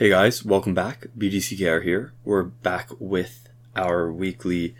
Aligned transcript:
Hey 0.00 0.08
guys, 0.08 0.42
welcome 0.46 0.72
back. 0.72 1.08
BGCKR 1.18 1.82
here. 1.82 2.14
We're 2.24 2.44
back 2.44 2.88
with 2.98 3.50
our 3.76 4.10
weekly 4.10 4.74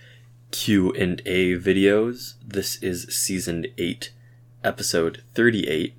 Q 0.51 0.93
and 0.93 1.21
A 1.27 1.59
videos. 1.59 2.37
This 2.43 2.77
is 2.83 3.03
season 3.15 3.67
eight, 3.77 4.15
episode 4.65 5.23
thirty-eight. 5.35 5.93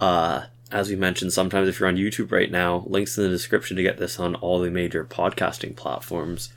Uh, 0.00 0.44
as 0.72 0.88
we 0.88 0.96
mentioned, 0.96 1.34
sometimes 1.34 1.68
if 1.68 1.78
you're 1.78 1.90
on 1.90 1.96
YouTube 1.96 2.32
right 2.32 2.50
now, 2.50 2.84
links 2.86 3.18
in 3.18 3.24
the 3.24 3.28
description 3.28 3.76
to 3.76 3.82
get 3.82 3.98
this 3.98 4.18
on 4.18 4.34
all 4.36 4.58
the 4.60 4.70
major 4.70 5.04
podcasting 5.04 5.76
platforms, 5.76 6.50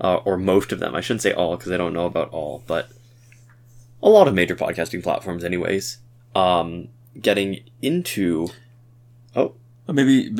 uh, 0.00 0.16
or 0.24 0.36
most 0.36 0.72
of 0.72 0.80
them. 0.80 0.96
I 0.96 1.00
shouldn't 1.00 1.22
say 1.22 1.32
all 1.32 1.56
because 1.56 1.70
I 1.70 1.76
don't 1.76 1.94
know 1.94 2.06
about 2.06 2.30
all, 2.30 2.64
but 2.66 2.88
a 4.02 4.08
lot 4.08 4.26
of 4.26 4.34
major 4.34 4.56
podcasting 4.56 5.04
platforms, 5.04 5.44
anyways. 5.44 5.98
Um, 6.34 6.88
getting 7.20 7.60
into 7.80 8.48
Maybe 9.86 10.34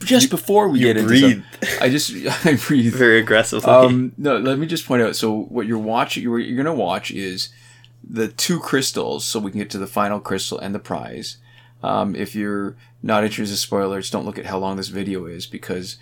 just 0.00 0.30
before 0.30 0.68
we 0.68 0.78
you 0.78 0.86
get 0.86 0.96
into 0.98 1.08
breathe. 1.08 1.42
some- 1.62 1.78
I 1.80 1.88
just 1.88 2.12
I 2.46 2.54
breathe. 2.56 2.94
very 2.94 3.18
aggressively. 3.18 3.68
Um, 3.70 4.12
no, 4.16 4.38
let 4.38 4.58
me 4.58 4.66
just 4.66 4.86
point 4.86 5.02
out. 5.02 5.16
So 5.16 5.32
what 5.32 5.66
you're 5.66 5.78
watching, 5.78 6.22
you're, 6.22 6.38
you're 6.38 6.62
going 6.62 6.66
to 6.76 6.80
watch 6.80 7.10
is 7.10 7.48
the 8.08 8.28
two 8.28 8.60
crystals, 8.60 9.24
so 9.24 9.40
we 9.40 9.50
can 9.50 9.58
get 9.58 9.70
to 9.70 9.78
the 9.78 9.86
final 9.88 10.20
crystal 10.20 10.58
and 10.58 10.74
the 10.74 10.78
prize. 10.78 11.38
Um, 11.82 12.14
if 12.14 12.34
you're 12.36 12.76
not 13.02 13.24
interested 13.24 13.52
in 13.54 13.56
spoilers, 13.58 14.10
don't 14.10 14.24
look 14.24 14.38
at 14.38 14.46
how 14.46 14.58
long 14.58 14.76
this 14.76 14.88
video 14.88 15.26
is 15.26 15.46
because 15.46 15.98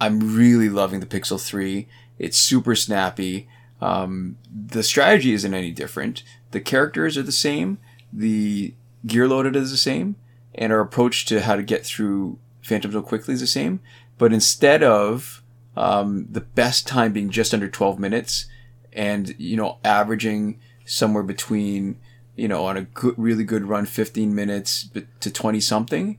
I'm 0.00 0.36
really 0.36 0.68
loving 0.68 1.00
the 1.00 1.06
Pixel 1.06 1.44
3. 1.44 1.86
It's 2.18 2.38
super 2.38 2.74
snappy. 2.74 3.48
Um, 3.82 4.36
the 4.50 4.82
strategy 4.82 5.32
isn't 5.32 5.52
any 5.52 5.72
different. 5.72 6.22
The 6.52 6.60
characters 6.60 7.18
are 7.18 7.22
the 7.22 7.32
same. 7.32 7.78
The 8.12 8.74
gear 9.06 9.26
loaded 9.28 9.56
is 9.56 9.70
the 9.70 9.76
same. 9.76 10.16
And 10.54 10.72
our 10.72 10.80
approach 10.80 11.26
to 11.26 11.42
how 11.42 11.56
to 11.56 11.62
get 11.62 11.84
through 11.84 12.38
Phantom 12.62 12.92
so 12.92 13.02
quickly 13.02 13.34
is 13.34 13.40
the 13.40 13.46
same. 13.46 13.80
But 14.18 14.32
instead 14.32 14.82
of 14.82 15.42
um, 15.76 16.26
the 16.30 16.40
best 16.40 16.86
time 16.86 17.12
being 17.12 17.30
just 17.30 17.54
under 17.54 17.68
12 17.68 17.98
minutes 17.98 18.46
and, 18.92 19.34
you 19.38 19.56
know, 19.56 19.78
averaging 19.84 20.58
somewhere 20.84 21.22
between, 21.22 21.98
you 22.36 22.48
know, 22.48 22.64
on 22.66 22.76
a 22.76 22.82
good, 22.82 23.14
really 23.16 23.44
good 23.44 23.64
run, 23.64 23.86
15 23.86 24.34
minutes 24.34 24.90
to 25.20 25.30
20 25.30 25.60
something, 25.60 26.18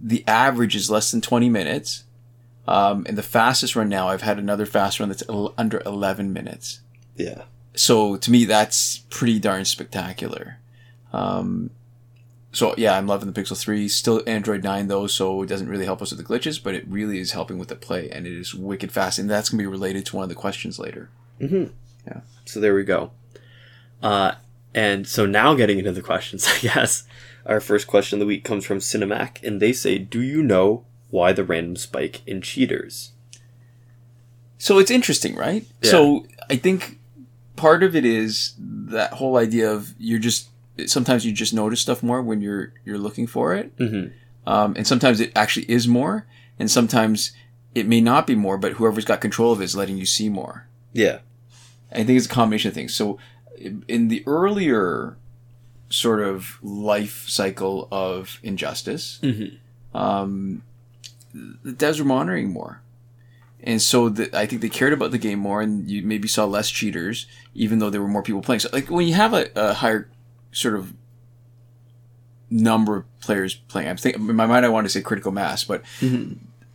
the 0.00 0.24
average 0.26 0.76
is 0.76 0.90
less 0.90 1.10
than 1.10 1.20
20 1.20 1.48
minutes. 1.50 2.04
Um, 2.66 3.04
and 3.08 3.16
the 3.18 3.22
fastest 3.22 3.74
run 3.74 3.88
now, 3.88 4.08
I've 4.08 4.22
had 4.22 4.38
another 4.38 4.66
fast 4.66 5.00
run 5.00 5.08
that's 5.08 5.24
under 5.56 5.82
11 5.84 6.32
minutes. 6.32 6.80
yeah. 7.16 7.42
So 7.74 8.16
to 8.16 8.30
me, 8.30 8.44
that's 8.44 9.04
pretty 9.08 9.38
darn 9.38 9.64
spectacular. 9.64 10.58
Um, 11.12 11.70
so 12.58 12.74
yeah, 12.76 12.96
I'm 12.96 13.06
loving 13.06 13.30
the 13.30 13.40
Pixel 13.40 13.58
3. 13.58 13.88
Still 13.88 14.22
Android 14.26 14.64
9 14.64 14.88
though, 14.88 15.06
so 15.06 15.42
it 15.42 15.46
doesn't 15.46 15.68
really 15.68 15.84
help 15.84 16.02
us 16.02 16.10
with 16.10 16.18
the 16.18 16.24
glitches, 16.24 16.62
but 16.62 16.74
it 16.74 16.86
really 16.88 17.18
is 17.18 17.32
helping 17.32 17.58
with 17.58 17.68
the 17.68 17.76
play, 17.76 18.10
and 18.10 18.26
it 18.26 18.32
is 18.32 18.54
wicked 18.54 18.90
fast. 18.92 19.18
And 19.18 19.30
that's 19.30 19.48
gonna 19.50 19.62
be 19.62 19.66
related 19.66 20.04
to 20.06 20.16
one 20.16 20.24
of 20.24 20.28
the 20.28 20.34
questions 20.34 20.78
later. 20.78 21.08
Mhm. 21.40 21.70
Yeah. 22.06 22.20
So 22.44 22.60
there 22.60 22.74
we 22.74 22.84
go. 22.84 23.12
Uh, 24.02 24.32
and 24.74 25.06
so 25.06 25.26
now 25.26 25.54
getting 25.54 25.78
into 25.78 25.92
the 25.92 26.02
questions, 26.02 26.46
I 26.54 26.58
guess. 26.58 27.04
Our 27.46 27.60
first 27.60 27.86
question 27.86 28.16
of 28.16 28.20
the 28.20 28.26
week 28.26 28.44
comes 28.44 28.64
from 28.64 28.78
Cinemac, 28.78 29.42
and 29.42 29.60
they 29.60 29.72
say, 29.72 29.98
Do 29.98 30.20
you 30.20 30.42
know 30.42 30.84
why 31.10 31.32
the 31.32 31.44
random 31.44 31.76
spike 31.76 32.20
in 32.26 32.42
cheaters? 32.42 33.12
So 34.58 34.78
it's 34.78 34.90
interesting, 34.90 35.36
right? 35.36 35.64
Yeah. 35.82 35.90
So 35.90 36.26
I 36.50 36.56
think 36.56 36.98
part 37.56 37.82
of 37.82 37.94
it 37.96 38.04
is 38.04 38.54
that 38.58 39.14
whole 39.14 39.36
idea 39.36 39.70
of 39.70 39.94
you're 39.98 40.18
just 40.18 40.48
sometimes 40.86 41.24
you 41.26 41.32
just 41.32 41.52
notice 41.54 41.80
stuff 41.80 42.02
more 42.02 42.22
when 42.22 42.40
you're 42.40 42.72
you're 42.84 42.98
looking 42.98 43.26
for 43.26 43.54
it, 43.54 43.76
Mm-hmm. 43.78 44.12
um, 44.50 44.74
and 44.76 44.86
sometimes 44.86 45.20
it 45.20 45.32
actually 45.36 45.66
is 45.70 45.86
more, 45.88 46.26
and 46.58 46.70
sometimes 46.70 47.32
it 47.74 47.86
may 47.86 48.00
not 48.00 48.26
be 48.26 48.34
more, 48.34 48.58
but 48.58 48.72
whoever's 48.72 49.04
got 49.04 49.20
control 49.20 49.52
of 49.52 49.60
it 49.60 49.64
is 49.64 49.76
letting 49.76 49.98
you 49.98 50.06
see 50.06 50.28
more. 50.28 50.66
Yeah. 50.92 51.18
I 51.92 51.96
think 52.04 52.16
it's 52.16 52.26
a 52.26 52.30
combination 52.30 52.68
of 52.68 52.74
things. 52.74 52.94
So, 52.94 53.18
in 53.88 54.08
the 54.08 54.22
earlier 54.26 55.16
sort 55.90 56.20
of 56.20 56.58
life 56.62 57.24
cycle 57.28 57.88
of 57.90 58.38
Injustice, 58.42 59.18
Mhm. 59.22 59.56
um, 59.94 60.62
the 61.32 61.72
devs 61.72 61.98
were 61.98 62.04
monitoring 62.04 62.50
more. 62.52 62.82
And 63.62 63.82
so 63.82 64.08
the, 64.08 64.36
I 64.38 64.46
think 64.46 64.62
they 64.62 64.68
cared 64.68 64.92
about 64.92 65.10
the 65.10 65.18
game 65.18 65.38
more, 65.40 65.60
and 65.60 65.90
you 65.90 66.02
maybe 66.02 66.28
saw 66.28 66.44
less 66.44 66.70
cheaters, 66.70 67.26
even 67.54 67.78
though 67.80 67.90
there 67.90 68.00
were 68.02 68.08
more 68.08 68.22
people 68.22 68.40
playing. 68.42 68.60
So, 68.60 68.68
like 68.72 68.90
when 68.90 69.06
you 69.06 69.14
have 69.14 69.34
a, 69.34 69.48
a 69.56 69.74
higher 69.74 70.08
sort 70.52 70.74
of 70.74 70.92
number 72.50 72.96
of 72.96 73.20
players 73.20 73.54
playing, 73.54 73.88
I'm 73.88 73.96
thinking 73.96 74.28
in 74.28 74.36
my 74.36 74.46
mind 74.46 74.64
I 74.64 74.68
want 74.70 74.86
to 74.86 74.88
say 74.88 75.00
critical 75.02 75.32
mass, 75.32 75.64
but 75.64 75.82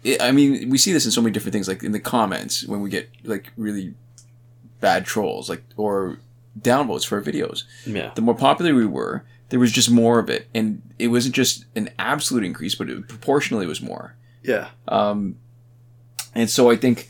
it, 0.04 0.22
I 0.22 0.32
mean, 0.32 0.70
we 0.70 0.78
see 0.78 0.94
this 0.94 1.06
in 1.06 1.12
so 1.12 1.22
many 1.22 1.32
different 1.34 1.54
things, 1.54 1.68
like 1.68 1.84
in 1.84 1.92
the 1.92 2.00
comments 2.00 2.66
when 2.68 2.82
we 2.82 2.90
get 2.90 3.10
like 3.24 3.52
really 3.58 3.94
bad 4.82 5.06
trolls, 5.06 5.50
like 5.50 5.64
or 5.78 6.20
downvotes 6.60 7.06
for 7.06 7.18
our 7.18 7.24
videos. 7.24 7.64
Yeah. 7.86 8.12
The 8.14 8.22
more 8.22 8.36
popular 8.36 8.76
we 8.76 8.86
were, 8.86 9.26
there 9.50 9.60
was 9.60 9.72
just 9.72 9.90
more 9.90 10.20
of 10.20 10.30
it, 10.30 10.48
and 10.54 10.82
it 11.00 11.08
wasn't 11.08 11.34
just 11.36 11.66
an 11.76 11.90
absolute 11.98 12.44
increase, 12.44 12.76
but 12.76 12.90
it 12.90 13.08
proportionally 13.08 13.66
was 13.66 13.82
more. 13.82 14.16
Yeah. 14.44 14.70
Um, 14.88 15.38
and 16.36 16.50
so 16.50 16.70
I 16.70 16.76
think 16.76 17.10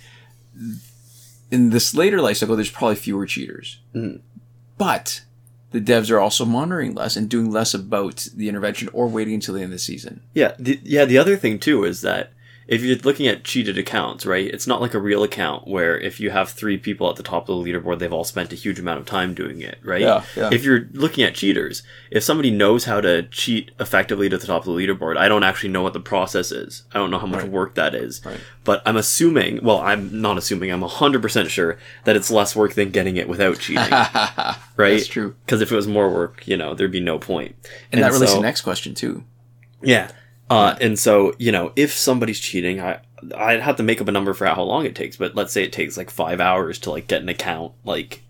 in 1.51 1.69
this 1.71 1.93
later 1.95 2.21
life 2.21 2.37
cycle, 2.37 2.55
there's 2.55 2.69
probably 2.71 2.95
fewer 2.95 3.25
cheaters, 3.25 3.79
Mhm. 3.95 4.21
but 4.77 5.21
the 5.73 5.81
devs 5.81 6.09
are 6.11 6.19
also 6.19 6.45
monitoring 6.45 6.93
less 6.93 7.17
and 7.17 7.27
doing 7.27 7.51
less 7.51 7.73
about 7.73 8.27
the 8.35 8.47
intervention 8.47 8.89
or 8.93 9.07
waiting 9.07 9.33
until 9.33 9.55
the 9.55 9.61
end 9.61 9.65
of 9.65 9.71
the 9.71 9.79
season. 9.79 10.21
Yeah. 10.33 10.53
The, 10.57 10.79
yeah. 10.83 11.03
The 11.03 11.17
other 11.17 11.35
thing, 11.35 11.59
too, 11.59 11.83
is 11.83 12.01
that 12.01 12.31
if 12.67 12.81
you're 12.81 12.95
looking 12.97 13.27
at 13.27 13.43
cheated 13.43 13.77
accounts, 13.77 14.25
right, 14.25 14.45
it's 14.47 14.65
not 14.67 14.79
like 14.81 14.93
a 14.93 14.99
real 14.99 15.23
account 15.23 15.67
where 15.67 15.97
if 15.99 16.19
you 16.19 16.29
have 16.31 16.49
three 16.49 16.77
people 16.77 17.09
at 17.09 17.17
the 17.17 17.23
top 17.23 17.49
of 17.49 17.57
the 17.57 17.71
leaderboard, 17.71 17.99
they've 17.99 18.13
all 18.13 18.23
spent 18.23 18.53
a 18.53 18.55
huge 18.55 18.79
amount 18.79 18.99
of 18.99 19.05
time 19.05 19.33
doing 19.33 19.61
it, 19.61 19.79
right? 19.83 20.01
Yeah, 20.01 20.23
yeah. 20.35 20.49
If 20.51 20.63
you're 20.63 20.87
looking 20.93 21.23
at 21.25 21.35
cheaters, 21.35 21.83
if 22.09 22.23
somebody 22.23 22.51
knows 22.51 22.85
how 22.85 23.01
to 23.01 23.23
cheat 23.23 23.71
effectively 23.79 24.29
to 24.29 24.37
the 24.37 24.47
top 24.47 24.65
of 24.65 24.73
the 24.73 24.79
leaderboard, 24.79 25.17
I 25.17 25.27
don't 25.27 25.43
actually 25.43 25.69
know 25.69 25.81
what 25.81 25.93
the 25.93 25.99
process 25.99 26.51
is. 26.51 26.83
I 26.93 26.99
don't 26.99 27.11
know 27.11 27.19
how 27.19 27.27
much 27.27 27.41
Right. 27.41 27.51
work 27.51 27.75
that 27.75 27.93
is. 27.93 28.21
Right. 28.25 28.39
But 28.63 28.81
I'm 28.85 28.95
assuming, 28.95 29.59
well, 29.61 29.79
I'm 29.79 30.21
not 30.21 30.37
assuming, 30.37 30.71
I'm 30.71 30.81
100% 30.83 31.49
sure 31.49 31.77
that 32.05 32.15
it's 32.15 32.31
less 32.31 32.55
work 32.55 32.75
than 32.75 32.91
getting 32.91 33.17
it 33.17 33.27
without 33.27 33.59
cheating, 33.59 33.83
right? 33.91 34.55
That's 34.77 35.07
true. 35.07 35.35
Because 35.45 35.59
if 35.61 35.71
it 35.71 35.75
was 35.75 35.87
more 35.87 36.09
work, 36.09 36.47
you 36.47 36.55
know, 36.55 36.73
there'd 36.73 36.91
be 36.91 36.99
no 37.01 37.19
point. 37.19 37.55
And, 37.91 38.01
that 38.01 38.11
relates 38.13 38.31
so- 38.31 38.37
to 38.37 38.41
the 38.41 38.47
next 38.47 38.61
question 38.61 38.93
too. 38.95 39.25
yeah. 39.81 40.11
Uh, 40.53 40.75
and 40.81 40.99
so, 40.99 41.33
you 41.37 41.51
know, 41.51 41.71
if 41.75 41.91
somebody's 41.91 42.39
cheating, 42.39 42.79
I, 42.79 42.99
I'd 43.35 43.61
have 43.61 43.77
to 43.77 43.83
make 43.83 44.01
up 44.01 44.07
a 44.07 44.11
number 44.11 44.33
for 44.33 44.45
how 44.45 44.63
long 44.63 44.85
it 44.85 44.95
takes, 44.95 45.17
but 45.17 45.35
let's 45.35 45.53
say 45.53 45.63
it 45.63 45.73
takes 45.73 45.97
like 45.97 46.09
five 46.09 46.39
hours 46.39 46.77
to 46.79 46.91
like 46.91 47.07
get 47.07 47.21
an 47.21 47.29
account 47.29 47.73
like 47.83 48.21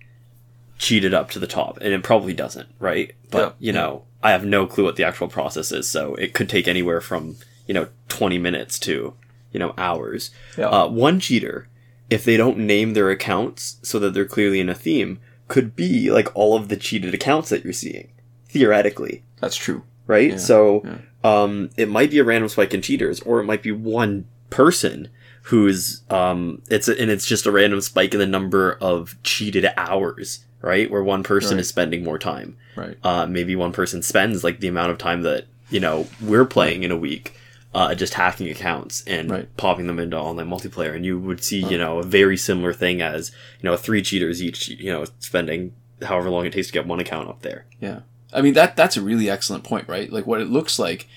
cheated 0.77 1.13
up 1.13 1.29
to 1.31 1.39
the 1.39 1.47
top, 1.47 1.77
and 1.77 1.93
it 1.93 2.03
probably 2.03 2.33
doesn't, 2.33 2.69
right? 2.79 3.13
But, 3.31 3.39
Yeah, 3.39 3.51
you 3.67 3.73
know, 3.73 4.03
I 4.21 4.31
have 4.31 4.45
no 4.45 4.65
clue 4.65 4.83
what 4.85 4.95
the 4.95 5.03
actual 5.03 5.27
process 5.27 5.71
is, 5.71 5.89
so 5.89 6.15
it 6.15 6.33
could 6.33 6.49
take 6.49 6.67
anywhere 6.67 7.01
from, 7.01 7.37
you 7.67 7.73
know, 7.73 7.87
20 8.09 8.37
minutes 8.37 8.79
to, 8.79 9.13
you 9.51 9.59
know, 9.59 9.73
hours. 9.77 10.31
Yeah. 10.57 10.67
Uh, 10.67 10.87
one 10.87 11.19
cheater, 11.19 11.67
if 12.09 12.23
they 12.25 12.37
don't 12.37 12.57
name 12.57 12.93
their 12.93 13.09
accounts 13.09 13.77
so 13.81 13.99
that 13.99 14.13
they're 14.13 14.25
clearly 14.25 14.59
in 14.59 14.69
a 14.69 14.75
theme, 14.75 15.19
could 15.47 15.75
be 15.75 16.09
like 16.11 16.29
all 16.35 16.55
of 16.55 16.69
the 16.69 16.77
cheated 16.77 17.13
accounts 17.13 17.49
that 17.49 17.63
you're 17.63 17.73
seeing, 17.73 18.11
theoretically 18.49 19.23
That's 19.39 19.55
true. 19.55 19.83
right? 20.07 20.31
Yeah, 20.31 20.37
so 20.37 20.81
yeah. 20.83 20.97
Um, 21.23 21.69
it 21.77 21.89
might 21.89 22.11
be 22.11 22.19
a 22.19 22.23
random 22.23 22.49
spike 22.49 22.73
in 22.73 22.81
cheaters, 22.81 23.19
or 23.21 23.39
it 23.39 23.45
might 23.45 23.63
be 23.63 23.71
one 23.71 24.25
person 24.49 25.09
who's 25.43 26.01
um, 26.09 26.61
it's 26.69 26.87
a, 26.87 26.99
and 27.01 27.11
it's 27.11 27.25
just 27.25 27.45
a 27.45 27.51
random 27.51 27.81
spike 27.81 28.13
in 28.13 28.19
the 28.19 28.25
number 28.25 28.77
of 28.79 29.15
cheated 29.23 29.65
hours, 29.77 30.45
right? 30.61 30.89
Where 30.89 31.03
one 31.03 31.23
person 31.23 31.57
Right. 31.57 31.61
is 31.61 31.67
spending 31.67 32.03
more 32.03 32.17
time. 32.19 32.55
Right. 32.75 32.97
Uh, 33.03 33.25
maybe 33.25 33.55
one 33.55 33.71
person 33.73 34.01
spends 34.01 34.43
like 34.43 34.59
the 34.59 34.67
amount 34.67 34.91
of 34.91 34.97
time 34.97 35.21
that 35.23 35.45
you 35.69 35.79
know 35.79 36.07
we're 36.21 36.45
playing 36.45 36.83
in 36.83 36.91
a 36.91 36.97
week. 36.97 37.33
Uh, 37.75 37.95
just 37.95 38.13
hacking 38.13 38.47
accounts 38.49 39.03
and 39.07 39.31
Right. 39.31 39.57
popping 39.57 39.87
them 39.87 39.97
into 39.97 40.15
online 40.15 40.47
multiplayer, 40.47 40.95
and 40.95 41.03
you 41.03 41.17
would 41.19 41.43
see, 41.43 41.57
you 41.57 41.75
know, 41.75 41.97
a 41.97 42.03
very 42.03 42.37
similar 42.37 42.71
thing 42.71 43.01
as, 43.01 43.31
you 43.59 43.67
know, 43.67 43.75
three 43.75 44.03
cheaters 44.03 44.43
each, 44.43 44.69
you 44.69 44.91
know, 44.91 45.05
spending 45.17 45.73
however 46.03 46.29
long 46.29 46.45
it 46.45 46.53
takes 46.53 46.67
to 46.67 46.73
get 46.73 46.85
one 46.85 46.99
account 46.99 47.29
up 47.29 47.41
there. 47.41 47.65
Yeah. 47.81 48.01
I 48.33 48.41
mean 48.41 48.53
that 48.55 48.75
that's 48.75 48.97
a 48.97 49.01
really 49.01 49.29
excellent 49.29 49.63
point, 49.63 49.87
right? 49.87 50.11
Like 50.11 50.25
what 50.27 50.41
it 50.41 50.49
looks 50.49 50.79
like 50.79 51.07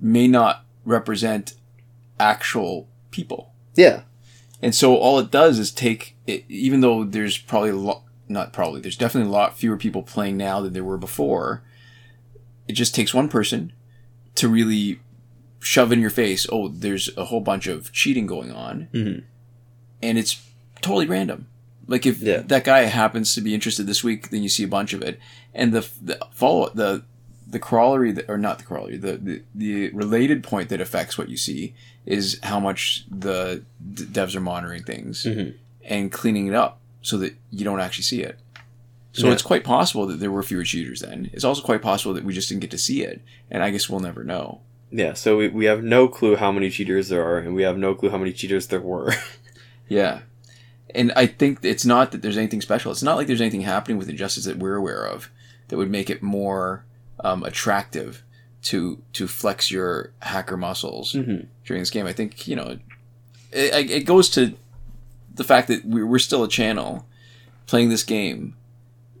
may 0.00 0.26
not 0.26 0.64
represent 0.84 1.54
actual 2.18 2.88
people. 3.10 3.52
Yeah. 3.74 4.02
And 4.60 4.74
so 4.74 4.96
all 4.96 5.18
it 5.18 5.30
does 5.30 5.58
is 5.58 5.70
take 5.70 6.16
it, 6.26 6.44
even 6.48 6.80
though 6.80 7.04
there's 7.04 7.38
probably 7.38 7.70
a 7.70 7.76
lot 7.76 8.04
not 8.28 8.52
probably 8.52 8.80
there's 8.80 8.96
definitely 8.96 9.28
a 9.28 9.32
lot 9.32 9.58
fewer 9.58 9.76
people 9.76 10.02
playing 10.02 10.36
now 10.36 10.60
than 10.60 10.72
there 10.72 10.84
were 10.84 10.98
before. 10.98 11.62
It 12.68 12.72
just 12.72 12.94
takes 12.94 13.12
one 13.12 13.28
person 13.28 13.72
to 14.36 14.48
really 14.48 15.00
shove 15.58 15.92
in 15.92 16.00
your 16.00 16.10
face, 16.10 16.46
oh, 16.50 16.68
there's 16.68 17.14
a 17.16 17.26
whole 17.26 17.40
bunch 17.40 17.66
of 17.66 17.92
cheating 17.92 18.26
going 18.26 18.50
on. 18.50 18.88
Mhm. 18.92 19.24
And 20.02 20.18
it's 20.18 20.40
totally 20.80 21.06
random. 21.06 21.46
Like 21.86 22.06
if 22.06 22.20
Yeah. 22.20 22.38
that 22.46 22.64
guy 22.64 22.80
happens 22.82 23.34
to 23.34 23.40
be 23.40 23.54
interested 23.54 23.86
this 23.86 24.04
week, 24.04 24.30
then 24.30 24.42
you 24.42 24.48
see 24.48 24.62
a 24.64 24.68
bunch 24.68 24.92
of 24.92 25.02
it, 25.02 25.18
and 25.54 25.72
the 25.72 25.86
the 26.00 26.18
follow 26.32 26.70
the 26.74 27.02
the 27.48 27.58
corollary 27.58 28.12
that, 28.12 28.28
or 28.30 28.38
not 28.38 28.58
the 28.58 28.64
corollary 28.64 28.96
the, 28.96 29.16
the 29.18 29.42
the 29.54 29.90
related 29.90 30.42
point 30.42 30.68
that 30.70 30.80
affects 30.80 31.18
what 31.18 31.28
you 31.28 31.36
see 31.36 31.74
is 32.06 32.38
how 32.44 32.58
much 32.58 33.04
the 33.10 33.62
d- 33.94 34.04
devs 34.04 34.34
are 34.34 34.40
monitoring 34.40 34.82
things 34.84 35.24
Mhm. 35.24 35.54
and 35.84 36.10
cleaning 36.10 36.46
it 36.46 36.54
up 36.54 36.80
so 37.02 37.18
that 37.18 37.34
you 37.50 37.64
don't 37.64 37.80
actually 37.80 38.04
see 38.04 38.22
it. 38.22 38.38
So 39.12 39.26
Yeah. 39.26 39.34
it's 39.34 39.42
quite 39.42 39.64
possible 39.64 40.06
that 40.06 40.18
there 40.18 40.30
were 40.30 40.42
fewer 40.42 40.64
cheaters 40.64 41.00
then. 41.00 41.28
It's 41.32 41.44
also 41.44 41.62
quite 41.62 41.82
possible 41.82 42.14
that 42.14 42.24
we 42.24 42.32
just 42.32 42.48
didn't 42.48 42.62
get 42.62 42.70
to 42.70 42.78
see 42.78 43.02
it, 43.02 43.20
and 43.50 43.62
I 43.62 43.70
guess 43.70 43.88
we'll 43.90 44.00
never 44.00 44.24
know. 44.24 44.60
Yeah, 44.90 45.12
so 45.14 45.36
we, 45.36 45.48
we 45.48 45.64
have 45.66 45.82
no 45.84 46.08
clue 46.08 46.36
how 46.36 46.50
many 46.52 46.70
cheaters 46.70 47.08
there 47.08 47.24
are, 47.24 47.38
and 47.38 47.54
we 47.54 47.62
have 47.62 47.76
no 47.76 47.94
clue 47.94 48.10
how 48.10 48.18
many 48.18 48.32
cheaters 48.32 48.68
there 48.68 48.80
were. 48.80 49.14
Yeah. 49.88 50.20
And 50.94 51.12
I 51.16 51.26
think 51.26 51.64
it's 51.64 51.84
not 51.84 52.12
that 52.12 52.22
there's 52.22 52.38
anything 52.38 52.60
special. 52.60 52.92
It's 52.92 53.02
not 53.02 53.16
like 53.16 53.26
there's 53.26 53.40
anything 53.40 53.62
happening 53.62 53.98
with 53.98 54.08
Injustice 54.08 54.44
that 54.44 54.58
we're 54.58 54.76
aware 54.76 55.04
of 55.04 55.30
that 55.68 55.76
would 55.76 55.90
make 55.90 56.10
it 56.10 56.22
more 56.22 56.84
um, 57.20 57.42
attractive 57.42 58.22
to 58.62 59.02
to 59.14 59.26
flex 59.26 59.70
your 59.70 60.12
hacker 60.20 60.56
muscles 60.56 61.12
mm-hmm. 61.14 61.46
during 61.64 61.82
this 61.82 61.90
game. 61.90 62.06
I 62.06 62.12
think 62.12 62.46
you 62.46 62.56
know 62.56 62.78
it, 63.50 63.90
it 63.90 64.06
goes 64.06 64.28
to 64.30 64.54
the 65.34 65.44
fact 65.44 65.68
that 65.68 65.84
we're 65.84 66.06
we're 66.06 66.18
still 66.18 66.44
a 66.44 66.48
channel 66.48 67.06
playing 67.66 67.88
this 67.88 68.04
game 68.04 68.56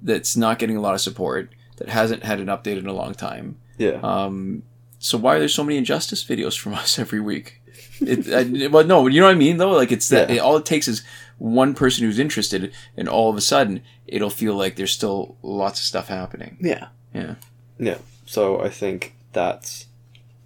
that's 0.00 0.36
not 0.36 0.58
getting 0.58 0.76
a 0.76 0.80
lot 0.80 0.94
of 0.94 1.00
support 1.00 1.50
that 1.76 1.88
hasn't 1.88 2.24
had 2.24 2.40
an 2.40 2.46
update 2.46 2.78
in 2.78 2.86
a 2.86 2.92
long 2.92 3.14
time. 3.14 3.56
Yeah. 3.78 4.00
Um, 4.02 4.62
so 4.98 5.18
why 5.18 5.36
are 5.36 5.38
there 5.38 5.48
so 5.48 5.64
many 5.64 5.78
injustice 5.78 6.24
videos 6.24 6.58
from 6.58 6.74
us 6.82 6.98
every 6.98 7.20
week? 7.20 7.60
It, 8.00 8.28
I, 8.32 8.66
well, 8.68 8.84
no, 8.84 9.06
you 9.06 9.20
know 9.20 9.26
what 9.26 9.34
I 9.34 9.38
mean 9.38 9.56
though. 9.56 9.72
Like 9.72 9.92
it's 9.92 10.08
that 10.10 10.28
Yeah. 10.28 10.36
it, 10.36 10.38
all 10.40 10.56
it 10.56 10.66
takes 10.66 10.88
is 10.88 11.02
one 11.42 11.74
person 11.74 12.04
who's 12.04 12.20
interested, 12.20 12.72
and 12.96 13.08
all 13.08 13.28
of 13.28 13.36
a 13.36 13.40
sudden 13.40 13.82
it'll 14.06 14.30
feel 14.30 14.54
like 14.54 14.76
there's 14.76 14.92
still 14.92 15.36
lots 15.42 15.80
of 15.80 15.84
stuff 15.84 16.08
happening. 16.08 16.56
yeah. 16.60 16.88
Yeah. 17.12 17.34
Yeah. 17.78 17.98
So 18.24 18.62
I 18.62 18.70
think 18.70 19.14
that's 19.32 19.86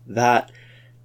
that. 0.06 0.50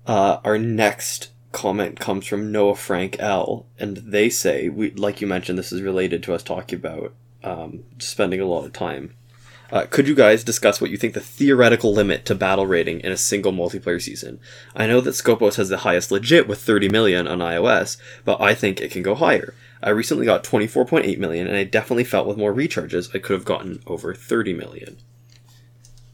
Uh, 0.07 0.39
our 0.43 0.57
next 0.57 1.29
comment 1.51 1.99
comes 1.99 2.25
from 2.25 2.51
Noah 2.51 2.75
Frank 2.75 3.17
L, 3.19 3.67
and 3.77 3.97
they 3.97 4.29
say 4.29 4.69
we 4.69 4.91
like 4.91 5.21
you 5.21 5.27
mentioned 5.27 5.59
this 5.59 5.71
is 5.71 5.81
related 5.83 6.23
to 6.23 6.33
us 6.33 6.41
talking 6.41 6.79
about 6.79 7.13
um, 7.43 7.83
spending 7.99 8.39
a 8.39 8.45
lot 8.45 8.65
of 8.65 8.73
time. 8.73 9.13
Uh, 9.71 9.85
could 9.89 10.07
you 10.07 10.15
guys 10.15 10.43
discuss 10.43 10.81
what 10.81 10.89
you 10.89 10.97
think 10.97 11.13
the 11.13 11.19
theoretical 11.19 11.93
limit 11.93 12.25
to 12.25 12.35
battle 12.35 12.65
rating 12.65 12.99
in 13.01 13.11
a 13.11 13.17
single 13.17 13.53
multiplayer 13.53 14.01
season? 14.01 14.39
I 14.75 14.87
know 14.87 14.99
that 15.01 15.11
Scopos 15.11 15.55
has 15.55 15.69
the 15.69 15.77
highest 15.77 16.11
legit 16.11 16.47
with 16.47 16.61
30 16.61 16.89
million 16.89 17.27
on 17.27 17.39
iOS, 17.39 17.97
but 18.25 18.41
I 18.41 18.55
think 18.55 18.81
it 18.81 18.91
can 18.91 19.03
go 19.03 19.15
higher. 19.15 19.53
I 19.83 19.89
recently 19.89 20.25
got 20.25 20.43
24.8 20.43 21.17
million, 21.17 21.47
and 21.47 21.55
I 21.55 21.63
definitely 21.63 22.03
felt 22.03 22.27
with 22.27 22.37
more 22.37 22.53
recharges 22.53 23.15
I 23.15 23.19
could 23.19 23.33
have 23.33 23.45
gotten 23.45 23.81
over 23.87 24.13
30 24.13 24.53
million. 24.53 24.97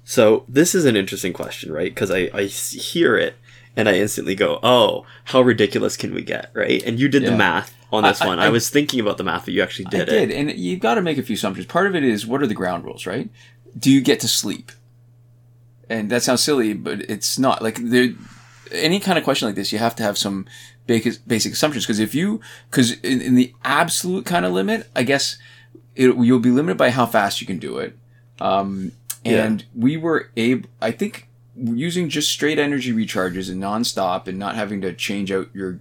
So 0.03 0.45
this 0.47 0.73
is 0.73 0.85
an 0.85 0.95
interesting 0.95 1.33
question, 1.33 1.71
right? 1.71 1.93
Because 1.93 2.11
I, 2.11 2.29
I 2.33 2.43
hear 2.45 3.17
it 3.17 3.35
and 3.75 3.89
I 3.89 3.95
instantly 3.95 4.35
go, 4.35 4.59
"Oh, 4.63 5.05
how 5.25 5.41
ridiculous 5.41 5.97
can 5.97 6.13
we 6.13 6.21
get?" 6.23 6.49
Right? 6.53 6.81
And 6.83 6.97
you 6.99 7.09
did 7.09 7.23
Yeah. 7.23 7.31
the 7.31 7.35
math 7.37 7.75
on 7.91 8.03
this 8.03 8.21
I- 8.21 8.25
I- 8.25 8.27
one. 8.29 8.39
I, 8.39 8.45
I- 8.45 8.49
was 8.49 8.69
thinking 8.69 8.99
about 9.01 9.17
the 9.17 9.23
math, 9.25 9.45
but 9.45 9.53
you 9.53 9.61
actually 9.61 9.85
did 9.85 10.09
I 10.09 10.25
did, 10.25 10.31
and 10.31 10.51
you've 10.51 10.79
got 10.79 10.95
to 10.95 11.01
make 11.01 11.17
a 11.17 11.23
few 11.23 11.35
assumptions. 11.35 11.67
Part 11.67 11.87
of 11.87 11.95
it 11.95 12.03
is 12.03 12.25
what 12.25 12.41
are 12.41 12.47
the 12.47 12.53
ground 12.53 12.85
rules, 12.85 13.05
right? 13.05 13.29
Do 13.77 13.91
you 13.91 13.99
get 14.01 14.19
to 14.21 14.27
sleep? 14.29 14.71
And 15.89 16.09
that 16.09 16.23
sounds 16.23 16.41
silly, 16.41 16.73
but 16.73 17.01
it's 17.01 17.37
not. 17.37 17.61
Like 17.61 17.75
there, 17.81 18.09
any 18.71 18.99
kind 18.99 19.17
of 19.17 19.23
question 19.23 19.47
like 19.47 19.55
this, 19.55 19.71
you 19.71 19.79
have 19.79 19.95
to 19.97 20.03
have 20.03 20.17
some 20.17 20.45
basic 20.85 21.27
basic 21.27 21.53
assumptions. 21.53 21.85
Because 21.85 21.99
if 21.99 22.13
you, 22.15 22.41
because 22.69 22.93
in, 23.01 23.21
in 23.21 23.35
the 23.35 23.53
absolute 23.63 24.25
kind 24.25 24.45
of 24.45 24.51
limit, 24.53 24.87
I 24.95 25.03
guess 25.03 25.37
it, 25.95 26.15
you'll 26.15 26.39
be 26.39 26.51
limited 26.51 26.77
by 26.77 26.91
how 26.91 27.05
fast 27.05 27.41
you 27.41 27.47
can 27.47 27.57
do 27.59 27.77
it. 27.77 27.97
Um, 28.39 28.91
and 29.25 29.65
we 29.75 29.97
were 29.97 30.29
able, 30.37 30.69
I 30.81 30.91
think, 30.91 31.27
using 31.55 32.07
just 32.07 32.29
straight 32.31 32.59
energy 32.59 32.93
recharges 32.93 33.49
and 33.51 33.61
nonstop, 33.61 34.27
and 34.27 34.37
not 34.39 34.55
having 34.55 34.79
to 34.81 34.93
change 34.93 35.31
out 35.31 35.49
your 35.53 35.79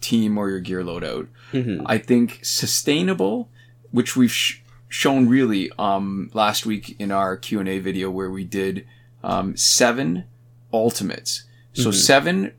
team 0.00 0.36
or 0.36 0.50
your 0.50 0.60
gear 0.60 0.82
loadout. 0.82 1.28
Mhm. 1.52 1.82
I 1.86 1.98
think 1.98 2.40
sustainable, 2.42 3.48
which 3.92 4.16
we've 4.16 4.32
sh- 4.32 4.58
shown 4.88 5.28
really 5.28 5.70
um, 5.78 6.30
last 6.34 6.66
week 6.66 6.96
in 6.98 7.10
our 7.12 7.36
Q 7.36 7.60
and 7.60 7.68
A 7.68 7.78
video 7.78 8.10
where 8.10 8.30
we 8.30 8.44
did 8.44 8.84
um, 9.22 9.56
seven 9.56 10.24
ultimates. 10.72 11.44
So 11.74 11.90
Mhm. 11.90 11.94
seven 11.94 12.52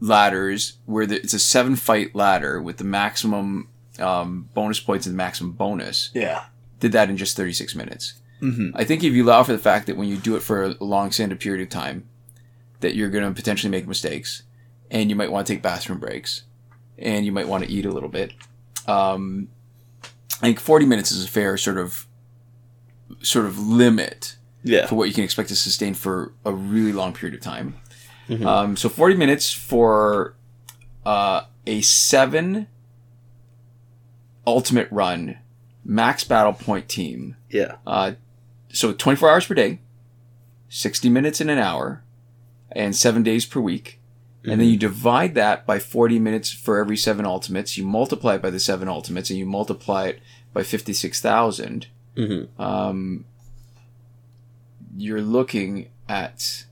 ladders 0.00 0.74
where 0.86 1.06
the, 1.06 1.16
it's 1.16 1.32
a 1.34 1.38
seven 1.38 1.76
fight 1.76 2.14
ladder 2.14 2.60
with 2.60 2.76
the 2.78 2.84
maximum 2.84 3.68
um, 4.00 4.48
bonus 4.54 4.80
points 4.80 5.06
and 5.06 5.14
the 5.14 5.16
maximum 5.16 5.52
bonus. 5.52 6.10
Yeah. 6.14 6.46
Did 6.80 6.90
that 6.92 7.08
in 7.08 7.16
just 7.16 7.36
36 7.36 7.76
minutes. 7.76 8.14
Mm-hmm. 8.42 8.70
I 8.76 8.82
think 8.84 9.04
if 9.04 9.12
you 9.12 9.24
allow 9.24 9.44
for 9.44 9.52
the 9.52 9.58
fact 9.58 9.86
that 9.86 9.96
when 9.96 10.08
you 10.08 10.16
do 10.16 10.34
it 10.34 10.42
for 10.42 10.64
a 10.64 10.74
long 10.84 11.06
extended 11.06 11.38
period 11.38 11.62
of 11.62 11.68
time, 11.70 12.04
that 12.80 12.96
you're 12.96 13.08
going 13.08 13.24
to 13.24 13.30
potentially 13.32 13.70
make 13.70 13.86
mistakes, 13.86 14.42
and 14.90 15.08
you 15.10 15.16
might 15.16 15.30
want 15.30 15.46
to 15.46 15.52
take 15.52 15.62
bathroom 15.62 16.00
breaks, 16.00 16.42
and 16.98 17.24
you 17.24 17.30
might 17.30 17.46
want 17.46 17.62
to 17.64 17.70
eat 17.70 17.86
a 17.86 17.90
little 17.92 18.08
bit. 18.08 18.32
Um, 18.88 19.48
I 20.42 20.46
think 20.48 20.58
40 20.60 20.84
minutes 20.86 21.12
is 21.12 21.24
a 21.24 21.28
fair 21.28 21.56
sort 21.56 21.78
of 21.78 22.06
sort 23.22 23.46
of 23.46 23.58
limit 23.58 24.36
Yeah. 24.64 24.86
for 24.86 24.96
what 24.96 25.06
you 25.08 25.14
can 25.14 25.22
expect 25.24 25.48
to 25.50 25.56
sustain 25.56 25.94
for 25.94 26.32
a 26.44 26.52
really 26.52 26.92
long 26.92 27.12
period 27.12 27.34
of 27.36 27.40
time. 27.40 27.76
Mhm. 28.28 28.46
Um, 28.46 28.76
so 28.76 28.88
40 28.88 29.16
minutes 29.16 29.52
for 29.52 30.34
uh, 31.04 31.42
a 31.66 31.80
seven 31.82 32.66
ultimate 34.46 34.88
run 34.90 35.38
max 35.84 36.24
battle 36.24 36.52
point 36.52 36.88
team. 36.88 37.36
Yeah. 37.50 37.76
Uh, 37.86 38.12
so 38.70 38.92
24 38.92 39.30
hours 39.30 39.46
per 39.46 39.54
day, 39.54 39.80
60 40.68 41.08
minutes 41.08 41.40
in 41.40 41.48
an 41.48 41.58
hour, 41.58 42.02
and 42.72 42.96
seven 42.96 43.22
days 43.22 43.46
per 43.46 43.60
week. 43.60 44.00
And 44.46 44.60
then 44.60 44.68
you 44.68 44.76
divide 44.76 45.34
that 45.36 45.64
by 45.64 45.78
40 45.78 46.18
minutes 46.18 46.52
for 46.52 46.76
every 46.76 46.98
seven 46.98 47.24
ultimates. 47.24 47.78
You 47.78 47.86
multiply 47.86 48.34
it 48.34 48.42
by 48.42 48.50
the 48.50 48.60
seven 48.60 48.88
ultimates, 48.88 49.30
and 49.30 49.38
you 49.38 49.46
multiply 49.46 50.08
it 50.08 50.20
by 50.52 50.62
56,000. 50.62 51.86
Mm-hmm. 52.14 52.60
Um, 52.60 53.24
you're 54.94 55.22
looking 55.22 55.88
at 56.10 56.66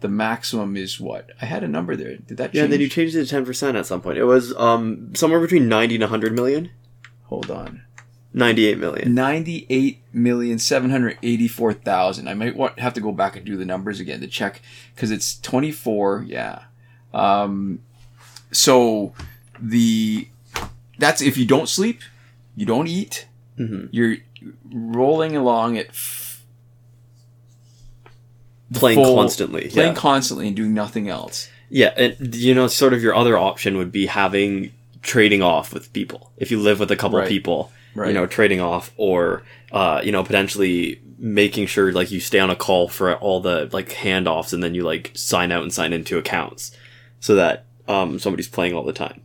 the 0.00 0.08
maximum 0.08 0.76
is 0.76 0.98
what? 1.00 1.30
I 1.40 1.46
had 1.46 1.62
a 1.62 1.68
number 1.68 1.96
there. 1.96 2.16
Did 2.16 2.36
that 2.38 2.46
change? 2.48 2.54
Yeah. 2.54 2.64
And 2.64 2.72
then 2.72 2.80
you 2.80 2.88
changed 2.88 3.14
it 3.16 3.24
to 3.24 3.30
ten 3.30 3.44
percent 3.44 3.76
at 3.76 3.86
some 3.86 4.00
point. 4.00 4.18
It 4.18 4.24
was 4.24 4.54
um 4.56 5.14
somewhere 5.14 5.40
between 5.40 5.68
ninety 5.68 5.94
and 5.96 6.04
hundred 6.04 6.34
million. 6.34 6.70
Hold 7.24 7.50
on. 7.50 7.82
Ninety-eight 8.32 8.78
million. 8.78 9.12
Ninety-eight 9.14 10.02
million 10.12 10.58
seven 10.60 10.90
hundred 10.90 11.18
eighty-four 11.22 11.72
thousand. 11.72 12.28
I 12.28 12.34
might 12.34 12.54
want, 12.56 12.78
have 12.78 12.94
to 12.94 13.00
go 13.00 13.10
back 13.12 13.34
and 13.36 13.44
do 13.44 13.56
the 13.56 13.64
numbers 13.64 13.98
again 13.98 14.20
to 14.20 14.28
check 14.28 14.62
because 14.94 15.10
it's 15.10 15.38
twenty-four. 15.40 16.24
Yeah. 16.28 16.62
Um, 17.12 17.80
so 18.52 19.14
the 19.60 20.28
that's 20.98 21.20
if 21.20 21.36
you 21.36 21.44
don't 21.44 21.68
sleep, 21.68 22.00
you 22.56 22.66
don't 22.66 22.86
eat, 22.86 23.26
Mm-hmm. 23.58 23.86
you're 23.90 24.16
rolling 24.72 25.36
along 25.36 25.76
at 25.76 25.88
Playing 28.74 28.98
full- 29.02 29.16
constantly. 29.16 29.68
playing 29.68 29.94
yeah. 29.94 30.00
constantly 30.00 30.46
and 30.46 30.56
doing 30.56 30.74
nothing 30.74 31.08
else. 31.08 31.48
Yeah, 31.68 31.92
and 31.96 32.34
you 32.34 32.54
know, 32.54 32.66
sort 32.66 32.92
of 32.92 33.02
your 33.02 33.14
other 33.14 33.36
option 33.38 33.76
would 33.76 33.92
be 33.92 34.06
having 34.06 34.72
trading 35.02 35.42
off 35.42 35.72
with 35.72 35.92
people. 35.92 36.30
If 36.36 36.50
you 36.50 36.58
live 36.60 36.78
with 36.80 36.90
a 36.90 36.96
couple 36.96 37.18
Right. 37.18 37.28
people, 37.28 37.72
Right. 37.94 38.08
you 38.08 38.14
know, 38.14 38.26
trading 38.26 38.60
off, 38.60 38.92
or 38.96 39.42
uh, 39.72 40.00
you 40.04 40.12
know, 40.12 40.22
potentially 40.24 41.00
making 41.18 41.66
sure 41.66 41.92
like 41.92 42.10
you 42.10 42.18
stay 42.20 42.38
on 42.38 42.50
a 42.50 42.56
call 42.56 42.88
for 42.88 43.14
all 43.16 43.40
the 43.40 43.68
like 43.72 43.88
handoffs, 43.90 44.52
and 44.52 44.62
then 44.62 44.74
you 44.74 44.82
like 44.82 45.10
sign 45.14 45.52
out 45.52 45.62
and 45.62 45.72
sign 45.72 45.92
into 45.92 46.16
accounts, 46.18 46.70
so 47.20 47.34
that 47.34 47.66
um, 47.88 48.18
somebody's 48.18 48.48
playing 48.48 48.74
all 48.74 48.84
the 48.84 48.92
time. 48.92 49.20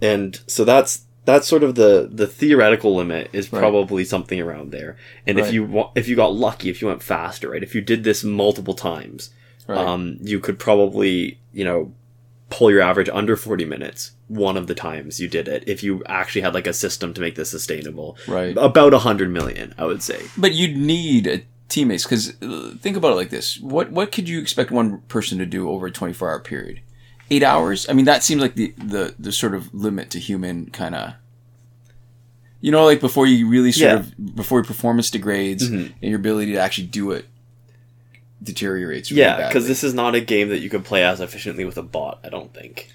And 0.00 0.38
so 0.46 0.64
that's 0.64 1.05
that's 1.26 1.46
sort 1.46 1.62
of 1.62 1.74
the 1.74 2.08
the 2.10 2.26
theoretical 2.26 2.96
limit 2.96 3.28
is 3.34 3.52
Right. 3.52 3.60
probably 3.60 4.04
something 4.04 4.40
around 4.40 4.72
there. 4.72 4.96
And 5.26 5.38
if 5.38 5.52
you 5.52 5.84
if 5.94 6.08
you 6.08 6.16
got 6.16 6.34
lucky, 6.34 6.70
if 6.70 6.80
you 6.80 6.88
went 6.88 7.02
faster, 7.02 7.50
right? 7.50 7.62
If 7.62 7.74
you 7.74 7.82
did 7.82 8.02
this 8.04 8.24
multiple 8.24 8.74
times, 8.74 9.30
Right. 9.68 9.76
um, 9.78 10.16
you 10.22 10.38
could 10.40 10.58
probably, 10.58 11.38
you 11.52 11.64
know, 11.64 11.92
pull 12.48 12.70
your 12.70 12.80
average 12.80 13.08
under 13.12 13.36
40 13.36 13.64
minutes 13.64 14.12
one 14.28 14.56
of 14.56 14.68
the 14.68 14.74
times 14.74 15.18
you 15.20 15.26
did 15.28 15.48
it 15.48 15.64
if 15.66 15.82
you 15.82 16.02
actually 16.06 16.42
had 16.42 16.54
like 16.54 16.66
a 16.68 16.72
system 16.72 17.12
to 17.14 17.20
make 17.20 17.34
this 17.34 17.50
sustainable. 17.50 18.16
right. 18.28 18.56
About 18.56 18.92
100 18.92 19.28
million, 19.30 19.74
I 19.76 19.84
would 19.84 20.02
say. 20.02 20.20
But 20.38 20.54
you'd 20.54 20.76
need 20.76 21.26
a 21.26 21.42
teammates 21.68 22.04
because 22.04 22.30
think 22.80 22.96
about 22.96 23.10
it 23.12 23.16
like 23.16 23.30
this: 23.30 23.58
what 23.60 23.90
what 23.90 24.12
could 24.12 24.28
you 24.28 24.38
expect 24.40 24.70
one 24.70 25.00
person 25.08 25.38
to 25.38 25.46
do 25.46 25.68
over 25.68 25.86
a 25.86 25.90
twenty 25.90 26.14
four 26.14 26.30
hour 26.30 26.38
period? 26.40 26.80
Eight 27.30 27.42
hours? 27.42 27.88
I 27.88 27.92
mean, 27.92 28.04
that 28.04 28.22
seems 28.22 28.40
like 28.40 28.54
the 28.54 28.72
the, 28.78 29.14
the 29.18 29.32
sort 29.32 29.54
of 29.54 29.72
limit 29.74 30.10
to 30.10 30.18
human 30.18 30.66
kind 30.70 30.94
of. 30.94 31.14
You 32.60 32.72
know, 32.72 32.84
like 32.84 33.00
before 33.00 33.26
you 33.26 33.48
really 33.48 33.72
sort 33.72 33.90
Yeah. 33.92 33.98
of 33.98 34.34
before 34.36 34.58
your 34.58 34.64
performance 34.64 35.10
degrades 35.10 35.68
Mhm. 35.70 35.92
and 36.00 36.10
your 36.10 36.16
ability 36.18 36.52
to 36.52 36.58
actually 36.58 36.86
do 36.88 37.10
it 37.12 37.26
deteriorates. 38.42 39.10
Really 39.10 39.22
Yeah, 39.22 39.48
because 39.48 39.66
this 39.66 39.82
is 39.84 39.94
not 39.94 40.14
a 40.14 40.20
game 40.20 40.48
that 40.48 40.58
you 40.58 40.68
could 40.70 40.84
play 40.84 41.04
as 41.04 41.20
efficiently 41.20 41.64
with 41.64 41.76
a 41.76 41.82
bot, 41.82 42.20
I 42.24 42.28
don't 42.28 42.52
think. 42.54 42.88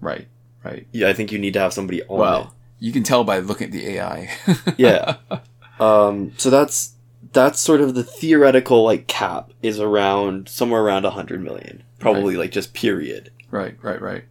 right, 0.00 0.28
right. 0.64 0.86
Yeah, 0.92 1.08
I 1.08 1.12
think 1.12 1.32
you 1.32 1.38
need 1.38 1.54
to 1.54 1.60
have 1.60 1.72
somebody 1.72 2.02
on 2.04 2.18
Well, 2.18 2.54
you 2.78 2.92
can 2.92 3.02
tell 3.02 3.24
by 3.24 3.38
looking 3.40 3.66
at 3.66 3.72
the 3.72 3.86
AI. 3.88 4.30
Yeah. 4.76 5.16
um, 5.80 6.32
so 6.36 6.50
that's 6.50 6.92
that's 7.32 7.60
sort 7.60 7.80
of 7.80 7.94
the 7.94 8.04
theoretical 8.04 8.84
like 8.84 9.06
cap 9.08 9.50
is 9.62 9.78
around 9.80 10.48
somewhere 10.48 10.82
around 10.82 11.04
100 11.04 11.42
million 11.42 11.82
probably 11.98 12.36
like 12.36 12.50
just 12.52 12.72
period 12.72 13.30
Right, 13.50 13.76
right, 13.82 14.00
right. 14.00 14.24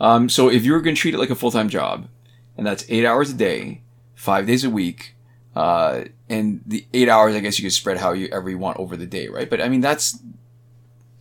Um, 0.00 0.28
so 0.28 0.48
if 0.48 0.64
you 0.64 0.72
were 0.72 0.80
going 0.80 0.94
to 0.96 1.00
treat 1.00 1.14
it 1.14 1.18
like 1.18 1.30
a 1.30 1.34
full 1.34 1.50
time 1.50 1.68
job, 1.68 2.08
and 2.56 2.66
that's 2.66 2.84
eight 2.88 3.04
hours 3.06 3.30
a 3.30 3.34
day, 3.34 3.82
five 4.14 4.46
days 4.46 4.64
a 4.64 4.70
week, 4.70 5.14
uh, 5.54 6.04
and 6.28 6.62
the 6.66 6.86
eight 6.92 7.08
hours, 7.08 7.34
I 7.34 7.40
guess 7.40 7.58
you 7.58 7.64
could 7.64 7.72
spread 7.72 7.98
how 7.98 8.12
you 8.12 8.28
ever 8.32 8.48
you 8.50 8.58
want 8.58 8.78
over 8.78 8.96
the 8.96 9.06
day, 9.06 9.28
right? 9.28 9.48
But 9.48 9.60
I 9.60 9.68
mean, 9.68 9.80
that's 9.80 10.18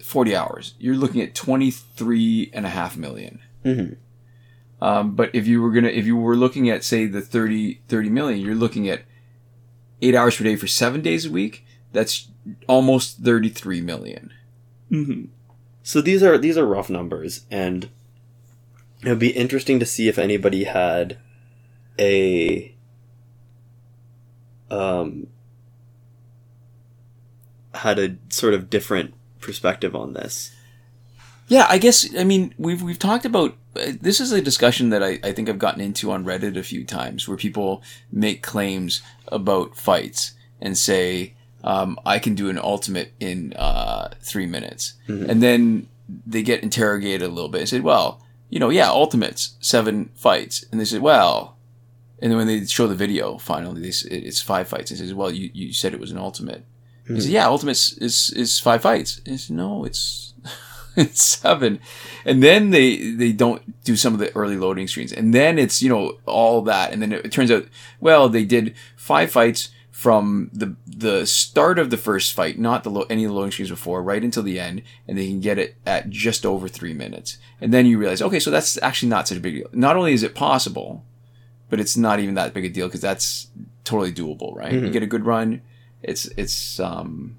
40 0.04 0.36
hours. 0.36 0.74
You're 0.80 0.96
looking 0.96 1.22
at 1.22 1.36
23 1.36 2.50
and 2.54 2.66
a 2.66 2.70
half 2.70 2.98
million. 2.98 3.40
Mhm. 3.66 3.98
Um, 4.82 5.16
but 5.16 5.30
if 5.34 5.46
you 5.46 5.62
were 5.62 5.72
gonna, 5.72 5.90
if 5.90 6.06
you 6.06 6.18
were 6.18 6.36
looking 6.36 6.70
at 6.70 6.84
say 6.84 7.06
the 7.06 7.22
30, 7.22 7.82
30 7.88 8.10
million, 8.10 8.40
you're 8.40 8.56
looking 8.56 8.90
at 8.90 9.04
eight 10.02 10.16
hours 10.16 10.36
per 10.36 10.44
day 10.44 10.56
for 10.56 10.66
seven 10.68 11.02
days 11.02 11.26
a 11.26 11.32
week. 11.32 11.66
That's 11.94 12.30
almost 12.68 13.20
33 13.20 13.82
million. 13.82 14.32
Mm-hmm. 14.92 15.26
So 15.84 16.02
these 16.02 16.22
are 16.24 16.38
these 16.38 16.58
are 16.58 16.66
rough 16.66 16.90
numbers, 16.90 17.46
and 17.50 17.90
it 19.04 19.10
would 19.10 19.20
be 19.20 19.32
interesting 19.32 19.80
to 19.80 19.86
see 19.86 20.08
if 20.08 20.20
anybody 20.20 20.66
had 20.66 21.18
a 22.00 22.76
um 24.70 25.28
had 27.74 28.00
a 28.00 28.16
sort 28.30 28.54
of 28.54 28.70
different 28.70 29.14
perspective 29.40 29.96
on 29.96 30.14
this. 30.14 30.54
Yeah, 31.48 31.66
I 31.70 31.80
guess 31.80 32.08
I 32.18 32.24
mean 32.24 32.54
we've 32.58 32.82
we've 32.82 33.00
talked 33.00 33.26
about 33.26 33.56
uh, 33.76 33.94
this 34.00 34.20
is 34.20 34.32
a 34.32 34.42
discussion 34.42 34.90
that 34.90 35.04
I, 35.04 35.20
I 35.24 35.32
think 35.32 35.50
I've 35.50 35.60
gotten 35.60 35.82
into 35.82 36.12
on 36.12 36.26
Reddit 36.26 36.58
a 36.58 36.64
few 36.64 36.86
times 36.86 37.28
where 37.28 37.38
people 37.38 37.82
make 38.12 38.44
claims 38.44 39.02
about 39.28 39.76
fights 39.76 40.34
and 40.62 40.78
say 40.78 41.34
um, 41.64 42.00
I 42.06 42.20
can 42.20 42.36
do 42.36 42.50
an 42.50 42.58
ultimate 42.58 43.14
in 43.20 43.54
uh, 43.54 44.10
three 44.22 44.46
minutes, 44.48 44.94
and 45.30 45.42
then 45.44 45.88
they 46.28 46.44
get 46.44 46.64
interrogated 46.64 47.22
a 47.22 47.28
little 47.28 47.50
bit 47.50 47.62
and 47.62 47.70
say, 47.70 47.80
well, 47.80 48.22
you 48.50 48.60
know, 48.60 48.70
yeah, 48.70 48.90
ultimates 48.90 49.56
seven 49.62 50.12
fights, 50.16 50.66
and 50.72 50.80
they 50.80 50.86
say, 50.86 51.00
well, 51.00 51.58
and 52.22 52.32
then 52.32 52.38
when 52.38 52.48
they 52.48 52.66
show 52.66 52.88
the 52.88 52.96
video, 52.96 53.38
finally, 53.38 53.82
they, 53.82 54.16
it's 54.16 54.42
five 54.42 54.68
fights. 54.68 54.92
They 54.92 54.98
says, 54.98 55.14
well, 55.14 55.32
you, 55.32 55.50
you 55.54 55.74
said 55.74 55.94
it 55.94 56.00
was 56.00 56.12
an 56.12 56.18
ultimate. 56.18 56.66
He 57.08 57.20
said, 57.22 57.32
yeah, 57.32 57.48
ultimates 57.48 57.94
is 57.94 58.30
is 58.32 58.60
five 58.60 58.84
fights. 58.84 59.18
And 59.20 59.30
he 59.30 59.38
said, 59.38 59.56
no, 59.56 59.84
it's 59.86 60.34
it's 60.96 61.22
seven. 61.22 61.80
And 62.26 62.44
then 62.44 62.70
they 62.70 63.12
they 63.12 63.32
don't 63.32 63.84
do 63.84 63.96
some 63.96 64.14
of 64.14 64.20
the 64.20 64.34
early 64.36 64.56
loading 64.56 64.88
screens, 64.88 65.12
and 65.12 65.34
then 65.34 65.58
it's 65.58 65.82
you 65.82 65.90
know 65.90 66.20
all 66.26 66.62
that, 66.64 66.94
and 66.94 67.02
then 67.02 67.12
it, 67.12 67.32
turns 67.32 67.52
out, 67.52 67.66
well, 68.00 68.30
they 68.30 68.46
did 68.46 68.76
five 68.96 69.32
fights 69.32 69.72
from 70.02 70.50
the 70.52 70.76
the 70.88 71.28
start 71.28 71.78
of 71.78 71.92
the 71.92 71.98
first 71.98 72.34
fight, 72.34 72.58
not 72.58 72.84
the 72.84 72.90
lo- 72.90 73.06
any 73.08 73.24
of 73.24 73.30
the 73.30 73.36
loading 73.36 73.52
screens 73.52 73.70
before, 73.70 74.02
right 74.02 74.24
until 74.24 74.42
the 74.42 74.60
end, 74.60 74.82
and 75.08 75.16
they 75.16 75.28
can 75.28 75.40
get 75.40 75.60
it 75.60 75.76
at 75.86 76.10
just 76.10 76.44
over 76.44 76.68
three 76.68 76.94
minutes. 76.94 77.38
And 77.62 77.72
then 77.72 77.86
you 77.86 78.00
realize, 78.00 78.20
okay, 78.22 78.40
so 78.40 78.50
that's 78.50 78.82
actually 78.82 79.10
not 79.10 79.28
such 79.28 79.38
a 79.38 79.42
big 79.42 79.56
deal. 79.58 79.68
Not 79.74 79.96
only 79.96 80.14
is 80.14 80.24
it 80.24 80.34
possible, 80.34 81.04
but 81.70 81.80
it's 81.80 81.96
not 81.96 82.20
even 82.20 82.34
that 82.34 82.52
big 82.54 82.66
a 82.66 82.70
deal 82.70 82.88
because 82.88 83.02
that's 83.02 83.48
totally 83.84 84.12
doable, 84.12 84.56
right? 84.56 84.74
You 84.74 84.90
get 84.90 85.04
a 85.04 85.08
good 85.08 85.26
run. 85.26 85.62
It's 86.02 86.26
it's 86.36 86.80
um. 86.80 87.38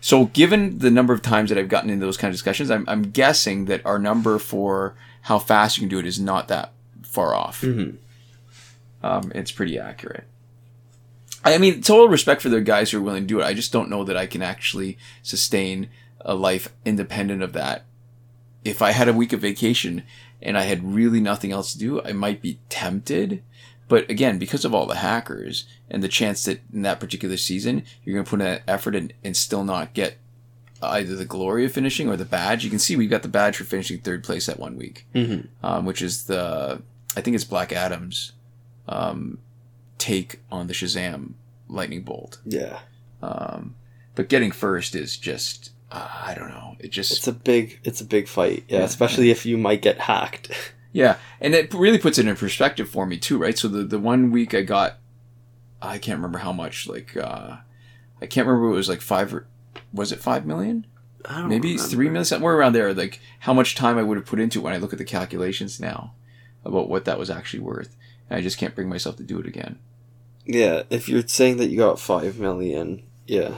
So 0.00 0.26
given 0.26 0.78
the 0.78 0.90
number 0.90 1.12
of 1.14 1.22
times 1.22 1.50
that 1.50 1.58
I've 1.58 1.68
gotten 1.68 1.90
into 1.90 2.04
those 2.04 2.16
kind 2.16 2.30
of 2.30 2.34
discussions, 2.34 2.68
I'm 2.68 2.84
I'm 2.88 3.10
guessing 3.12 3.66
that 3.66 3.86
our 3.86 4.00
number 4.00 4.40
for 4.40 4.96
how 5.22 5.38
fast 5.38 5.76
you 5.76 5.82
can 5.82 5.88
do 5.88 6.00
it 6.00 6.06
is 6.06 6.18
not 6.18 6.48
that 6.48 6.72
far 7.04 7.32
off. 7.32 7.60
Mhm. 7.62 7.98
Um, 9.04 9.30
it's 9.36 9.52
pretty 9.52 9.78
accurate. 9.78 10.24
I 11.54 11.58
mean, 11.58 11.80
total 11.82 12.08
respect 12.08 12.42
for 12.42 12.48
the 12.48 12.60
guys 12.60 12.90
who 12.90 12.98
are 12.98 13.02
willing 13.02 13.22
to 13.22 13.26
do 13.26 13.40
it. 13.40 13.44
I 13.44 13.54
just 13.54 13.72
don't 13.72 13.90
know 13.90 14.04
that 14.04 14.16
I 14.16 14.26
can 14.26 14.42
actually 14.42 14.98
sustain 15.22 15.88
a 16.20 16.34
life 16.34 16.68
independent 16.84 17.42
of 17.42 17.52
that. 17.52 17.84
If 18.64 18.82
I 18.82 18.90
had 18.90 19.08
a 19.08 19.12
week 19.12 19.32
of 19.32 19.40
vacation 19.40 20.02
and 20.42 20.58
I 20.58 20.62
had 20.62 20.92
really 20.94 21.20
nothing 21.20 21.52
else 21.52 21.72
to 21.72 21.78
do, 21.78 22.02
I 22.02 22.12
might 22.12 22.42
be 22.42 22.58
tempted. 22.68 23.42
But 23.88 24.10
again, 24.10 24.38
because 24.38 24.64
of 24.64 24.74
all 24.74 24.86
the 24.86 24.96
hackers 24.96 25.64
and 25.88 26.02
the 26.02 26.08
chance 26.08 26.44
that 26.46 26.60
in 26.72 26.82
that 26.82 26.98
particular 26.98 27.36
season 27.36 27.84
you're 28.04 28.14
going 28.14 28.24
to 28.24 28.30
put 28.30 28.40
in 28.40 28.46
that 28.46 28.62
effort 28.66 28.96
and, 28.96 29.12
and 29.22 29.36
still 29.36 29.62
not 29.62 29.94
get 29.94 30.16
either 30.82 31.14
the 31.14 31.24
glory 31.24 31.64
of 31.64 31.72
finishing 31.72 32.08
or 32.08 32.16
the 32.16 32.24
badge. 32.24 32.64
You 32.64 32.70
can 32.70 32.80
see 32.80 32.96
we've 32.96 33.08
got 33.08 33.22
the 33.22 33.28
badge 33.28 33.56
for 33.56 33.64
finishing 33.64 33.98
third 34.00 34.24
place 34.24 34.46
that 34.46 34.58
one 34.58 34.76
week, 34.76 35.06
Mhm. 35.14 35.46
um, 35.62 35.86
which 35.86 36.02
is 36.02 36.24
the 36.24 36.82
I 37.16 37.20
think 37.22 37.34
it's 37.36 37.44
Black 37.44 37.72
Adam's 37.72 38.32
um, 38.88 39.38
take 39.98 40.40
on 40.50 40.66
the 40.66 40.74
Shazam 40.74 41.32
lightning 41.68 42.02
bolt. 42.02 42.38
Yeah, 42.44 42.80
Um, 43.22 43.74
but 44.14 44.28
getting 44.28 44.50
first 44.52 44.94
is 44.94 45.16
just 45.16 45.70
uh, 45.90 46.08
I 46.26 46.34
don't 46.34 46.48
know. 46.48 46.76
It 46.78 46.90
just 46.90 47.12
it's 47.12 47.28
a 47.28 47.32
big 47.32 47.80
it's 47.84 48.00
a 48.00 48.04
big 48.04 48.28
fight. 48.28 48.64
Yeah, 48.68 48.78
Yeah, 48.78 48.84
especially 48.84 49.30
if 49.30 49.46
you 49.46 49.56
might 49.58 49.82
get 49.82 49.98
hacked. 50.00 50.50
Yeah, 50.92 51.16
and 51.42 51.54
it 51.54 51.74
really 51.74 51.98
puts 51.98 52.16
it 52.16 52.26
in 52.26 52.34
perspective 52.36 52.88
for 52.88 53.04
me 53.04 53.18
too, 53.18 53.36
right? 53.36 53.58
So 53.58 53.68
the 53.68 53.82
the 53.82 53.98
one 53.98 54.30
week 54.30 54.54
I 54.54 54.62
got, 54.62 54.94
I 55.82 55.98
can't 55.98 56.16
remember 56.16 56.38
how 56.38 56.52
much. 56.52 56.88
Like, 56.88 57.14
uh, 57.14 57.56
I 58.22 58.24
can't 58.26 58.46
remember. 58.46 58.68
It 58.68 58.76
was 58.76 58.88
like 58.88 59.02
five 59.02 59.34
or 59.34 59.46
was 59.92 60.10
it 60.10 60.20
five 60.20 60.46
million? 60.46 60.86
I 61.28 61.40
don't 61.40 61.50
Maybe 61.50 61.72
it's 61.74 61.82
remember. 61.82 61.96
three 61.96 62.06
million, 62.08 62.24
somewhere 62.24 62.56
around 62.56 62.72
there. 62.72 62.94
Like 62.94 63.20
how 63.40 63.52
much 63.52 63.74
time 63.74 63.98
I 63.98 64.02
would 64.04 64.16
have 64.16 64.24
put 64.24 64.40
into 64.40 64.60
it 64.60 64.62
when 64.62 64.72
I 64.72 64.78
look 64.78 64.94
at 64.94 64.98
the 64.98 65.04
calculations 65.04 65.78
now 65.78 66.14
about 66.64 66.88
what 66.88 67.04
that 67.04 67.18
was 67.18 67.28
actually 67.28 67.60
worth, 67.60 67.94
I 68.30 68.40
just 68.40 68.58
can't 68.58 68.74
bring 68.74 68.88
myself 68.88 69.16
to 69.16 69.22
do 69.22 69.38
it 69.38 69.46
again. 69.46 69.78
Yeah, 70.44 70.82
if 70.90 71.08
you're 71.08 71.26
saying 71.26 71.56
that 71.58 71.68
you 71.68 71.78
got 71.78 71.98
five 72.00 72.38
million, 72.38 73.02
yeah, 73.26 73.54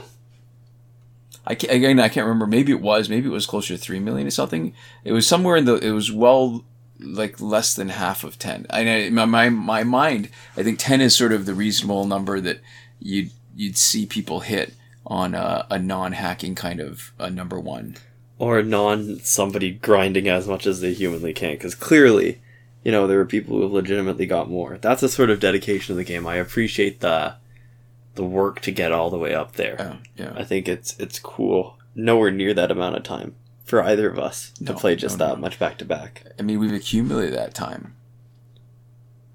I 1.45 1.55
can't, 1.55 1.73
again, 1.73 1.99
I 1.99 2.09
can't 2.09 2.25
remember. 2.25 2.47
Maybe 2.47 2.71
it 2.71 2.81
was. 2.81 3.09
Maybe 3.09 3.27
it 3.27 3.31
was 3.31 3.45
closer 3.45 3.75
to 3.75 3.79
three 3.81 3.99
million 3.99 4.27
or 4.27 4.31
something. 4.31 4.73
It 5.03 5.11
was 5.13 5.27
somewhere 5.27 5.55
in 5.55 5.65
the. 5.65 5.75
It 5.75 5.91
was 5.91 6.11
well, 6.11 6.63
like 6.99 7.39
less 7.39 7.73
than 7.73 7.89
half 7.89 8.23
of 8.23 8.37
ten. 8.39 8.65
I 8.69 8.83
know 8.83 9.09
my 9.11 9.25
my 9.25 9.49
my 9.49 9.83
mind. 9.83 10.29
I 10.57 10.63
think 10.63 10.79
ten 10.79 11.01
is 11.01 11.15
sort 11.15 11.31
of 11.31 11.45
the 11.45 11.53
reasonable 11.53 12.05
number 12.05 12.39
that 12.41 12.59
you'd 12.99 13.31
you'd 13.55 13.77
see 13.77 14.05
people 14.05 14.41
hit 14.41 14.73
on 15.05 15.33
a, 15.33 15.65
a 15.71 15.79
non-hacking 15.79 16.55
kind 16.55 16.79
of 16.79 17.11
a 17.17 17.29
number 17.29 17.59
one. 17.59 17.95
or 18.37 18.61
non 18.63 19.19
somebody 19.19 19.71
grinding 19.71 20.27
as 20.27 20.47
much 20.47 20.65
as 20.65 20.81
they 20.81 20.93
humanly 20.93 21.33
can. 21.33 21.51
Because 21.51 21.75
clearly, 21.75 22.39
you 22.89 22.93
know, 22.93 23.05
there 23.05 23.19
are 23.19 23.25
people 23.25 23.55
who 23.55 23.61
have 23.61 23.71
legitimately 23.71 24.25
got 24.25 24.49
more. 24.49 24.79
That's 24.81 25.03
a 25.03 25.09
sort 25.09 25.29
of 25.29 25.39
dedication 25.39 25.93
to 25.93 25.93
the 25.93 26.03
game. 26.03 26.25
I 26.25 26.37
appreciate 26.37 27.01
the 27.01 27.35
the 28.15 28.23
work 28.23 28.61
to 28.61 28.71
get 28.71 28.91
all 28.91 29.11
the 29.11 29.17
way 29.19 29.35
up 29.35 29.57
there. 29.57 30.01
Yeah, 30.17 30.25
yeah. 30.25 30.33
I 30.35 30.43
think 30.43 30.67
it's 30.67 30.97
it's 30.99 31.19
cool. 31.19 31.77
Nowhere 31.93 32.31
near 32.31 32.51
that 32.55 32.71
amount 32.71 32.95
of 32.95 33.03
time 33.03 33.35
for 33.63 33.83
either 33.83 34.09
of 34.09 34.17
us 34.17 34.49
to 34.65 34.73
play 34.73 34.95
just 34.95 35.19
no, 35.19 35.27
that 35.27 35.35
no. 35.35 35.41
much 35.41 35.59
back 35.59 35.77
to 35.77 35.85
back. 35.85 36.23
I 36.39 36.41
mean, 36.41 36.57
we've 36.57 36.73
accumulated 36.73 37.35
that 37.35 37.53
time, 37.53 37.93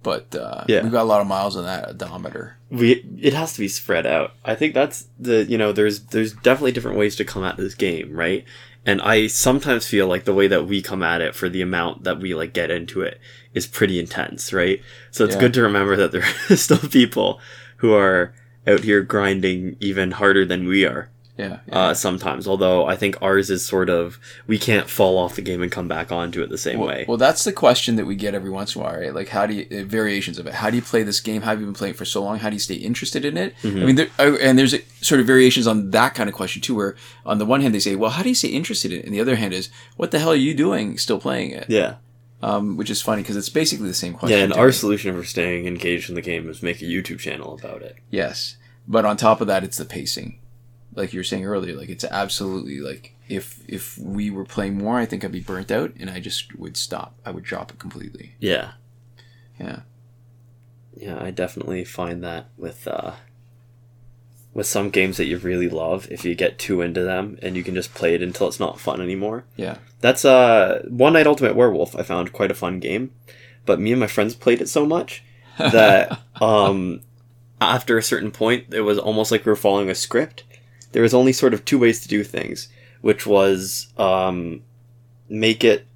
but 0.02 0.34
uh, 0.34 0.64
Yeah. 0.66 0.82
we've 0.82 0.90
got 0.90 1.02
a 1.02 1.04
lot 1.04 1.20
of 1.20 1.28
miles 1.28 1.56
on 1.56 1.62
that 1.62 1.88
odometer. 1.90 2.56
We 2.70 3.04
it 3.23 3.34
has 3.34 3.52
to 3.52 3.61
be 3.61 3.68
spread 3.68 4.04
out. 4.04 4.32
I 4.44 4.56
think 4.56 4.75
that's 4.75 5.06
the 5.16 5.44
you 5.44 5.58
know 5.58 5.70
there's 5.70 6.00
there's 6.06 6.32
definitely 6.32 6.73
different 6.73 6.99
ways 6.99 7.14
to 7.16 7.25
come 7.25 7.44
at 7.44 7.56
this 7.56 7.76
game, 7.76 8.16
right? 8.16 8.44
And 8.86 9.00
I 9.00 9.28
sometimes 9.28 9.86
feel 9.86 10.06
like 10.06 10.24
the 10.24 10.34
way 10.34 10.46
that 10.48 10.66
we 10.66 10.82
come 10.82 11.02
at 11.02 11.22
it 11.22 11.34
for 11.34 11.48
the 11.48 11.62
amount 11.62 12.04
that 12.04 12.20
we 12.20 12.34
like 12.34 12.52
get 12.52 12.70
into 12.70 13.00
it 13.00 13.18
is 13.54 13.66
pretty 13.66 13.98
intense, 13.98 14.52
right? 14.52 14.80
So 15.10 15.24
it's 15.24 15.34
Yeah. 15.34 15.40
good 15.40 15.54
to 15.54 15.62
remember 15.62 15.96
that 15.96 16.12
there 16.12 16.24
are 16.50 16.56
still 16.56 16.78
people 16.78 17.40
who 17.78 17.94
are 17.94 18.34
out 18.66 18.80
here 18.80 19.02
grinding 19.02 19.76
even 19.80 20.12
harder 20.12 20.44
than 20.44 20.66
we 20.66 20.84
are 20.84 21.08
Yeah, 21.36 21.58
yeah. 21.66 21.78
uh, 21.78 21.94
sometimes. 21.94 22.46
Although 22.46 22.86
I 22.86 22.94
think 22.94 23.20
ours 23.20 23.50
is 23.50 23.64
sort 23.64 23.90
of 23.90 24.20
we 24.46 24.56
can't 24.56 24.88
fall 24.88 25.18
off 25.18 25.34
the 25.34 25.42
game 25.42 25.62
and 25.62 25.72
come 25.72 25.88
back 25.88 26.12
onto 26.12 26.42
it 26.42 26.48
the 26.48 26.58
same 26.58 26.78
well, 26.78 26.88
way. 26.88 27.04
well, 27.08 27.16
that's 27.16 27.42
the 27.42 27.52
question 27.52 27.96
that 27.96 28.06
we 28.06 28.14
get 28.14 28.34
every 28.34 28.50
once 28.50 28.76
in 28.76 28.80
a 28.80 28.84
while, 28.84 28.96
right? 28.96 29.12
Like, 29.12 29.28
how 29.28 29.44
do 29.46 29.54
you 29.54 29.66
uh, 29.80 29.84
variations 29.84 30.38
of 30.38 30.46
it? 30.46 30.54
How 30.54 30.70
do 30.70 30.76
you 30.76 30.82
play 30.82 31.02
this 31.02 31.18
game? 31.18 31.42
How 31.42 31.50
have 31.50 31.58
you 31.60 31.66
been 31.66 31.74
playing 31.74 31.94
it 31.94 31.96
for 31.96 32.04
so 32.04 32.22
long? 32.22 32.38
How 32.38 32.50
do 32.50 32.54
you 32.54 32.60
stay 32.60 32.76
interested 32.76 33.24
in 33.24 33.36
it? 33.36 33.54
I 33.64 33.68
mean, 33.68 33.96
there, 33.96 34.08
uh, 34.18 34.36
and 34.40 34.56
there's 34.56 34.74
a, 34.74 34.82
sort 35.00 35.20
of 35.20 35.26
variations 35.26 35.66
on 35.66 35.90
that 35.90 36.14
kind 36.14 36.28
of 36.28 36.36
question 36.36 36.62
too. 36.62 36.76
Where 36.76 36.94
on 37.26 37.38
the 37.38 37.46
one 37.46 37.60
hand 37.60 37.74
they 37.74 37.80
say, 37.80 37.96
"Well, 37.96 38.10
how 38.10 38.22
do 38.22 38.28
you 38.28 38.34
stay 38.36 38.48
interested 38.48 38.92
in 38.92 39.00
it?" 39.00 39.04
And 39.04 39.12
the 39.12 39.20
other 39.20 39.34
hand 39.34 39.52
is, 39.52 39.70
"What 39.96 40.12
the 40.12 40.20
hell 40.20 40.30
are 40.30 40.36
you 40.36 40.54
doing 40.54 40.98
still 40.98 41.18
playing 41.18 41.50
it?" 41.50 41.66
yeah, 41.68 41.96
Um, 42.42 42.76
which 42.76 42.90
is 42.90 43.02
funny 43.02 43.22
because 43.22 43.36
it's 43.36 43.48
basically 43.48 43.88
the 43.88 43.94
same 43.94 44.14
question. 44.14 44.38
yeah. 44.38 44.44
And 44.44 44.52
our 44.52 44.66
me. 44.66 44.72
solution 44.72 45.16
for 45.18 45.24
staying 45.24 45.66
engaged 45.66 46.08
in 46.08 46.14
the 46.14 46.22
game 46.22 46.48
is 46.48 46.62
make 46.62 46.80
a 46.80 46.84
YouTube 46.84 47.18
channel 47.18 47.54
about 47.54 47.82
it. 47.82 47.96
Yes. 48.10 48.56
But 48.86 49.04
on 49.04 49.16
top 49.16 49.40
of 49.40 49.48
that, 49.48 49.64
it's 49.64 49.78
the 49.78 49.84
pacing. 49.84 50.38
Like 50.94 51.12
you 51.12 51.20
were 51.20 51.24
saying 51.24 51.44
earlier, 51.44 51.76
like 51.76 51.88
it's 51.88 52.04
absolutely 52.04 52.78
like 52.80 53.14
if 53.28 53.60
if 53.68 53.98
we 53.98 54.30
were 54.30 54.44
playing 54.44 54.78
more, 54.78 54.98
I 54.98 55.06
think 55.06 55.24
I'd 55.24 55.32
be 55.32 55.40
burnt 55.40 55.70
out 55.70 55.92
and 55.98 56.10
I 56.10 56.20
just 56.20 56.56
would 56.58 56.76
stop. 56.76 57.14
I 57.24 57.30
would 57.30 57.44
drop 57.44 57.70
it 57.70 57.78
completely. 57.78 58.34
Yeah. 58.38 58.72
Yeah. 59.58 59.80
Yeah, 60.96 61.20
I 61.20 61.30
definitely 61.30 61.84
find 61.84 62.22
that 62.22 62.46
with 62.56 62.86
uh 62.86 63.12
with 64.52 64.66
some 64.66 64.90
games 64.90 65.16
that 65.16 65.24
you 65.26 65.36
really 65.38 65.68
love, 65.68 66.06
if 66.12 66.24
you 66.24 66.36
get 66.36 66.60
too 66.60 66.80
into 66.80 67.02
them 67.02 67.38
and 67.42 67.56
you 67.56 67.64
can 67.64 67.74
just 67.74 67.92
play 67.92 68.14
it 68.14 68.22
until 68.22 68.46
it's 68.46 68.60
not 68.60 68.78
fun 68.78 69.00
anymore. 69.00 69.44
Yeah. 69.56 69.78
That's 70.00 70.24
uh 70.24 70.84
One 70.88 71.14
Night 71.14 71.26
Ultimate 71.26 71.56
Werewolf 71.56 71.96
I 71.96 72.02
found 72.02 72.32
quite 72.32 72.50
a 72.50 72.54
fun 72.54 72.78
game, 72.78 73.10
but 73.66 73.80
me 73.80 73.90
and 73.90 74.00
my 74.00 74.06
friends 74.06 74.34
played 74.34 74.60
it 74.60 74.68
so 74.68 74.86
much 74.86 75.24
that 75.58 76.20
um 76.40 77.00
after 77.60 77.96
a 77.96 78.02
certain 78.02 78.30
point, 78.30 78.74
it 78.74 78.82
was 78.82 78.98
almost 78.98 79.30
like 79.30 79.46
we 79.46 79.50
were 79.50 79.56
following 79.56 79.88
a 79.88 79.94
script. 79.94 80.44
There 80.94 81.02
was 81.02 81.12
only 81.12 81.32
sort 81.32 81.52
of 81.54 81.64
two 81.64 81.78
ways 81.78 82.00
to 82.02 82.08
do 82.08 82.22
things, 82.24 82.68
which 83.02 83.26
was 83.26 83.88
um, 83.98 84.62
make 85.28 85.62
it 85.64 85.86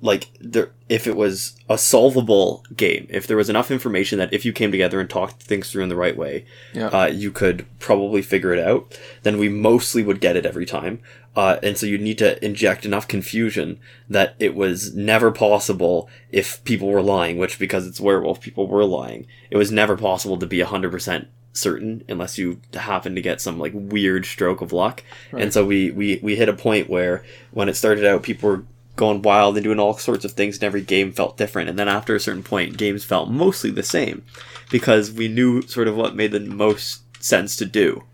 like 0.00 0.28
there 0.40 0.70
if 0.88 1.06
it 1.06 1.16
was 1.16 1.56
a 1.68 1.76
solvable 1.78 2.64
game, 2.76 3.06
if 3.08 3.26
there 3.26 3.36
was 3.36 3.48
enough 3.50 3.70
information 3.70 4.18
that 4.18 4.32
if 4.32 4.44
you 4.44 4.52
came 4.52 4.70
together 4.70 5.00
and 5.00 5.08
talked 5.10 5.42
things 5.42 5.70
through 5.70 5.82
in 5.82 5.88
the 5.88 5.96
right 5.96 6.16
way, 6.16 6.44
Yeah. 6.74 6.88
uh, 6.88 7.06
you 7.06 7.30
could 7.30 7.64
probably 7.78 8.20
figure 8.22 8.52
it 8.52 8.58
out. 8.64 8.96
Then 9.22 9.38
we 9.38 9.48
mostly 9.48 10.02
would 10.02 10.20
get 10.20 10.36
it 10.36 10.44
every 10.46 10.66
time. 10.66 11.00
Uh, 11.34 11.56
and 11.62 11.78
so 11.78 11.86
you'd 11.86 12.02
need 12.02 12.18
to 12.18 12.44
inject 12.44 12.84
enough 12.84 13.08
confusion 13.08 13.80
that 14.08 14.34
it 14.38 14.54
was 14.54 14.94
never 14.94 15.30
possible 15.32 16.08
if 16.30 16.62
people 16.64 16.88
were 16.88 17.00
lying, 17.00 17.38
which 17.38 17.58
because 17.58 17.86
it's 17.86 18.00
werewolf, 18.00 18.40
people 18.40 18.66
were 18.68 18.84
lying. 18.84 19.26
It 19.50 19.56
was 19.56 19.72
never 19.72 19.96
possible 19.96 20.36
to 20.36 20.46
be 20.46 20.58
100% 20.58 21.26
certain 21.52 22.02
unless 22.08 22.38
you 22.38 22.60
happen 22.74 23.14
to 23.14 23.22
get 23.22 23.40
some 23.40 23.58
like 23.58 23.72
weird 23.74 24.24
stroke 24.24 24.60
of 24.60 24.72
luck. 24.72 25.02
Right. 25.30 25.42
And 25.42 25.52
so 25.52 25.64
we, 25.64 25.90
we, 25.90 26.18
we 26.22 26.36
hit 26.36 26.48
a 26.48 26.54
point 26.54 26.88
where 26.88 27.22
when 27.50 27.68
it 27.68 27.76
started 27.76 28.04
out, 28.04 28.22
people 28.22 28.48
were 28.48 28.64
going 28.96 29.22
wild 29.22 29.56
and 29.56 29.64
doing 29.64 29.78
all 29.78 29.96
sorts 29.96 30.24
of 30.24 30.32
things 30.32 30.56
and 30.56 30.64
every 30.64 30.82
game 30.82 31.12
felt 31.12 31.36
different. 31.36 31.68
And 31.68 31.78
then 31.78 31.88
after 31.88 32.14
a 32.14 32.20
certain 32.20 32.42
point, 32.42 32.76
games 32.76 33.04
felt 33.04 33.30
mostly 33.30 33.70
the 33.70 33.82
same 33.82 34.22
because 34.70 35.12
we 35.12 35.28
knew 35.28 35.62
sort 35.62 35.88
of 35.88 35.96
what 35.96 36.16
made 36.16 36.32
the 36.32 36.40
most 36.40 37.02
sense 37.22 37.56
to 37.56 37.66
do. 37.66 38.04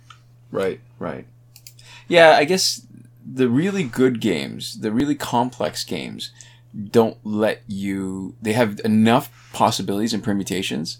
Right, 0.51 0.81
right. 0.99 1.27
Yeah, 2.09 2.37
I 2.37 2.45
guess 2.45 2.87
the 3.25 3.49
really 3.49 3.85
good 3.85 4.21
games, 4.21 4.81
the 4.81 4.91
really 4.91 5.15
complex 5.15 5.85
games, 5.85 6.31
don't 6.91 7.19
let 7.25 7.63
you. 7.67 8.35
They 8.41 8.53
have 8.53 8.81
enough 8.85 9.51
possibilities 9.53 10.15
and 10.15 10.23
permutations 10.23 10.99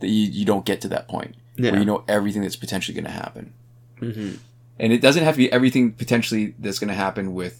that 0.00 0.08
you, 0.08 0.26
you 0.26 0.44
don't 0.44 0.64
get 0.64 0.80
to 0.82 0.88
that 0.88 1.08
point 1.08 1.36
Yeah. 1.62 1.70
where 1.72 1.80
you 1.80 1.86
know 1.86 2.04
everything 2.08 2.42
that's 2.42 2.56
potentially 2.56 2.94
going 2.94 3.04
to 3.12 3.20
happen. 3.24 3.52
hmm 3.98 4.32
And 4.78 4.92
it 4.92 5.00
doesn't 5.02 5.24
have 5.24 5.34
to 5.34 5.38
be 5.38 5.52
everything 5.52 5.92
potentially 5.92 6.54
that's 6.58 6.78
going 6.78 6.88
to 6.88 6.94
happen 7.06 7.34
with 7.34 7.56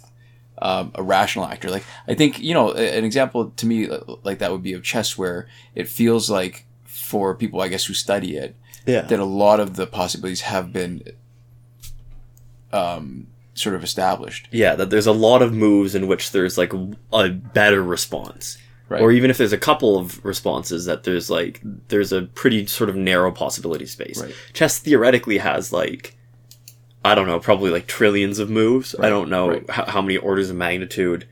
um, 0.62 0.90
a 0.94 1.02
rational 1.02 1.44
actor. 1.46 1.68
Like 1.70 1.84
I 2.08 2.14
think 2.14 2.38
you 2.40 2.54
know 2.54 2.72
an 2.72 3.04
example 3.04 3.50
to 3.60 3.66
me 3.66 3.88
uh, 3.88 4.00
like 4.22 4.38
that 4.40 4.50
would 4.52 4.62
be 4.62 4.72
of 4.74 4.82
chess, 4.82 5.16
where 5.18 5.46
it 5.74 5.88
feels 5.88 6.28
like 6.30 6.66
for 6.84 7.34
people 7.34 7.60
I 7.60 7.68
guess 7.68 7.84
who 7.86 7.94
study 7.94 8.36
it 8.36 8.54
Yeah. 8.86 9.02
that 9.02 9.18
a 9.20 9.24
lot 9.24 9.58
of 9.60 9.76
the 9.76 9.86
possibilities 9.86 10.42
have 10.42 10.72
been 10.72 11.02
um, 12.72 13.26
sort 13.54 13.74
of 13.74 13.82
established. 13.82 14.48
Yeah, 14.52 14.74
that 14.76 14.90
there's 14.90 15.06
a 15.06 15.12
lot 15.12 15.42
of 15.42 15.52
moves 15.52 15.94
in 15.94 16.06
which 16.08 16.30
there's 16.32 16.56
like 16.58 16.72
a 17.12 17.28
better 17.30 17.82
response. 17.82 18.58
Right. 18.90 19.00
Or 19.00 19.12
even 19.12 19.30
if 19.30 19.38
there's 19.38 19.52
a 19.52 19.58
couple 19.58 19.96
of 19.96 20.22
responses 20.24 20.84
that 20.86 21.04
there's 21.04 21.30
like 21.30 21.60
there's 21.88 22.12
a 22.12 22.22
pretty 22.22 22.66
sort 22.66 22.90
of 22.90 22.96
narrow 22.96 23.30
possibility 23.30 23.86
space. 23.86 24.20
Right. 24.20 24.34
Chess 24.52 24.80
theoretically 24.80 25.38
has 25.38 25.72
like 25.72 26.16
I 27.04 27.14
don't 27.14 27.28
know, 27.28 27.38
probably 27.38 27.70
like 27.70 27.86
trillions 27.86 28.40
of 28.40 28.50
moves. 28.50 28.96
I 28.98 29.08
don't 29.08 29.30
know 29.30 29.50
right. 29.50 29.70
how, 29.70 29.86
how 29.86 30.02
many 30.02 30.16
orders 30.16 30.50
of 30.50 30.56
magnitude. 30.56 31.28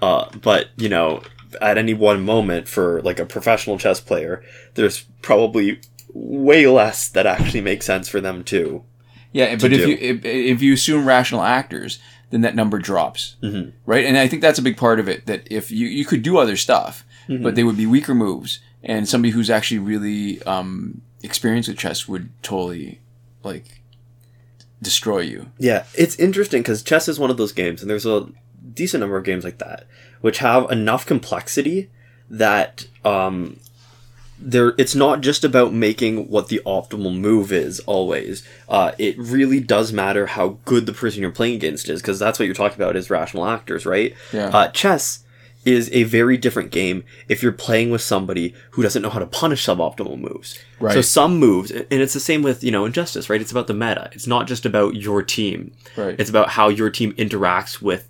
Uh, 0.00 0.30
but 0.40 0.68
you 0.78 0.88
know, 0.88 1.22
at 1.60 1.76
any 1.76 1.92
one 1.92 2.24
moment 2.24 2.66
for 2.66 3.02
like 3.02 3.20
a 3.20 3.26
professional 3.26 3.76
chess 3.76 4.00
player, 4.00 4.42
there's 4.74 5.04
probably 5.20 5.80
way 6.14 6.66
less 6.66 7.10
that 7.10 7.26
actually 7.26 7.60
makes 7.60 7.84
sense 7.84 8.08
for 8.08 8.22
them 8.22 8.42
too. 8.42 8.84
Yeah, 9.32 9.54
but 9.56 9.70
if 9.70 9.84
do. 9.84 9.90
you 9.90 9.98
if, 10.00 10.24
if 10.24 10.62
you 10.62 10.72
assume 10.72 11.06
rational 11.06 11.42
actors, 11.42 11.98
then 12.36 12.42
that 12.42 12.54
number 12.54 12.78
drops, 12.78 13.36
Mhm. 13.42 13.72
right? 13.86 14.04
And 14.04 14.16
I 14.18 14.28
think 14.28 14.42
that's 14.42 14.58
a 14.58 14.62
big 14.62 14.76
part 14.76 15.00
of 15.00 15.08
it. 15.08 15.24
That 15.26 15.46
if 15.50 15.70
you 15.70 15.86
you 15.88 16.04
could 16.04 16.22
do 16.22 16.36
other 16.38 16.56
stuff, 16.56 17.04
Mm-hmm. 17.28 17.42
but 17.42 17.54
they 17.56 17.64
would 17.64 17.76
be 17.76 17.86
weaker 17.86 18.14
moves, 18.14 18.60
and 18.84 19.08
somebody 19.08 19.32
who's 19.32 19.50
actually 19.50 19.80
really 19.80 20.40
um, 20.44 21.00
experienced 21.22 21.68
with 21.68 21.78
chess 21.78 22.06
would 22.06 22.28
totally 22.42 23.00
like 23.42 23.80
destroy 24.82 25.20
you. 25.20 25.46
Yeah, 25.58 25.84
it's 25.94 26.16
interesting 26.16 26.62
because 26.62 26.82
chess 26.82 27.08
is 27.08 27.18
one 27.18 27.30
of 27.30 27.36
those 27.36 27.52
games, 27.52 27.80
and 27.82 27.90
there's 27.90 28.06
a 28.06 28.26
decent 28.74 29.00
number 29.00 29.16
of 29.16 29.24
games 29.24 29.42
like 29.44 29.58
that, 29.58 29.86
which 30.20 30.38
have 30.38 30.70
enough 30.70 31.06
complexity 31.06 31.90
that 32.30 32.86
um, 33.04 33.58
there. 34.38 34.74
It's 34.78 34.94
not 34.94 35.20
just 35.20 35.44
about 35.44 35.72
making 35.72 36.28
what 36.28 36.48
the 36.48 36.60
optimal 36.66 37.16
move 37.18 37.52
is 37.52 37.80
always. 37.80 38.46
Uh, 38.68 38.92
it 38.98 39.16
really 39.18 39.60
does 39.60 39.92
matter 39.92 40.26
how 40.26 40.58
good 40.64 40.86
the 40.86 40.92
person 40.92 41.22
you're 41.22 41.30
playing 41.30 41.54
against 41.54 41.88
is, 41.88 42.00
because 42.02 42.18
that's 42.18 42.38
what 42.38 42.46
you're 42.46 42.54
talking 42.54 42.80
about 42.80 42.96
is 42.96 43.10
rational 43.10 43.46
actors, 43.46 43.86
right? 43.86 44.14
Yeah. 44.32 44.48
Uh, 44.48 44.68
chess 44.68 45.24
is 45.66 45.90
a 45.92 46.04
very 46.04 46.36
different 46.36 46.70
game 46.70 47.02
if 47.28 47.42
you're 47.42 47.50
playing 47.50 47.90
with 47.90 48.00
somebody 48.00 48.54
who 48.70 48.82
doesn't 48.82 49.02
know 49.02 49.10
how 49.10 49.18
to 49.18 49.26
punish 49.26 49.66
suboptimal 49.66 50.18
moves. 50.18 50.58
Right. 50.78 50.94
So 50.94 51.02
some 51.02 51.38
moves, 51.38 51.72
and 51.72 51.86
it's 51.90 52.14
the 52.14 52.20
same 52.20 52.42
with 52.42 52.62
you 52.62 52.70
know 52.70 52.84
injustice, 52.84 53.28
right? 53.28 53.40
It's 53.40 53.50
about 53.50 53.66
the 53.66 53.74
meta. 53.74 54.08
It's 54.12 54.28
not 54.28 54.46
just 54.46 54.64
about 54.64 54.94
your 54.94 55.22
team. 55.22 55.72
Right. 55.96 56.18
It's 56.18 56.30
about 56.30 56.50
how 56.50 56.68
your 56.68 56.88
team 56.88 57.12
interacts 57.14 57.82
with 57.82 58.08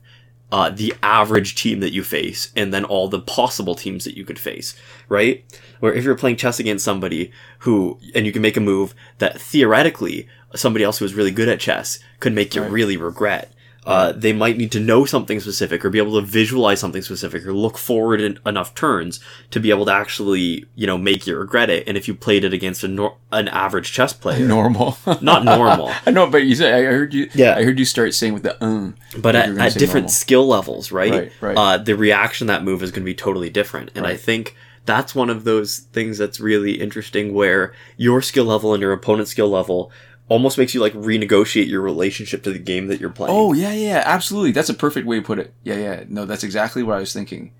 uh, 0.52 0.70
the 0.70 0.94
average 1.02 1.54
team 1.56 1.80
that 1.80 1.92
you 1.92 2.04
face, 2.04 2.52
and 2.54 2.72
then 2.72 2.84
all 2.84 3.08
the 3.08 3.20
possible 3.20 3.74
teams 3.74 4.04
that 4.04 4.16
you 4.16 4.24
could 4.24 4.38
face, 4.38 4.76
right? 5.08 5.44
Where 5.80 5.92
if 5.92 6.04
you're 6.04 6.14
playing 6.16 6.36
chess 6.36 6.58
against 6.58 6.84
somebody 6.84 7.32
who, 7.60 7.98
and 8.14 8.24
you 8.26 8.32
can 8.32 8.42
make 8.42 8.56
a 8.56 8.60
move 8.60 8.94
that 9.18 9.40
theoretically 9.40 10.28
somebody 10.54 10.84
else 10.84 10.98
who 10.98 11.04
is 11.04 11.14
really 11.14 11.30
good 11.30 11.48
at 11.48 11.60
chess 11.60 11.98
could 12.20 12.32
make 12.32 12.54
you 12.54 12.62
Right. 12.62 12.70
really 12.70 12.96
regret. 12.96 13.52
Uh, 13.84 14.10
they 14.10 14.32
might 14.32 14.56
need 14.58 14.72
to 14.72 14.80
know 14.80 15.04
something 15.04 15.38
specific 15.38 15.84
or 15.84 15.90
be 15.90 15.98
able 15.98 16.20
to 16.20 16.26
visualize 16.26 16.80
something 16.80 17.02
specific 17.02 17.46
or 17.46 17.52
look 17.52 17.78
forward 17.78 18.20
in 18.20 18.36
enough 18.44 18.74
turns 18.74 19.20
to 19.52 19.60
be 19.60 19.70
able 19.70 19.84
to 19.86 19.92
actually, 19.92 20.64
you 20.74 20.88
know, 20.88 20.98
make 20.98 21.24
you 21.24 21.36
regret 21.38 21.70
it. 21.70 21.86
And 21.86 21.96
if 21.96 22.08
you 22.08 22.14
played 22.16 22.42
it 22.42 22.52
against 22.52 22.82
a 22.82 22.88
nor- 22.88 23.14
an 23.30 23.46
average 23.46 23.92
chess 23.92 24.12
player, 24.22 24.44
normal. 24.44 24.98
not 25.20 25.44
normal, 25.44 25.92
I 26.06 26.10
know, 26.10 26.26
but 26.28 26.38
you 26.42 26.56
said 26.56 26.74
I 26.74 26.82
heard 26.82 27.14
you. 27.14 27.28
Yeah. 27.32 27.54
I 27.56 27.62
heard 27.62 27.78
you 27.78 27.84
start 27.84 28.12
saying 28.12 28.34
with 28.34 28.42
the 28.42 28.56
um. 28.64 28.96
but 29.18 29.36
at, 29.36 29.46
you 29.46 29.52
were 29.52 29.56
gonna 29.58 29.68
at 29.68 29.74
different 29.74 30.04
normal. 30.06 30.10
skill 30.10 30.46
levels, 30.48 30.90
right? 30.90 31.12
Right, 31.12 31.32
right. 31.40 31.56
Uh, 31.56 31.78
the 31.78 31.94
reaction 31.94 32.48
to 32.48 32.54
that 32.54 32.64
move 32.64 32.82
is 32.82 32.90
going 32.90 33.02
to 33.02 33.06
be 33.06 33.14
totally 33.14 33.50
different, 33.50 33.92
and 33.94 34.04
I 34.04 34.16
think 34.16 34.56
that's 34.86 35.14
one 35.14 35.28
of 35.30 35.44
those 35.44 35.78
things 35.92 36.16
that's 36.18 36.40
really 36.40 36.80
interesting, 36.80 37.34
where 37.34 37.74
your 37.96 38.22
skill 38.22 38.44
level 38.46 38.72
and 38.72 38.80
your 38.80 38.92
opponent's 38.92 39.30
skill 39.32 39.48
level 39.50 39.90
almost 40.28 40.58
makes 40.58 40.74
you 40.74 40.80
like 40.80 40.92
renegotiate 40.94 41.68
your 41.68 41.80
relationship 41.82 42.42
to 42.44 42.52
the 42.52 42.58
game 42.58 42.86
that 42.88 43.00
you're 43.00 43.10
playing. 43.10 43.36
Oh 43.36 43.52
yeah, 43.52 43.72
yeah, 43.72 44.02
absolutely. 44.04 44.52
That's 44.52 44.68
a 44.68 44.74
perfect 44.74 45.06
way 45.06 45.16
to 45.16 45.22
put 45.22 45.38
it. 45.38 45.52
Yeah, 45.62 45.76
yeah. 45.76 46.04
No, 46.08 46.24
that's 46.24 46.42
exactly 46.42 46.82
what 46.82 46.96
I 46.96 47.00
was 47.00 47.12
thinking. 47.12 47.52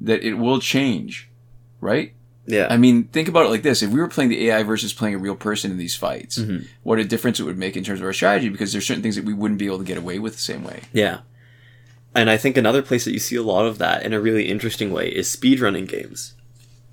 That 0.00 0.22
it 0.22 0.34
will 0.34 0.58
change, 0.60 1.30
right? 1.80 2.12
yeah, 2.46 2.66
I 2.68 2.76
mean, 2.76 3.04
think 3.04 3.26
about 3.28 3.46
it 3.46 3.50
like 3.50 3.62
this: 3.62 3.82
if 3.82 3.88
we 3.90 4.00
were 4.00 4.08
playing 4.08 4.28
the 4.28 4.48
AI 4.50 4.62
versus 4.64 4.92
playing 4.92 5.14
a 5.14 5.18
real 5.18 5.34
person 5.36 5.70
in 5.70 5.78
these 5.78 5.96
fights, 5.96 6.36
Mhm. 6.38 6.66
what 6.82 6.98
a 6.98 7.04
difference 7.04 7.40
it 7.40 7.44
would 7.44 7.56
make 7.56 7.74
in 7.74 7.84
terms 7.84 8.00
of 8.00 8.06
our 8.06 8.12
strategy. 8.12 8.50
Because 8.50 8.72
there's 8.72 8.84
certain 8.86 9.02
things 9.02 9.16
that 9.16 9.24
we 9.24 9.32
wouldn't 9.32 9.58
be 9.58 9.64
able 9.66 9.78
to 9.78 9.84
get 9.84 9.96
away 9.96 10.18
with 10.18 10.34
the 10.34 10.42
same 10.42 10.62
way. 10.64 10.80
yeah. 10.92 11.20
And 12.16 12.30
I 12.30 12.36
think 12.36 12.56
another 12.56 12.82
place 12.82 13.04
that 13.06 13.12
you 13.12 13.18
see 13.18 13.34
a 13.34 13.42
lot 13.42 13.66
of 13.66 13.78
that 13.78 14.04
in 14.04 14.12
a 14.12 14.20
really 14.20 14.48
interesting 14.48 14.92
way 14.92 15.08
is 15.08 15.34
speedrunning 15.34 15.88
games. 15.88 16.33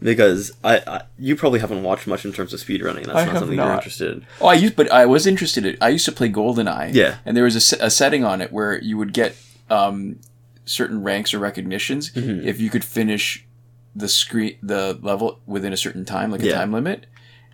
Because 0.01 0.51
I, 0.63 0.77
I, 0.87 1.01
you 1.19 1.35
probably 1.35 1.59
haven't 1.59 1.83
watched 1.83 2.07
much 2.07 2.25
in 2.25 2.33
terms 2.33 2.53
of 2.53 2.59
speedrunning. 2.59 3.05
That's 3.05 3.17
I 3.17 3.25
not 3.25 3.37
something 3.37 3.57
you're 3.57 3.71
interested 3.73 4.11
in. 4.13 4.25
Oh, 4.41 4.47
I 4.47 4.55
used, 4.55 4.75
but 4.75 4.91
I 4.91 5.05
was 5.05 5.27
interested. 5.27 5.65
In, 5.65 5.77
I 5.79 5.89
used 5.89 6.05
to 6.05 6.11
play 6.11 6.29
GoldenEye. 6.29 6.93
Yeah. 6.93 7.17
and 7.25 7.37
there 7.37 7.43
was 7.43 7.55
a, 7.73 7.85
a 7.85 7.89
setting 7.91 8.23
on 8.25 8.41
it 8.41 8.51
where 8.51 8.81
you 8.81 8.97
would 8.97 9.13
get 9.13 9.35
um, 9.69 10.19
certain 10.65 11.03
ranks 11.03 11.33
or 11.33 11.39
recognitions 11.39 12.09
Mhm. 12.11 12.43
if 12.45 12.59
you 12.59 12.69
could 12.71 12.83
finish 12.83 13.45
the 13.95 14.07
screen, 14.07 14.57
the 14.63 14.97
level 15.01 15.39
within 15.45 15.71
a 15.73 15.77
certain 15.77 16.03
time, 16.05 16.31
like 16.31 16.41
a 16.41 16.47
Yeah. 16.47 16.55
time 16.55 16.71
limit. 16.73 17.05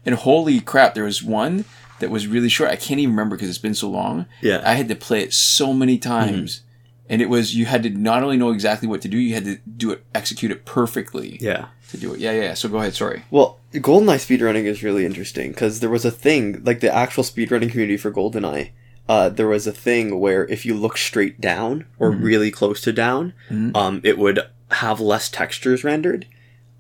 And 0.06 0.16
holy 0.16 0.62
crap, 0.62 0.94
there 0.96 1.04
was 1.04 1.22
one 1.22 1.66
that 2.00 2.10
was 2.10 2.28
really 2.28 2.48
short. 2.48 2.70
I 2.70 2.76
can't 2.78 3.00
even 3.00 3.12
remember 3.14 3.36
because 3.36 3.50
it's 3.50 3.58
been 3.58 3.74
so 3.74 3.90
long. 3.90 4.26
Yeah. 4.42 4.62
I 4.64 4.76
had 4.76 4.88
to 4.88 4.96
play 4.96 5.22
it 5.22 5.34
so 5.34 5.74
many 5.74 5.98
times. 5.98 6.62
And 7.10 7.22
it 7.22 7.30
was 7.30 7.56
you 7.56 7.66
had 7.66 7.84
to 7.84 7.90
not 7.90 8.22
only 8.24 8.36
know 8.38 8.52
exactly 8.52 8.88
what 8.88 9.02
to 9.02 9.08
do, 9.08 9.18
you 9.18 9.34
had 9.34 9.46
to 9.46 9.58
do 9.78 9.92
it, 9.92 10.04
execute 10.14 10.52
it 10.52 10.66
perfectly 10.66 11.38
yeah. 11.40 11.68
to 11.90 11.98
do 11.98 12.14
it. 12.14 12.20
Yeah, 12.20 12.32
yeah. 12.32 12.42
yeah. 12.42 12.54
So 12.54 12.68
go 12.68 12.78
ahead. 12.80 12.96
Sorry. 12.96 13.24
Well, 13.32 13.60
GoldenEye 13.74 14.18
speedrunning 14.18 14.66
is 14.66 14.84
really 14.84 15.06
interesting 15.06 15.52
because 15.52 15.80
there 15.80 15.90
was 15.90 16.04
a 16.04 16.12
thing, 16.12 16.64
like 16.66 16.82
the 16.82 16.94
actual 16.94 17.24
speedrunning 17.24 17.72
community 17.72 17.96
for 17.98 18.12
GoldenEye, 18.12 18.72
uh, 19.08 19.30
there 19.30 19.48
was 19.48 19.66
a 19.68 19.72
thing 19.72 20.20
where 20.20 20.46
if 20.48 20.66
you 20.66 20.74
look 20.74 20.98
straight 20.98 21.40
down 21.40 21.86
or 21.98 22.12
really 22.12 22.52
close 22.52 22.82
to 22.82 22.92
down, 22.92 23.34
Mhm. 23.50 23.76
um, 23.76 24.02
it 24.04 24.18
would 24.18 24.42
have 24.72 25.00
less 25.00 25.30
textures 25.30 25.86
rendered, 25.86 26.26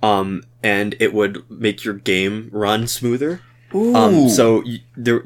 um, 0.03 0.43
and 0.61 0.93
it 0.99 1.13
would 1.13 1.49
make 1.49 1.85
your 1.85 1.93
game 1.93 2.49
run 2.51 2.85
smoother. 2.85 3.39
Ooh. 3.73 3.95
Um, 3.95 4.27
so 4.29 4.61
y- 4.65 4.81
there, 4.97 5.23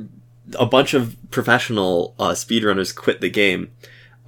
a 0.60 0.66
bunch 0.68 0.94
of 0.94 1.16
professional 1.32 2.14
uh, 2.20 2.32
speedrunners 2.34 2.94
quit 2.96 3.20
the 3.20 3.30
game 3.30 3.70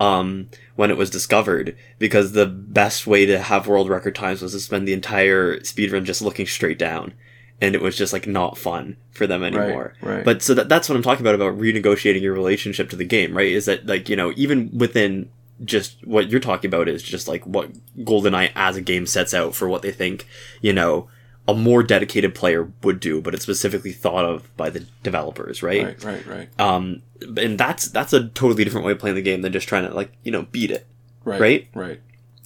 um, 0.04 0.50
when 0.76 0.92
it 0.92 0.98
was 0.98 1.10
discovered 1.10 1.78
because 1.98 2.34
the 2.34 2.46
best 2.46 3.08
way 3.08 3.26
to 3.26 3.39
have 3.39 3.68
world 3.68 3.89
record 3.89 4.16
times 4.16 4.42
was 4.42 4.52
to 4.52 4.60
spend 4.60 4.88
the 4.88 4.94
entire 4.94 5.60
speedrun 5.60 6.04
just 6.04 6.22
looking 6.22 6.46
straight 6.46 6.78
down, 6.78 7.13
and 7.62 7.74
it 7.74 7.82
was 7.82 7.96
just 7.96 8.12
like 8.12 8.28
not 8.28 8.58
fun 8.58 8.98
for 9.12 9.26
them 9.26 9.44
anymore. 9.44 9.96
right. 10.02 10.16
right. 10.16 10.26
But 10.26 10.42
so 10.42 10.54
that, 10.56 10.68
that's 10.68 10.89
what 10.89 10.96
I'm 10.96 11.04
talking 11.04 11.26
about 11.26 11.36
about 11.36 11.58
renegotiating 11.58 12.22
your 12.22 12.34
relationship 12.34 12.89
to 12.89 12.96
the 12.98 13.06
game, 13.06 13.36
right? 13.36 13.52
Is 13.52 13.66
that 13.66 13.86
like 13.86 14.10
you 14.10 14.16
know 14.16 14.34
even 14.36 14.78
within 14.78 15.30
just 15.63 16.06
what 16.06 16.30
you're 16.30 16.42
talking 16.42 16.68
about 16.68 16.89
is 16.89 17.02
just 17.02 17.28
like 17.28 17.46
what 17.46 17.72
GoldenEye 18.00 18.52
as 18.56 18.76
a 18.76 18.82
game 18.82 19.06
sets 19.06 19.34
out 19.34 19.56
for 19.56 19.70
what 19.70 19.84
they 19.84 19.92
think 19.92 20.28
you 20.62 20.74
know 20.74 21.08
a 21.48 21.54
more 21.54 21.84
dedicated 21.84 22.34
player 22.34 22.72
would 22.84 23.00
do, 23.00 23.22
but 23.22 23.34
it's 23.34 23.44
specifically 23.44 23.92
thought 23.92 24.26
of 24.26 24.56
by 24.56 24.70
the 24.70 24.82
developers, 25.04 25.62
right? 25.62 25.86
Right, 25.86 26.04
right, 26.04 26.26
right. 26.26 26.60
Um, 26.60 27.02
and 27.38 27.58
that's 27.58 27.88
that's 27.88 28.14
a 28.14 28.30
totally 28.30 28.64
different 28.64 28.86
way 28.86 28.94
of 28.94 29.00
playing 29.00 29.16
the 29.16 29.22
game 29.22 29.42
than 29.42 29.52
just 29.52 29.68
trying 29.68 29.88
to 29.88 29.94
like 29.94 30.12
you 30.24 30.32
know 30.32 30.44
beat 30.44 30.72
it. 30.72 30.88
Right. 31.26 31.42
Right? 31.42 31.68
Right. 31.74 32.02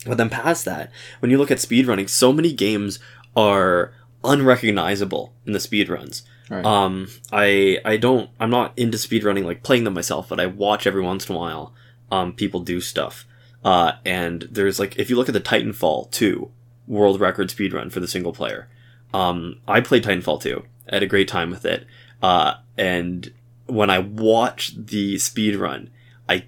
But 0.05 0.17
then 0.17 0.29
past 0.29 0.65
that, 0.65 0.91
when 1.19 1.31
you 1.31 1.37
look 1.37 1.51
at 1.51 1.57
speedrunning, 1.57 2.09
so 2.09 2.31
many 2.31 2.53
games 2.53 2.99
are 3.35 3.93
unrecognizable 4.23 5.33
in 5.45 5.53
the 5.53 5.59
speedruns. 5.59 6.23
Right. 6.49 6.65
Um, 6.65 7.07
I 7.31 7.79
I 7.85 7.97
don't 7.97 8.29
I'm 8.39 8.49
not 8.49 8.73
into 8.77 8.97
speedrunning 8.97 9.45
like 9.45 9.63
playing 9.63 9.83
them 9.83 9.93
myself, 9.93 10.29
but 10.29 10.39
I 10.39 10.47
watch 10.47 10.87
every 10.87 11.01
once 11.01 11.29
in 11.29 11.35
a 11.35 11.37
while. 11.37 11.73
Um, 12.11 12.33
people 12.33 12.61
do 12.61 12.81
stuff. 12.81 13.25
Uh, 13.63 13.93
and 14.05 14.47
there's 14.49 14.79
like 14.79 14.97
if 14.97 15.09
you 15.09 15.15
look 15.15 15.29
at 15.29 15.33
the 15.33 15.41
Titanfall 15.41 16.09
2 16.11 16.49
world 16.87 17.19
record 17.19 17.49
speedrun 17.49 17.91
for 17.91 17.99
the 17.99 18.07
single 18.07 18.31
player. 18.33 18.67
Um, 19.13 19.57
I 19.67 19.81
played 19.81 20.03
Titanfall 20.03 20.41
2. 20.41 20.63
I 20.91 20.95
had 20.95 21.03
a 21.03 21.07
great 21.07 21.27
time 21.27 21.49
with 21.49 21.65
it. 21.65 21.85
Uh, 22.21 22.55
and 22.77 23.31
when 23.65 23.89
I 23.89 23.99
watch 23.99 24.73
the 24.77 25.15
speedrun, 25.15 25.89
I 26.29 26.45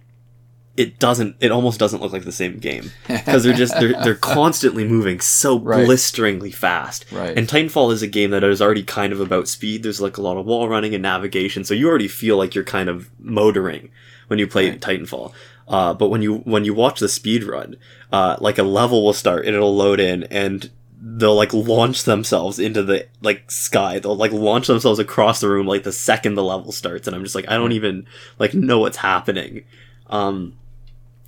it 0.78 0.98
doesn't 1.00 1.36
it 1.41 1.52
almost 1.52 1.80
doesn't 1.80 2.02
look 2.02 2.13
like 2.13 2.24
the 2.24 2.32
same 2.32 2.58
game 2.58 2.91
because 3.08 3.43
they're 3.43 3.54
just 3.54 3.78
they're 3.80 4.02
they're 4.04 4.15
constantly 4.15 4.86
moving 4.88 5.19
so 5.19 5.60
Right. 5.60 5.86
blisteringly 5.86 6.52
fast. 6.52 7.06
Right. 7.12 7.38
And 7.38 7.48
Titanfall 7.48 7.91
is 7.91 8.02
a 8.02 8.08
game 8.08 8.32
that 8.32 8.43
is 8.43 8.62
already 8.62 8.84
kind 8.84 9.12
of 9.13 9.19
about 9.19 9.48
speed. 9.48 9.84
There's 9.84 10.00
like 10.02 10.17
a 10.17 10.22
lot 10.22 10.38
of 10.38 10.45
wall 10.45 10.69
running 10.69 10.93
and 10.93 11.02
navigation, 11.04 11.63
so 11.63 11.74
you 11.74 11.88
already 11.89 12.08
feel 12.08 12.38
like 12.38 12.56
you're 12.56 12.63
kind 12.63 12.88
of 12.89 13.10
motoring 13.19 13.89
when 14.28 14.39
you 14.39 14.48
play 14.48 14.69
Right. 14.69 14.80
Titanfall. 14.80 15.34
Uh, 15.67 15.93
but 15.93 16.10
when 16.10 16.22
you 16.22 16.38
when 16.39 16.65
you 16.65 16.74
watch 16.74 17.00
the 17.00 17.10
speed 17.10 17.43
run, 17.43 17.76
uh, 18.12 18.38
like 18.39 18.58
a 18.58 18.63
level 18.63 19.04
will 19.04 19.13
start 19.13 19.45
and 19.45 19.56
it'll 19.56 19.76
load 19.76 20.00
in 20.00 20.24
and 20.26 20.72
they'll 21.02 21.36
like 21.36 21.54
launch 21.54 22.04
themselves 22.04 22.60
into 22.60 22.84
the 22.84 23.08
like 23.22 23.50
sky. 23.50 24.00
They'll 24.00 24.16
like 24.16 24.32
launch 24.32 24.68
themselves 24.68 25.00
across 25.00 25.40
the 25.40 25.50
room 25.50 25.68
like 25.68 25.84
the 25.84 25.92
second 25.92 26.36
the 26.36 26.44
level 26.44 26.72
starts, 26.72 27.08
and 27.08 27.16
I'm 27.16 27.24
just 27.24 27.36
like 27.36 27.50
I 27.50 27.58
don't 27.58 27.72
even 27.72 28.06
like 28.38 28.54
know 28.54 28.80
what's 28.80 28.98
happening. 28.98 29.64
Um, 30.08 30.58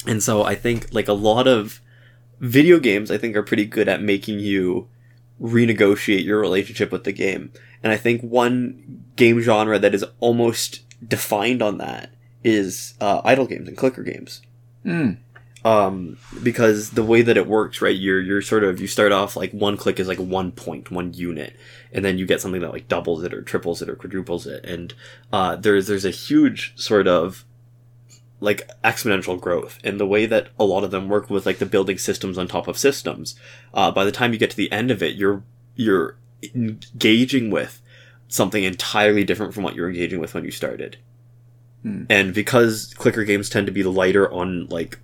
and 0.06 0.22
so 0.22 0.44
I 0.44 0.56
think 0.56 0.94
like 0.94 1.08
a 1.08 1.14
lot 1.14 1.48
of 1.48 1.80
video 2.40 2.80
games 2.80 3.12
I 3.12 3.18
think 3.18 3.36
are 3.36 3.44
pretty 3.44 3.66
good 3.66 3.88
at 3.88 4.02
making 4.02 4.40
you 4.40 4.88
renegotiate 5.42 6.24
your 6.26 6.40
relationship 6.40 6.92
with 6.92 7.04
the 7.04 7.12
game. 7.12 7.52
And 7.84 7.92
I 7.92 7.98
think 7.98 8.22
one 8.22 9.06
game 9.16 9.42
genre 9.42 9.80
that 9.80 9.96
is 9.96 10.06
almost 10.20 10.82
defined 11.08 11.62
on 11.62 11.78
that 11.80 12.12
is 12.44 12.94
uh, 13.02 13.22
idle 13.24 13.48
games 13.48 13.68
and 13.68 13.78
clicker 13.78 14.04
games. 14.04 14.42
Mm. 14.86 15.18
Um, 15.64 16.18
because 16.42 16.92
the 16.92 17.04
way 17.04 17.22
that 17.22 17.38
it 17.38 17.46
works, 17.46 17.82
right? 17.82 17.96
You're 17.96 18.20
you're 18.20 18.42
sort 18.42 18.64
of 18.64 18.82
you 18.82 18.88
start 18.88 19.12
off 19.12 19.36
like 19.36 19.52
one 19.52 19.78
click 19.78 20.00
is 20.00 20.08
like 20.08 20.18
one 20.18 20.52
point, 20.52 20.90
one 20.90 21.14
unit, 21.14 21.56
and 21.92 22.04
then 22.04 22.18
you 22.18 22.26
get 22.26 22.42
something 22.42 22.62
that 22.62 22.74
like 22.74 22.88
doubles 22.88 23.24
it 23.24 23.34
or 23.34 23.44
triples 23.44 23.82
it 23.82 23.90
or 23.90 23.96
quadruples 23.96 24.48
it, 24.48 24.66
and 24.66 24.94
uh, 25.32 25.56
there's 25.56 25.86
there's 25.88 26.06
a 26.06 26.10
huge 26.10 26.74
sort 26.76 27.08
of 27.08 27.46
like 28.40 28.68
exponential 28.84 29.40
growth 29.40 29.78
in 29.84 29.98
the 29.98 30.08
way 30.08 30.26
that 30.26 30.48
a 30.60 30.66
lot 30.66 30.84
of 30.84 30.90
them 30.90 31.08
work 31.08 31.30
with 31.30 31.46
like 31.46 31.60
the 31.60 31.66
building 31.66 31.98
systems 32.00 32.38
on 32.38 32.48
top 32.48 32.68
of 32.68 32.78
systems. 32.78 33.36
Uh, 33.74 33.92
by 33.92 34.04
the 34.04 34.12
time 34.12 34.34
you 34.34 34.40
get 34.40 34.50
to 34.50 34.58
the 34.58 34.72
end 34.72 34.90
of 34.90 35.04
it, 35.04 35.16
you're 35.16 35.44
you're 35.76 36.18
engaging 36.56 37.52
with 37.52 37.82
something 38.28 38.64
entirely 38.64 39.24
different 39.24 39.54
from 39.54 39.64
what 39.64 39.76
you're 39.76 39.90
engaging 39.90 40.20
with 40.20 40.34
when 40.34 40.44
you 40.44 40.52
started. 40.52 40.98
Hmm. 41.84 42.06
And 42.10 42.34
because 42.34 42.94
clicker 42.98 43.24
games 43.24 43.50
tend 43.50 43.68
to 43.68 43.72
be 43.72 43.84
lighter 43.84 44.32
on 44.32 44.68
like 44.68 45.00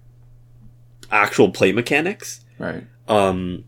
actual 1.11 1.51
play 1.51 1.71
mechanics, 1.71 2.41
Right. 2.59 2.83
um 3.07 3.63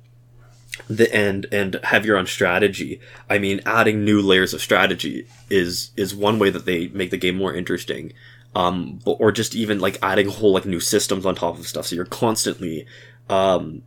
the 0.88 1.14
and 1.16 1.46
and 1.52 1.80
heavier 1.84 2.18
on 2.18 2.26
strategy. 2.28 3.00
I 3.30 3.38
mean 3.38 3.60
adding 3.66 4.04
new 4.06 4.22
layers 4.22 4.54
of 4.54 4.62
strategy 4.62 5.28
is 5.50 5.92
is 5.98 6.16
one 6.16 6.40
way 6.40 6.50
that 6.50 6.66
they 6.66 6.88
make 6.90 7.12
the 7.12 7.18
game 7.18 7.36
more 7.38 7.54
interesting. 7.54 8.14
Um 8.56 9.00
but, 9.06 9.14
or 9.20 9.32
just 9.32 9.56
even 9.56 9.80
like 9.80 9.98
adding 10.02 10.28
whole 10.30 10.54
like 10.54 10.66
new 10.66 10.80
systems 10.80 11.26
on 11.26 11.36
top 11.36 11.60
of 11.60 11.68
stuff 11.68 11.86
so 11.88 11.96
you're 11.96 12.06
constantly 12.06 12.86
um 13.30 13.84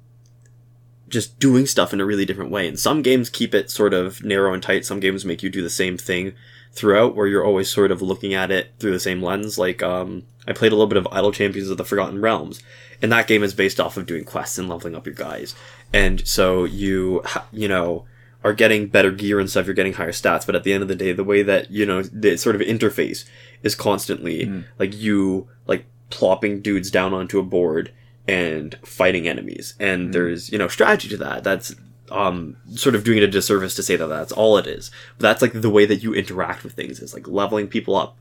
just 1.09 1.39
doing 1.39 1.67
stuff 1.67 1.93
in 1.93 2.01
a 2.01 2.07
really 2.07 2.25
different 2.25 2.51
way. 2.51 2.67
And 2.69 2.79
some 2.79 3.03
games 3.03 3.29
keep 3.29 3.55
it 3.55 3.71
sort 3.71 3.93
of 3.93 4.25
narrow 4.25 4.55
and 4.55 4.63
tight. 4.63 4.87
Some 4.87 4.99
games 5.01 5.25
make 5.27 5.43
you 5.43 5.51
do 5.51 5.61
the 5.63 5.69
same 5.69 5.99
thing 5.99 6.33
throughout 6.73 7.15
where 7.15 7.27
you're 7.27 7.45
always 7.45 7.69
sort 7.69 7.91
of 7.91 8.01
looking 8.01 8.33
at 8.33 8.51
it 8.51 8.73
through 8.79 8.93
the 8.93 9.01
same 9.01 9.23
lens. 9.23 9.59
Like 9.59 9.83
um 9.83 10.23
i 10.47 10.53
played 10.53 10.73
a 10.73 10.75
little 10.75 10.87
bit 10.89 10.97
of 10.99 11.07
idle 11.13 11.33
champions 11.33 11.71
of 11.71 11.77
the 11.77 11.85
forgotten 11.85 12.21
realms 12.21 12.61
and 13.03 13.11
that 13.13 13.27
game 13.27 13.43
is 13.43 13.53
based 13.55 13.79
off 13.81 13.97
of 13.97 14.07
doing 14.07 14.25
quests 14.25 14.57
and 14.59 14.69
leveling 14.69 14.95
up 14.95 15.05
your 15.07 15.15
guys 15.15 15.55
and 15.93 16.27
so 16.27 16.65
you 16.65 17.23
you 17.53 17.69
know 17.69 18.05
are 18.45 18.53
getting 18.53 18.87
better 18.89 19.11
gear 19.13 19.39
and 19.39 19.51
stuff 19.51 19.67
you're 19.67 19.75
getting 19.75 19.93
higher 19.95 20.13
stats 20.13 20.47
but 20.47 20.55
at 20.55 20.63
the 20.65 20.73
end 20.73 20.83
of 20.83 20.89
the 20.89 20.95
day 20.97 21.13
the 21.13 21.25
way 21.25 21.43
that 21.43 21.71
you 21.71 21.85
know 21.87 22.03
the 22.03 22.37
sort 22.37 22.55
of 22.57 22.61
interface 22.63 23.25
is 23.63 23.75
constantly 23.75 24.47
Mm. 24.47 24.65
like 24.79 24.95
you 24.97 25.49
like 25.67 25.85
plopping 26.11 26.61
dudes 26.61 26.91
down 26.91 27.13
onto 27.15 27.39
a 27.39 27.43
board 27.43 27.93
and 28.29 28.77
fighting 28.85 29.27
enemies 29.29 29.75
and 29.81 30.09
Mm. 30.09 30.13
there's 30.13 30.51
you 30.53 30.59
know 30.59 30.69
strategy 30.69 31.09
to 31.09 31.17
that 31.19 31.43
that's 31.45 31.75
um 32.11 32.57
sort 32.75 32.95
of 32.95 33.05
doing 33.05 33.19
it 33.19 33.25
a 33.25 33.29
disservice 33.29 33.75
to 33.77 33.83
say 33.83 33.97
that 33.97 34.07
that's 34.09 34.33
all 34.33 34.59
it 34.59 34.67
is 34.67 34.91
but 35.19 35.23
that's 35.23 35.41
like 35.41 35.53
the 35.55 35.71
way 35.71 35.87
that 35.87 36.03
you 36.03 36.13
interact 36.15 36.63
with 36.65 36.73
things 36.75 37.01
is 37.01 37.15
like 37.15 37.27
leveling 37.29 37.67
people 37.69 37.95
up 37.97 38.17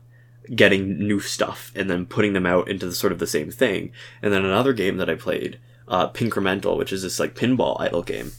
getting 0.54 0.98
new 0.98 1.20
stuff 1.20 1.72
and 1.74 1.88
then 1.88 2.06
putting 2.06 2.32
them 2.32 2.46
out 2.46 2.68
into 2.68 2.86
the 2.86 2.94
sort 2.94 3.12
of 3.12 3.18
the 3.18 3.26
same 3.26 3.50
thing. 3.50 3.92
And 4.22 4.32
then 4.32 4.44
another 4.44 4.72
game 4.72 4.96
that 4.96 5.10
I 5.10 5.14
played, 5.14 5.58
uh, 5.88 6.08
Pincremental, 6.10 6.76
which 6.76 6.92
is 6.92 7.02
this 7.02 7.20
like 7.20 7.34
pinball 7.34 7.80
idle 7.80 8.02
game, 8.02 8.32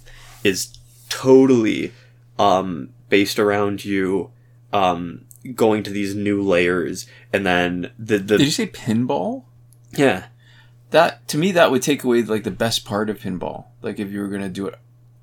is 0.43 0.77
totally 1.09 1.93
um, 2.39 2.89
based 3.09 3.39
around 3.39 3.85
you 3.85 4.31
um, 4.71 5.25
going 5.55 5.83
to 5.83 5.91
these 5.91 6.15
new 6.15 6.41
layers 6.41 7.05
and 7.31 7.45
then 7.45 7.91
the 7.99 8.17
the 8.17 8.37
Did 8.37 8.45
you 8.45 8.51
say 8.51 8.67
pinball? 8.67 9.43
yeah 9.91 10.25
That 10.91 11.27
to 11.29 11.37
me, 11.37 11.51
that 11.51 11.69
would 11.71 11.81
take 11.81 12.03
away 12.03 12.23
like 12.23 12.43
the 12.43 12.51
best 12.51 12.85
part 12.85 13.09
of 13.09 13.19
pinball. 13.19 13.65
Like 13.81 13.99
if 13.99 14.11
you 14.11 14.21
were 14.21 14.27
gonna 14.29 14.49
do 14.49 14.67
it. 14.67 14.75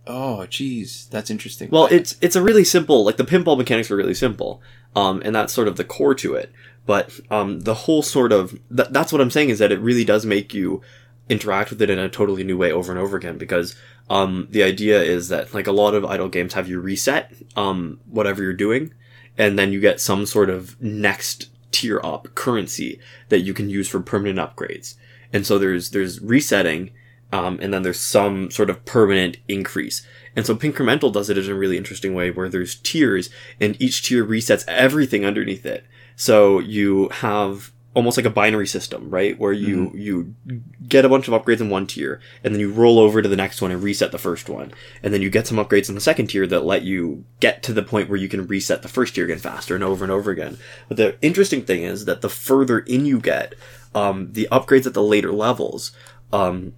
Oh, 0.06 0.46
geez, 0.46 1.06
that's 1.10 1.30
interesting. 1.30 1.68
Well, 1.70 1.86
it's 1.90 2.16
it's 2.20 2.36
a 2.36 2.42
really 2.42 2.64
simple 2.64 3.04
like 3.04 3.16
the 3.16 3.24
pinball 3.24 3.56
mechanics 3.56 3.90
are 3.90 3.96
really 3.96 4.14
simple, 4.14 4.60
um, 4.96 5.22
and 5.24 5.34
that's 5.34 5.52
sort 5.52 5.68
of 5.68 5.76
the 5.76 5.84
core 5.84 6.14
to 6.16 6.34
it. 6.34 6.50
But 6.86 7.18
um, 7.30 7.60
the 7.60 7.74
whole 7.74 8.02
sort 8.02 8.32
of 8.32 8.50
th- 8.74 8.88
that's 8.90 9.12
what 9.12 9.20
I'm 9.20 9.30
saying 9.30 9.50
is 9.50 9.58
that 9.58 9.72
it 9.72 9.80
really 9.80 10.04
does 10.04 10.26
make 10.26 10.54
you 10.54 10.82
interact 11.28 11.70
with 11.70 11.80
it 11.80 11.90
in 11.90 11.98
a 11.98 12.08
totally 12.08 12.42
new 12.42 12.58
way 12.58 12.72
over 12.72 12.90
and 12.90 13.00
over 13.00 13.16
again 13.16 13.38
because 13.38 13.76
um, 14.10 14.48
the 14.50 14.64
idea 14.64 15.00
is 15.00 15.28
that 15.28 15.54
like 15.54 15.68
a 15.68 15.72
lot 15.72 15.94
of 15.94 16.04
idle 16.04 16.28
games 16.28 16.54
have 16.54 16.68
you 16.68 16.80
reset 16.80 17.32
um, 17.56 18.00
whatever 18.06 18.42
you're 18.42 18.52
doing, 18.52 18.92
and 19.38 19.58
then 19.58 19.72
you 19.72 19.80
get 19.80 20.00
some 20.00 20.26
sort 20.26 20.50
of 20.50 20.80
next 20.82 21.48
tier 21.70 22.00
up 22.02 22.34
currency 22.34 22.98
that 23.28 23.40
you 23.40 23.54
can 23.54 23.70
use 23.70 23.88
for 23.88 24.00
permanent 24.00 24.38
upgrades. 24.38 24.96
And 25.32 25.46
so 25.46 25.58
there's 25.58 25.90
there's 25.90 26.20
resetting, 26.20 26.90
um, 27.32 27.60
and 27.62 27.72
then 27.72 27.82
there's 27.82 28.00
some 28.00 28.50
sort 28.50 28.68
of 28.68 28.84
permanent 28.84 29.36
increase. 29.46 30.04
And 30.34 30.44
so 30.44 30.56
Pincremental 30.56 31.12
does 31.12 31.30
it 31.30 31.38
in 31.38 31.48
a 31.48 31.54
really 31.54 31.76
interesting 31.76 32.12
way 32.12 32.32
where 32.32 32.48
there's 32.48 32.74
tiers, 32.74 33.30
and 33.60 33.80
each 33.80 34.02
tier 34.02 34.24
resets 34.24 34.64
everything 34.66 35.24
underneath 35.24 35.64
it. 35.64 35.84
So 36.20 36.58
you 36.58 37.08
have 37.08 37.72
almost 37.94 38.18
like 38.18 38.26
a 38.26 38.30
binary 38.30 38.66
system, 38.66 39.08
right? 39.08 39.38
Where 39.38 39.54
you 39.54 39.90
you 39.94 40.34
get 40.86 41.06
a 41.06 41.08
bunch 41.08 41.28
of 41.28 41.32
upgrades 41.32 41.62
in 41.62 41.70
one 41.70 41.86
tier, 41.86 42.20
and 42.44 42.54
then 42.54 42.60
you 42.60 42.70
roll 42.70 42.98
over 42.98 43.22
to 43.22 43.28
the 43.28 43.36
next 43.36 43.62
one 43.62 43.70
and 43.70 43.82
reset 43.82 44.12
the 44.12 44.18
first 44.18 44.46
one, 44.50 44.70
and 45.02 45.14
then 45.14 45.22
you 45.22 45.30
get 45.30 45.46
some 45.46 45.56
upgrades 45.56 45.88
in 45.88 45.94
the 45.94 46.00
second 46.02 46.26
tier 46.26 46.46
that 46.46 46.66
let 46.66 46.82
you 46.82 47.24
get 47.40 47.62
to 47.62 47.72
the 47.72 47.82
point 47.82 48.10
where 48.10 48.18
you 48.18 48.28
can 48.28 48.46
reset 48.46 48.82
the 48.82 48.88
first 48.88 49.14
tier 49.14 49.24
again 49.24 49.38
faster 49.38 49.74
and 49.74 49.82
over 49.82 50.04
and 50.04 50.12
over 50.12 50.30
again. 50.30 50.58
But 50.88 50.98
the 50.98 51.16
interesting 51.22 51.64
thing 51.64 51.84
is 51.84 52.04
that 52.04 52.20
the 52.20 52.28
further 52.28 52.80
in 52.80 53.06
you 53.06 53.18
get, 53.18 53.54
um, 53.94 54.30
the 54.30 54.46
upgrades 54.52 54.86
at 54.86 54.92
the 54.92 55.02
later 55.02 55.32
levels, 55.32 55.90
um, 56.34 56.74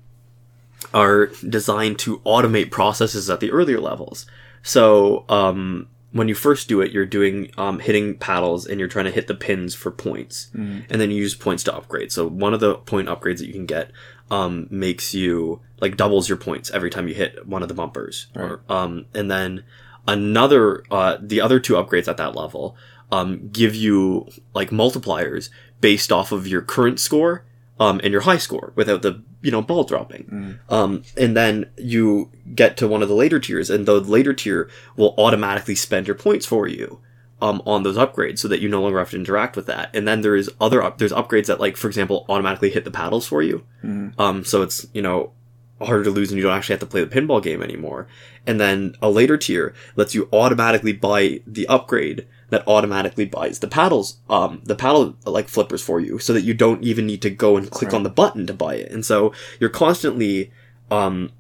are 0.95 1.33
designed 1.49 1.99
to 1.99 2.21
automate 2.21 2.71
processes 2.71 3.29
at 3.29 3.41
the 3.41 3.51
earlier 3.51 3.81
levels. 3.81 4.25
So 4.63 5.25
um, 5.29 5.89
when 6.13 6.29
you 6.29 6.35
first 6.35 6.69
do 6.69 6.81
it, 6.81 6.93
you're 6.93 7.07
doing 7.07 7.51
um, 7.59 7.79
hitting 7.79 8.17
paddles 8.17 8.67
and 8.67 8.79
you're 8.79 8.89
trying 8.89 9.07
to 9.07 9.11
hit 9.11 9.27
the 9.27 9.35
pins 9.35 9.75
for 9.75 9.91
points, 9.91 10.51
Mhm. 10.55 10.85
and 10.91 11.01
then 11.01 11.11
you 11.11 11.17
use 11.17 11.35
points 11.35 11.65
to 11.65 11.75
upgrade. 11.75 12.13
So 12.13 12.27
one 12.29 12.53
of 12.55 12.61
the 12.61 12.75
point 12.77 13.09
upgrades 13.09 13.39
that 13.39 13.47
you 13.47 13.53
can 13.55 13.67
get 13.67 13.91
um, 14.31 14.67
makes 14.71 15.13
you 15.15 15.61
like 15.81 15.97
doubles 15.97 16.29
your 16.29 16.39
points 16.39 16.71
every 16.71 16.89
time 16.91 17.07
you 17.09 17.15
hit 17.15 17.47
one 17.47 17.63
of 17.63 17.69
the 17.69 17.75
bumpers. 17.75 18.29
Right. 18.35 18.45
Or, 18.53 18.61
um, 18.69 19.05
and 19.15 19.31
then 19.31 19.65
another, 20.09 20.85
uh, 20.91 21.17
the 21.21 21.41
other 21.41 21.59
two 21.61 21.75
upgrades 21.75 22.09
at 22.09 22.17
that 22.17 22.35
level 22.35 22.77
um, 23.11 23.49
give 23.51 23.75
you 23.75 24.27
like 24.55 24.71
multipliers 24.71 25.51
based 25.81 26.11
off 26.13 26.33
of 26.33 26.47
your 26.47 26.63
current 26.63 26.99
score 26.99 27.45
um, 27.83 28.01
and 28.05 28.13
your 28.13 28.21
high 28.23 28.39
score 28.39 28.73
without 28.77 29.03
the 29.03 29.21
you 29.41 29.51
know 29.51 29.61
ball 29.61 29.83
dropping. 29.83 30.25
Mm. 30.25 30.73
Um, 30.73 31.03
and 31.17 31.37
then 31.37 31.71
you 31.77 32.31
get 32.55 32.77
to 32.77 32.87
one 32.87 33.03
of 33.03 33.09
the 33.09 33.15
later 33.15 33.41
tiers, 33.41 33.71
and 33.71 33.87
the 33.87 34.01
later 34.01 34.33
tier 34.33 34.71
will 34.97 35.15
automatically 35.19 35.75
spend 35.75 36.07
your 36.07 36.15
points 36.15 36.47
for 36.47 36.69
you 36.69 37.01
um, 37.41 37.61
on 37.67 37.83
those 37.83 37.97
upgrades, 37.97 38.39
so 38.39 38.47
that 38.49 38.61
you 38.61 38.69
no 38.69 38.83
longer 38.83 39.01
have 39.01 39.11
to 39.11 39.17
interact 39.17 39.57
with 39.57 39.67
that. 39.67 39.91
And 39.95 40.07
then 40.07 40.21
there 40.21 40.37
is 40.37 40.49
other 40.61 40.81
up- 40.81 40.99
there's 40.99 41.13
upgrades 41.13 41.47
that 41.47 41.59
like, 41.59 41.77
for 41.77 41.89
example, 41.89 42.25
automatically 42.29 42.71
hit 42.71 42.85
the 42.85 42.91
paddles 42.93 43.27
for 43.27 43.43
you. 43.43 43.65
Mhm. 43.85 44.19
Um, 44.19 44.45
so 44.45 44.63
it's 44.63 44.87
you 44.95 45.03
know 45.03 45.33
harder 45.81 46.05
to 46.05 46.11
lose 46.11 46.31
and 46.31 46.39
you 46.39 46.45
don't 46.45 46.57
actually 46.57 46.75
have 46.75 46.81
to 46.81 46.87
play 46.87 47.03
the 47.05 47.21
pinball 47.21 47.43
game 47.43 47.61
anymore. 47.61 48.07
And 48.47 48.61
then 48.61 48.95
a 49.03 49.11
later 49.11 49.37
tier 49.37 49.75
lets 49.97 50.15
you 50.15 50.29
automatically 50.33 50.93
buy 50.93 51.41
the 51.45 51.67
upgrade 51.67 52.29
that 52.53 52.63
automatically 52.69 53.25
buys 53.25 53.61
the 53.61 53.67
paddles, 53.67 54.19
um, 54.29 54.61
the 54.65 54.75
paddle 54.75 55.17
like 55.25 55.49
flippers 55.49 55.83
for 55.83 55.99
you 56.01 56.19
so 56.19 56.35
that 56.35 56.43
you 56.43 56.53
don't 56.53 56.85
even 56.85 57.07
need 57.07 57.23
to 57.23 57.31
go 57.31 57.57
and 57.57 57.71
click 57.71 57.89
Right. 57.93 57.97
on 57.97 58.03
the 58.03 58.11
button 58.11 58.47
to 58.47 58.53
buy 58.53 58.75
it. 58.75 58.93
And 58.93 59.07
so 59.07 59.33
you're 59.59 59.71
constantly, 59.71 60.53
um, 60.91 61.31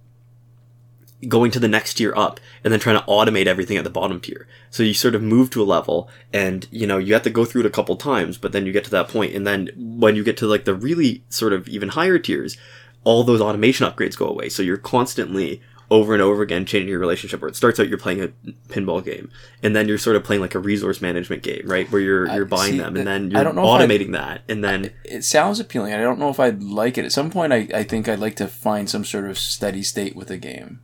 going 1.28 1.50
to 1.52 1.60
the 1.60 1.68
next 1.68 1.94
tier 1.94 2.14
up 2.16 2.40
and 2.64 2.72
then 2.72 2.80
trying 2.80 2.98
to 2.98 3.04
automate 3.06 3.46
everything 3.46 3.76
at 3.76 3.84
the 3.84 3.90
bottom 3.90 4.20
tier. 4.20 4.48
So 4.70 4.82
you 4.82 4.94
sort 4.94 5.14
of 5.14 5.22
move 5.22 5.50
to 5.50 5.62
a 5.62 5.64
level 5.64 6.08
and, 6.32 6.66
you 6.70 6.86
know, 6.86 6.96
you 6.96 7.12
have 7.12 7.22
to 7.24 7.30
go 7.30 7.44
through 7.44 7.60
it 7.60 7.66
a 7.66 7.70
couple 7.70 7.94
times, 7.96 8.38
but 8.38 8.52
then 8.52 8.64
you 8.64 8.72
get 8.72 8.84
to 8.84 8.90
that 8.92 9.08
point 9.08 9.34
and 9.34 9.46
then 9.46 9.68
when 9.76 10.16
you 10.16 10.24
get 10.24 10.38
to 10.38 10.46
like 10.46 10.64
the 10.64 10.74
really 10.74 11.24
sort 11.28 11.52
of 11.52 11.68
even 11.68 11.90
higher 11.90 12.18
tiers, 12.18 12.56
all 13.04 13.22
those 13.22 13.40
automation 13.42 13.86
upgrades 13.86 14.16
go 14.16 14.26
away. 14.26 14.48
So 14.48 14.62
you're 14.62 14.78
constantly 14.78 15.60
over 15.92 16.14
and 16.14 16.22
over 16.22 16.40
again 16.42 16.64
changing 16.64 16.88
your 16.88 16.98
relationship 16.98 17.40
where 17.40 17.48
it 17.48 17.54
starts 17.54 17.78
out 17.78 17.86
you're 17.88 17.98
playing 17.98 18.22
a 18.22 18.28
pinball 18.68 19.04
game 19.04 19.30
and 19.62 19.76
then 19.76 19.86
you're 19.86 19.98
sort 19.98 20.16
of 20.16 20.24
playing 20.24 20.40
like 20.40 20.54
a 20.54 20.58
resource 20.58 21.02
management 21.02 21.42
game, 21.42 21.62
right? 21.66 21.90
Where 21.92 22.00
you're 22.00 22.26
you're 22.34 22.46
buying 22.46 22.72
see, 22.72 22.78
them 22.78 22.96
and 22.96 23.06
then 23.06 23.30
you're 23.30 23.44
automating 23.44 24.12
that 24.12 24.42
and 24.48 24.64
then 24.64 24.90
It 25.04 25.22
sounds 25.24 25.60
appealing. 25.60 25.92
I 25.92 25.98
don't 25.98 26.18
know 26.18 26.30
if 26.30 26.40
I'd 26.40 26.62
like 26.62 26.96
it. 26.96 27.04
At 27.04 27.12
some 27.12 27.30
point, 27.30 27.52
I, 27.52 27.68
I 27.74 27.82
think 27.82 28.08
I'd 28.08 28.18
like 28.18 28.36
to 28.36 28.48
find 28.48 28.88
some 28.88 29.04
sort 29.04 29.28
of 29.28 29.38
steady 29.38 29.82
state 29.82 30.16
with 30.16 30.30
a 30.30 30.38
game 30.38 30.80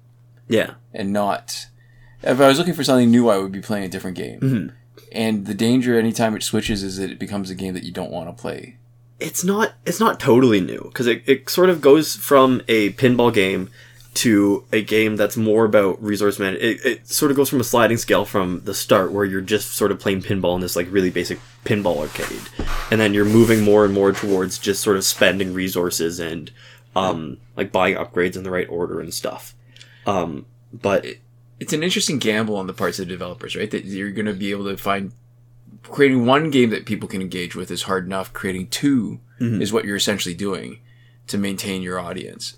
yeah. 0.47 0.75
and 0.93 1.13
not. 1.13 1.67
If 2.23 2.41
I 2.41 2.49
was 2.49 2.59
looking 2.59 2.75
for 2.75 2.85
something 2.85 3.11
new, 3.11 3.29
I 3.29 3.39
would 3.39 3.53
be 3.53 3.61
playing 3.61 3.85
a 3.85 3.89
different 3.89 4.17
game. 4.17 4.41
Mhm. 4.41 4.73
And 5.11 5.47
the 5.47 5.55
danger 5.55 5.99
anytime 5.99 6.37
it 6.37 6.43
switches 6.43 6.83
is 6.83 6.99
that 6.99 7.11
it 7.11 7.19
becomes 7.19 7.49
a 7.49 7.55
game 7.55 7.73
that 7.75 7.85
you 7.85 7.93
don't 7.93 8.11
want 8.11 8.29
to 8.29 8.41
play. 8.41 8.77
it's 9.21 9.43
not 9.43 9.73
it's 9.85 9.99
not 9.99 10.21
totally 10.21 10.61
new 10.61 10.83
because 10.85 11.09
it, 11.09 11.23
it 11.27 11.51
sort 11.51 11.69
of 11.71 11.81
goes 11.81 12.15
from 12.15 12.63
a 12.69 12.91
pinball 12.93 13.35
game 13.35 13.69
to 14.15 14.65
a 14.73 14.83
game 14.83 15.17
that's 15.17 15.37
more 15.37 15.65
about 15.65 16.03
resource 16.03 16.39
management. 16.39 16.81
it, 16.81 16.85
it 16.87 17.09
sort 17.09 17.31
of 17.31 17.37
goes 17.37 17.49
from 17.49 17.61
a 17.61 17.65
sliding 17.65 17.97
scale 17.99 18.25
from 18.25 18.63
the 18.65 18.75
start 18.75 19.13
where 19.13 19.25
you're 19.25 19.41
just 19.41 19.73
sort 19.73 19.93
of 19.93 20.01
playing 20.01 20.23
pinball 20.23 20.55
in 20.57 20.61
this 20.61 20.75
like 20.75 20.91
really 20.91 21.11
basic 21.11 21.39
pinball 21.65 21.99
arcade 21.99 22.41
and 22.91 23.01
then 23.01 23.15
you're 23.15 23.25
moving 23.25 23.63
more 23.63 23.85
and 23.85 23.95
more 23.95 24.13
towards 24.13 24.59
just 24.59 24.83
sort 24.83 24.97
of 24.97 25.05
spending 25.05 25.53
resources 25.55 26.19
and 26.19 26.51
um 26.97 27.37
like 27.57 27.71
buying 27.71 27.95
upgrades 27.95 28.35
in 28.37 28.43
the 28.43 28.51
right 28.51 28.69
order 28.69 28.99
and 29.01 29.13
stuff 29.15 29.55
um 30.07 30.47
but 30.73 31.05
It's 31.61 31.73
an 31.73 31.83
interesting 31.83 32.19
gamble 32.19 32.57
on 32.57 32.67
the 32.67 32.73
parts 32.73 32.99
of 32.99 33.07
the 33.07 33.13
developers, 33.13 33.55
right? 33.57 33.71
That 33.71 33.85
you're 33.85 34.11
going 34.13 34.27
to 34.27 34.33
be 34.35 34.51
able 34.53 34.65
to 34.67 34.77
find 34.77 35.13
creating 35.83 36.25
one 36.27 36.51
game 36.51 36.71
that 36.71 36.87
people 36.87 37.09
can 37.09 37.21
engage 37.21 37.55
with 37.57 37.71
is 37.71 37.83
hard 37.83 38.07
enough. 38.07 38.33
Creating 38.33 38.69
2 38.69 39.21
Mhm. 39.41 39.61
is 39.63 39.73
what 39.73 39.85
you're 39.85 39.97
essentially 39.97 40.35
doing 40.35 40.79
to 41.27 41.37
maintain 41.39 41.83
your 41.83 41.99
audience. 41.99 42.57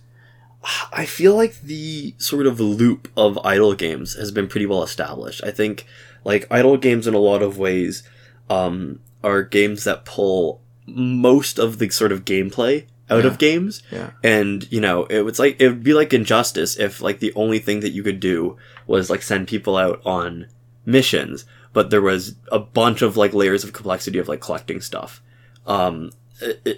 I 0.92 1.06
feel 1.06 1.34
like 1.34 1.60
the 1.62 2.14
sort 2.18 2.46
of 2.46 2.60
loop 2.60 3.08
of 3.16 3.38
idle 3.44 3.74
games 3.74 4.14
has 4.14 4.30
been 4.30 4.46
pretty 4.48 4.66
well 4.66 4.82
established. 4.82 5.40
I 5.44 5.50
think 5.50 5.86
like 6.24 6.46
idle 6.50 6.76
games 6.76 7.06
in 7.06 7.14
a 7.14 7.18
lot 7.18 7.42
of 7.42 7.56
ways 7.58 8.02
um, 8.50 9.00
are 9.24 9.42
games 9.42 9.84
that 9.84 10.04
pull 10.04 10.60
most 10.86 11.58
of 11.58 11.78
the 11.78 11.88
sort 11.88 12.12
of 12.12 12.24
gameplay 12.24 12.86
out 13.08 13.24
Yeah. 13.24 13.30
of 13.30 13.38
games. 13.38 13.82
Yeah. 13.90 14.10
And 14.22 14.70
you 14.70 14.80
know, 14.82 15.04
it 15.06 15.22
was 15.22 15.38
like 15.38 15.56
it 15.60 15.68
would 15.68 15.82
be 15.82 15.94
like 15.94 16.12
Injustice 16.12 16.76
if 16.78 17.00
like 17.00 17.20
the 17.20 17.32
only 17.34 17.58
thing 17.58 17.80
that 17.80 17.90
you 17.92 18.02
could 18.02 18.20
do 18.20 18.56
was 18.86 19.08
like 19.08 19.22
send 19.22 19.48
people 19.48 19.76
out 19.76 20.02
on 20.04 20.46
missions, 20.84 21.44
but 21.72 21.88
there 21.90 22.02
was 22.02 22.34
a 22.52 22.58
bunch 22.58 23.00
of 23.00 23.16
like 23.16 23.32
layers 23.32 23.64
of 23.64 23.72
complexity 23.72 24.18
of 24.18 24.28
like 24.28 24.40
collecting 24.40 24.80
stuff. 24.82 25.22
Um, 25.66 26.10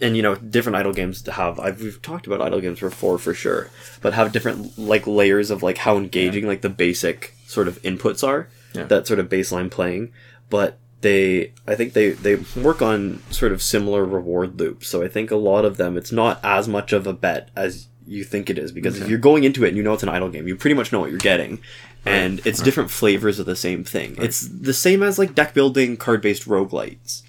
and 0.02 0.16
you 0.16 0.22
know, 0.22 0.34
different 0.34 0.76
idle 0.76 0.92
games 0.92 1.22
to 1.22 1.32
have 1.32 1.58
I've 1.60 1.80
we've 1.82 2.00
talked 2.02 2.26
about 2.26 2.40
idle 2.40 2.60
games 2.60 2.80
before 2.80 3.18
for 3.18 3.34
sure, 3.34 3.70
but 4.00 4.12
have 4.14 4.32
different 4.32 4.78
like 4.78 5.06
layers 5.06 5.50
of 5.50 5.62
like 5.62 5.78
how 5.78 5.96
engaging 5.96 6.46
like 6.46 6.60
the 6.62 6.68
basic 6.70 7.34
sort 7.46 7.68
of 7.68 7.80
inputs 7.82 8.26
are 8.26 8.48
Yeah. 8.74 8.84
that 8.84 9.06
sort 9.06 9.18
of 9.20 9.28
baseline 9.28 9.70
playing, 9.70 10.12
but 10.50 10.78
they 11.00 11.52
I 11.66 11.74
think 11.74 11.92
they 11.94 12.10
they 12.10 12.36
work 12.60 12.80
on 12.80 13.22
sort 13.30 13.52
of 13.52 13.60
similar 13.62 14.04
reward 14.04 14.58
loops. 14.60 14.86
So 14.88 15.02
I 15.02 15.08
think 15.08 15.30
a 15.30 15.36
lot 15.36 15.64
of 15.64 15.76
them 15.76 15.96
it's 15.96 16.12
not 16.12 16.38
as 16.44 16.68
much 16.68 16.92
of 16.92 17.06
a 17.06 17.12
bet 17.12 17.50
as 17.56 17.88
you 18.06 18.24
think 18.24 18.50
it 18.50 18.58
is 18.58 18.72
because 18.72 19.00
if 19.00 19.08
you're 19.08 19.18
going 19.18 19.44
into 19.44 19.64
it 19.64 19.68
and 19.68 19.76
you 19.76 19.82
know 19.82 19.92
it's 19.94 20.02
an 20.02 20.08
idle 20.08 20.28
game, 20.28 20.46
you 20.48 20.54
pretty 20.56 20.74
much 20.74 20.92
know 20.92 21.00
what 21.00 21.10
you're 21.10 21.18
getting. 21.18 21.60
And 22.06 22.44
it's 22.46 22.60
different 22.62 22.90
flavors 22.90 23.38
of 23.38 23.46
the 23.46 23.54
same 23.56 23.84
thing. 23.84 24.16
It's 24.18 24.40
the 24.48 24.72
same 24.74 25.02
as 25.02 25.18
like 25.18 25.34
deck 25.36 25.54
building 25.54 25.96
card 25.96 26.20
based 26.22 26.46
roguelites. 26.48 27.22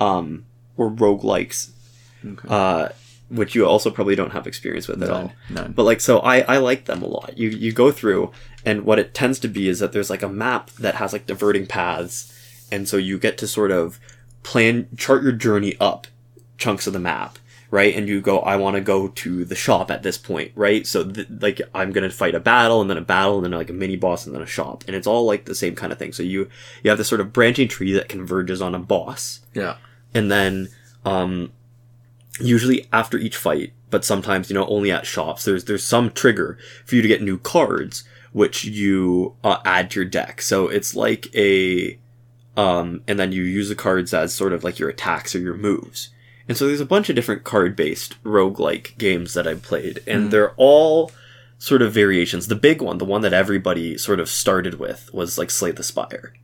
Um 0.00 0.45
or 0.76 0.90
roguelikes. 0.90 1.70
Okay. 2.24 2.48
Uh 2.48 2.88
which 3.28 3.56
you 3.56 3.66
also 3.66 3.90
probably 3.90 4.14
don't 4.14 4.30
have 4.30 4.46
experience 4.46 4.86
with 4.86 5.02
at 5.02 5.10
all. 5.10 5.22
None. 5.22 5.32
None. 5.50 5.72
But 5.72 5.82
like 5.82 6.00
so 6.00 6.20
I 6.20 6.40
I 6.42 6.58
like 6.58 6.84
them 6.84 7.02
a 7.02 7.06
lot. 7.08 7.36
You 7.36 7.48
you 7.48 7.72
go 7.72 7.90
through 7.90 8.30
and 8.64 8.84
what 8.84 8.98
it 8.98 9.14
tends 9.14 9.38
to 9.40 9.48
be 9.48 9.68
is 9.68 9.78
that 9.78 9.92
there's 9.92 10.10
like 10.10 10.22
a 10.22 10.28
map 10.28 10.70
that 10.72 10.96
has 10.96 11.12
like 11.12 11.26
diverting 11.26 11.66
paths 11.66 12.32
and 12.70 12.88
so 12.88 12.96
you 12.96 13.18
get 13.18 13.38
to 13.38 13.46
sort 13.46 13.70
of 13.70 13.98
plan 14.42 14.88
chart 14.96 15.22
your 15.22 15.32
journey 15.32 15.76
up 15.80 16.06
chunks 16.58 16.86
of 16.86 16.92
the 16.92 16.98
map 16.98 17.38
right 17.70 17.94
and 17.96 18.08
you 18.08 18.20
go 18.20 18.38
i 18.40 18.56
want 18.56 18.74
to 18.76 18.80
go 18.80 19.08
to 19.08 19.44
the 19.44 19.54
shop 19.54 19.90
at 19.90 20.02
this 20.02 20.16
point 20.16 20.52
right 20.54 20.86
so 20.86 21.04
th- 21.04 21.26
like 21.40 21.60
i'm 21.74 21.92
gonna 21.92 22.10
fight 22.10 22.34
a 22.34 22.40
battle 22.40 22.80
and 22.80 22.88
then 22.88 22.96
a 22.96 23.02
battle 23.02 23.36
and 23.36 23.44
then 23.44 23.52
like 23.52 23.70
a 23.70 23.74
mini 23.74 23.96
boss 23.96 24.26
and 24.26 24.34
then 24.34 24.42
a 24.42 24.46
shop 24.46 24.84
and 24.86 24.96
it's 24.96 25.06
all 25.06 25.24
like 25.26 25.44
the 25.44 25.54
same 25.54 25.74
kind 25.74 25.92
of 25.92 25.98
thing 25.98 26.12
so 26.12 26.22
you 26.22 26.48
you 26.82 26.90
have 26.90 26.98
this 26.98 27.08
sort 27.08 27.20
of 27.20 27.32
branching 27.32 27.68
tree 27.68 27.92
that 27.92 28.08
converges 28.08 28.62
on 28.62 28.74
a 28.74 28.78
boss 28.78 29.40
yeah. 29.54 29.76
And 30.16 30.30
then 30.30 30.68
um 31.04 31.52
usually 32.40 32.86
after 32.92 33.16
each 33.18 33.36
fight 33.36 33.72
but 33.90 34.04
sometimes 34.04 34.50
you 34.50 34.54
know 34.54 34.66
only 34.66 34.90
at 34.90 35.06
shops 35.06 35.44
there's 35.44 35.64
there's 35.64 35.84
some 35.84 36.10
trigger 36.10 36.58
for 36.84 36.96
you 36.96 37.02
to 37.02 37.08
get 37.08 37.22
new 37.22 37.38
cards 37.38 38.04
which 38.32 38.64
you 38.64 39.34
uh, 39.42 39.58
add 39.64 39.90
to 39.90 40.00
your 40.00 40.04
deck 40.08 40.42
so 40.42 40.68
it's 40.68 40.94
like 40.94 41.28
a 41.34 41.98
um 42.56 43.02
and 43.08 43.18
then 43.18 43.32
you 43.32 43.42
use 43.42 43.68
the 43.68 43.74
cards 43.74 44.12
as 44.12 44.34
sort 44.34 44.52
of 44.52 44.62
like 44.64 44.78
your 44.78 44.88
attacks 44.90 45.34
or 45.34 45.38
your 45.38 45.56
moves 45.56 46.10
and 46.48 46.56
so 46.56 46.66
there's 46.66 46.80
a 46.80 46.86
bunch 46.86 47.08
of 47.08 47.16
different 47.16 47.42
card 47.44 47.74
based 47.74 48.22
roguelike 48.22 48.96
games 48.98 49.34
that 49.34 49.46
I've 49.48 49.62
played 49.62 50.02
and 50.06 50.26
Mhm. 50.26 50.30
they're 50.30 50.52
all 50.56 51.10
sort 51.58 51.80
of 51.82 51.92
variations 51.92 52.48
the 52.48 52.54
big 52.54 52.82
one 52.82 52.98
the 52.98 53.04
one 53.06 53.22
that 53.22 53.32
everybody 53.32 53.96
sort 53.96 54.20
of 54.20 54.28
started 54.28 54.74
with 54.78 55.12
was 55.14 55.38
like 55.38 55.50
Slay 55.50 55.70
the 55.72 55.82
Spire 55.82 56.34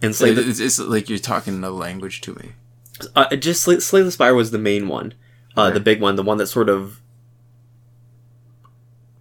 and 0.00 0.14
Slay 0.14 0.32
the, 0.32 0.48
it's, 0.48 0.60
it's 0.60 0.78
like 0.78 1.08
you're 1.08 1.18
talking 1.18 1.54
another 1.54 1.74
language 1.74 2.20
to 2.22 2.34
me. 2.34 2.52
Uh, 3.14 3.34
just 3.36 3.62
Slay, 3.62 3.80
Slay 3.80 4.02
the 4.02 4.10
Spire 4.10 4.34
was 4.34 4.50
the 4.50 4.58
main 4.58 4.88
one, 4.88 5.14
uh, 5.56 5.62
Okay. 5.66 5.74
the 5.74 5.80
big 5.80 6.00
one, 6.00 6.16
the 6.16 6.22
one 6.22 6.38
that 6.38 6.46
sort 6.46 6.68
of 6.68 7.00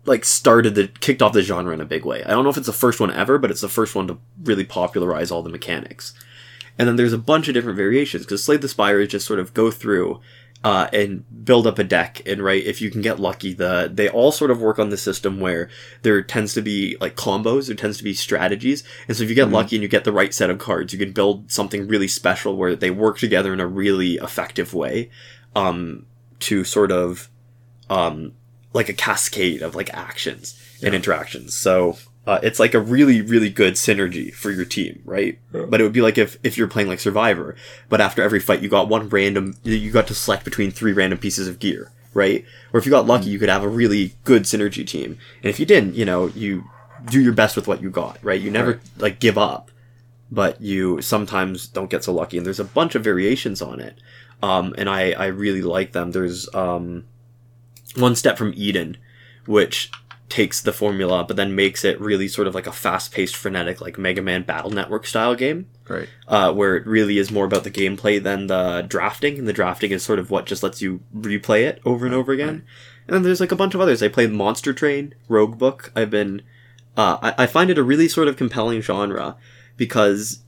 like 0.06 0.24
started 0.24 0.76
the 0.76 0.88
kicked 0.88 1.22
off 1.22 1.34
the 1.34 1.42
genre 1.42 1.74
in 1.74 1.82
a 1.82 1.86
big 1.86 2.06
way. 2.06 2.24
I 2.24 2.30
don't 2.30 2.44
know 2.44 2.50
if 2.52 2.58
it's 2.58 2.68
the 2.68 2.74
first 2.74 3.00
one 3.00 3.12
ever, 3.12 3.38
but 3.38 3.50
it's 3.50 3.62
the 3.62 3.70
first 3.70 3.96
one 3.96 4.08
to 4.08 4.18
really 4.44 4.64
popularize 4.64 5.32
all 5.32 5.42
the 5.42 5.50
mechanics. 5.50 6.14
And 6.78 6.88
then 6.88 6.96
there's 6.96 7.14
a 7.14 7.18
bunch 7.18 7.48
of 7.48 7.54
different 7.54 7.78
variations 7.78 8.24
because 8.24 8.44
Slay 8.44 8.58
the 8.58 8.68
Spire 8.68 9.00
is 9.00 9.10
just 9.10 9.26
sort 9.26 9.40
of 9.40 9.54
go 9.54 9.72
through 9.72 10.20
uh, 10.66 10.90
and 10.92 11.24
build 11.46 11.68
up 11.68 11.78
a 11.78 11.84
deck 11.84 12.22
and 12.26 12.42
right 12.44 12.64
if 12.66 12.82
you 12.82 12.90
can 12.90 13.02
get 13.02 13.20
lucky 13.20 13.54
the 13.54 13.88
they 13.94 14.10
all 14.10 14.32
sort 14.32 14.50
of 14.50 14.60
work 14.60 14.80
on 14.80 14.90
the 14.90 14.98
system 14.98 15.40
where 15.40 15.70
there 16.02 16.20
tends 16.24 16.56
to 16.56 16.62
be 16.62 16.98
like 17.00 17.16
combos 17.16 17.68
there 17.68 17.76
tends 17.76 18.00
to 18.00 18.04
be 18.04 18.16
strategies 18.16 18.84
and 19.08 19.16
so 19.16 19.22
if 19.24 19.30
you 19.30 19.36
get 19.36 19.48
Mhm. 19.50 19.52
lucky 19.54 19.76
and 19.76 19.84
you 19.84 19.88
get 19.88 20.06
the 20.06 20.12
right 20.12 20.34
set 20.34 20.50
of 20.50 20.58
cards 20.58 20.92
you 20.92 20.98
can 20.98 21.12
build 21.12 21.52
something 21.52 21.88
really 21.88 22.08
special 22.08 22.58
where 22.58 22.76
they 22.76 22.90
work 22.90 23.20
together 23.20 23.54
in 23.54 23.60
a 23.60 23.68
really 23.68 24.16
effective 24.16 24.74
way 24.74 25.12
um 25.56 26.08
to 26.40 26.64
sort 26.64 26.92
of 26.92 27.30
um 27.92 28.32
like 28.74 28.90
a 28.90 28.94
cascade 28.94 29.62
of 29.62 29.76
like 29.76 29.94
actions 29.94 30.60
and 30.82 30.96
interactions 30.96 31.54
so 31.56 31.96
uh, 32.28 32.40
it's 32.42 32.60
like 32.60 32.74
a 32.74 32.80
really 32.80 33.22
really 33.22 33.50
good 33.50 33.74
synergy 33.76 34.34
for 34.34 34.52
your 34.52 34.66
team 34.66 35.02
right? 35.06 35.38
Yeah. 35.54 35.66
but 35.70 35.80
it 35.80 35.84
would 35.84 35.94
be 35.94 36.02
like 36.02 36.18
if 36.18 36.38
if 36.44 36.58
you're 36.58 36.68
playing 36.68 36.88
like 36.90 37.00
survivor 37.00 37.56
but 37.90 38.02
after 38.02 38.22
every 38.24 38.40
fight 38.40 38.62
you 38.62 38.70
got 38.70 38.88
one 38.90 39.10
random 39.10 39.56
you 39.64 39.92
got 39.92 40.08
to 40.08 40.16
select 40.16 40.44
between 40.46 40.72
three 40.72 40.94
random 40.94 41.20
pieces 41.20 41.48
of 41.48 41.60
gear 41.60 41.92
right? 42.14 42.46
Or 42.72 42.80
if 42.80 42.86
you 42.86 42.92
got 42.92 43.06
lucky 43.06 43.30
you 43.30 43.38
could 43.40 43.50
have 43.50 43.64
a 43.64 43.68
really 43.68 44.14
good 44.24 44.44
synergy 44.44 44.88
team. 44.88 45.18
And 45.44 45.50
if 45.50 45.60
you 45.60 45.66
didn't 45.66 45.96
you 45.96 46.06
know 46.06 46.28
you 46.28 46.64
do 47.12 47.22
your 47.22 47.34
best 47.34 47.56
with 47.56 47.68
what 47.68 47.82
you 47.82 47.90
got 47.90 48.18
right? 48.24 48.40
You 48.42 48.50
never 48.52 48.72
Right. 48.72 48.80
like 48.98 49.20
give 49.20 49.38
up 49.38 49.70
but 50.32 50.60
you 50.60 51.02
sometimes 51.04 51.68
don't 51.68 51.90
get 51.92 52.04
so 52.04 52.12
lucky. 52.12 52.38
And 52.38 52.46
there's 52.46 52.60
a 52.60 52.64
bunch 52.66 52.96
of 52.96 53.04
variations 53.04 53.62
on 53.62 53.80
it. 53.80 54.00
Um, 54.42 54.74
and 54.78 54.90
I, 54.90 55.12
I 55.12 55.28
really 55.28 55.62
like 55.62 55.92
them. 55.92 56.12
There's 56.12 56.50
um, 56.56 57.06
one 57.96 58.16
step 58.16 58.38
from 58.38 58.52
eden 58.56 58.98
which 59.46 59.92
takes 60.28 60.60
the 60.62 60.74
formula 60.74 61.24
but 61.28 61.38
then 61.38 61.56
makes 61.56 61.86
it 61.86 62.02
really 62.02 62.28
sort 62.28 62.48
of 62.48 62.56
like 62.56 62.66
a 62.66 62.72
fast-paced 62.72 63.36
frenetic 63.36 63.80
like 63.80 63.98
mega 63.98 64.22
man 64.22 64.42
battle 64.42 64.72
network 64.72 65.06
style 65.06 65.36
game 65.36 65.68
Right. 65.88 66.10
uh, 66.28 66.52
where 66.52 66.76
it 66.76 66.88
really 66.88 67.20
is 67.20 67.30
more 67.32 67.46
about 67.46 67.64
the 67.64 67.70
gameplay 67.70 68.22
than 68.22 68.48
the 68.48 68.82
drafting, 68.88 69.38
and 69.38 69.48
the 69.48 69.54
drafting 69.54 69.92
is 69.92 70.02
sort 70.02 70.18
of 70.18 70.32
what 70.32 70.48
just 70.48 70.64
lets 70.64 70.82
you 70.82 71.02
replay 71.16 71.62
it 71.62 71.80
over 71.86 72.08
and 72.08 72.16
over 72.16 72.32
again. 72.32 72.66
And 73.08 73.14
then 73.14 73.22
there's 73.22 73.40
like 73.40 73.52
a 73.52 73.56
bunch 73.56 73.76
of 73.76 73.82
others. 73.82 74.02
I 74.02 74.08
played 74.08 74.32
Monster 74.32 74.74
Train, 74.74 75.14
Rogue 75.30 75.60
Book. 75.60 75.92
I've 75.96 76.10
been, 76.10 76.42
uh, 76.98 77.20
I, 77.22 77.44
I 77.44 77.46
find 77.46 77.70
it 77.70 77.78
a 77.78 77.84
really 77.84 78.08
sort 78.08 78.28
of 78.28 78.36
compelling 78.36 78.82
genre 78.82 79.36
because 79.78 80.40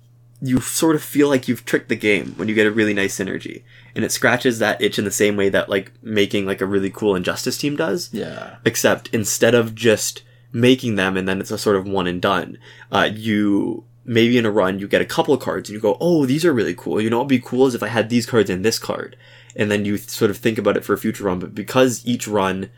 you 0.42 0.62
sort 0.62 0.96
of 0.96 1.04
feel 1.04 1.30
like 1.30 1.48
you've 1.48 1.66
tricked 1.66 1.90
the 1.90 1.96
game 1.96 2.34
when 2.36 2.48
you 2.48 2.54
get 2.54 2.68
a 2.68 2.72
really 2.72 2.94
nice 2.94 3.18
synergy, 3.18 3.64
and 3.96 4.06
it 4.06 4.12
scratches 4.12 4.60
that 4.60 4.82
itch 4.82 5.00
in 5.00 5.06
the 5.06 5.12
same 5.12 5.36
way 5.36 5.50
that 5.50 5.70
like 5.70 5.92
making 6.04 6.46
like 6.46 6.62
a 6.62 6.66
really 6.66 6.92
cool 6.92 7.16
injustice 7.16 7.58
team 7.58 7.76
does. 7.76 8.14
Yeah. 8.14 8.58
Except 8.64 9.10
instead 9.14 9.56
of 9.56 9.74
just 9.74 10.22
making 10.54 10.96
them 10.96 11.18
and 11.18 11.28
then 11.28 11.40
it's 11.40 11.52
a 11.52 11.58
sort 11.58 11.76
of 11.76 11.88
one 11.88 12.08
and 12.08 12.22
done, 12.22 12.58
uh, 12.92 13.10
you 13.12 13.84
maybe 14.06 14.38
in 14.38 14.46
a 14.46 14.52
run 14.52 14.80
you 14.80 14.88
get 14.88 15.02
a 15.02 15.06
couple 15.06 15.34
of 15.34 15.42
cards 15.42 15.70
and 15.70 15.76
you 15.76 15.82
go, 15.82 15.98
oh, 16.00 16.26
these 16.26 16.46
are 16.46 16.54
really 16.54 16.76
cool. 16.76 17.02
You 17.02 17.10
know, 17.10 17.18
what'd 17.18 17.30
be 17.30 17.40
cool 17.40 17.66
is 17.66 17.76
if 17.76 17.84
I 17.84 17.88
had 17.88 18.10
these 18.10 18.28
cards 18.28 18.50
and 18.50 18.64
this 18.64 18.80
card, 18.80 19.18
and 19.56 19.72
then 19.72 19.86
you 19.86 19.98
th- 19.98 20.10
sort 20.10 20.32
of 20.32 20.38
think 20.38 20.60
about 20.60 20.78
it 20.78 20.86
for 20.86 20.94
a 20.94 20.98
future 20.98 21.24
run. 21.24 21.40
But 21.40 21.56
because 21.56 22.06
each 22.06 22.28
run 22.28 22.70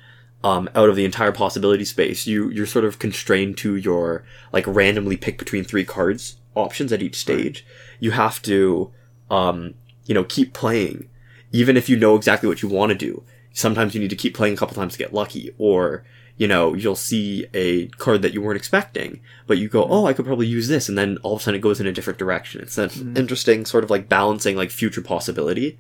um, 0.46 0.70
out 0.74 0.90
of 0.90 0.96
the 0.96 1.04
entire 1.04 1.34
possibility 1.34 1.84
space, 1.84 2.26
you 2.26 2.50
you're 2.50 2.66
sort 2.66 2.86
of 2.86 3.00
constrained 3.00 3.58
to 3.58 3.76
your 3.76 4.24
like 4.54 4.66
randomly 4.66 5.18
pick 5.18 5.38
between 5.38 5.66
three 5.66 5.84
cards 5.84 6.38
options 6.56 6.92
at 6.92 7.02
each 7.02 7.16
stage. 7.16 7.66
You 8.00 8.12
have 8.12 8.42
to, 8.44 8.92
um, 9.30 9.76
you 10.06 10.14
know, 10.14 10.24
keep 10.24 10.54
playing, 10.54 11.10
even 11.52 11.78
if 11.78 11.90
you 11.90 11.98
know 11.98 12.16
exactly 12.16 12.48
what 12.48 12.62
you 12.62 12.70
want 12.70 12.90
to 12.92 12.96
do. 12.96 13.24
Sometimes 13.54 13.94
you 13.94 14.02
need 14.02 14.10
to 14.10 14.16
keep 14.16 14.36
playing 14.36 14.54
a 14.54 14.58
couple 14.58 14.76
times 14.76 14.94
to 14.94 15.00
get 15.00 15.14
lucky, 15.14 15.54
or 15.58 16.04
you 16.38 16.48
know, 16.48 16.74
you'll 16.74 16.96
see 16.96 17.46
a 17.54 17.88
card 17.88 18.22
that 18.22 18.34
you 18.34 18.42
weren't 18.42 18.56
expecting, 18.56 19.20
but 19.46 19.58
you 19.58 19.68
go, 19.68 19.86
oh, 19.90 20.06
I 20.06 20.14
could 20.14 20.26
probably 20.26 20.48
use 20.48 20.70
this, 20.70 20.88
and 20.88 20.98
then 20.98 21.18
all 21.22 21.36
of 21.36 21.42
a 21.42 21.44
sudden 21.44 21.58
it 21.58 21.62
goes 21.62 21.82
in 21.82 21.88
a 21.88 21.92
different 21.92 22.18
direction. 22.18 22.62
It's 22.62 22.78
an 22.78 23.18
interesting 23.18 23.66
sort 23.66 23.84
of 23.84 23.90
like 23.90 24.08
balancing 24.08 24.56
like 24.56 24.72
future 24.72 25.02
possibility. 25.02 25.78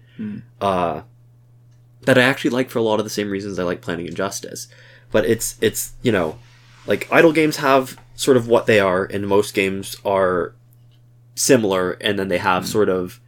Uh, 0.59 1.03
that 2.01 2.17
I 2.17 2.21
actually 2.21 2.51
like 2.51 2.69
for 2.69 2.79
a 2.79 2.81
lot 2.81 2.99
of 2.99 3.05
the 3.05 3.09
same 3.09 3.29
reasons 3.29 3.57
I 3.57 3.63
like 3.63 3.81
planning 3.81 4.07
injustice. 4.07 4.67
But 5.11 5.25
it's 5.25 5.57
it's 5.61 5.93
you 6.01 6.11
know, 6.11 6.37
like 6.85 7.07
idle 7.11 7.31
games 7.31 7.57
have 7.57 7.97
sort 8.15 8.35
of 8.35 8.47
what 8.47 8.65
they 8.65 8.81
are, 8.81 9.05
and 9.05 9.27
most 9.27 9.53
games 9.53 9.95
are 10.03 10.53
similar, 11.39 11.91
and 12.01 12.19
then 12.19 12.27
they 12.27 12.37
have 12.37 12.63
hmm. 12.63 12.69
sort 12.69 12.89
of 12.89 13.21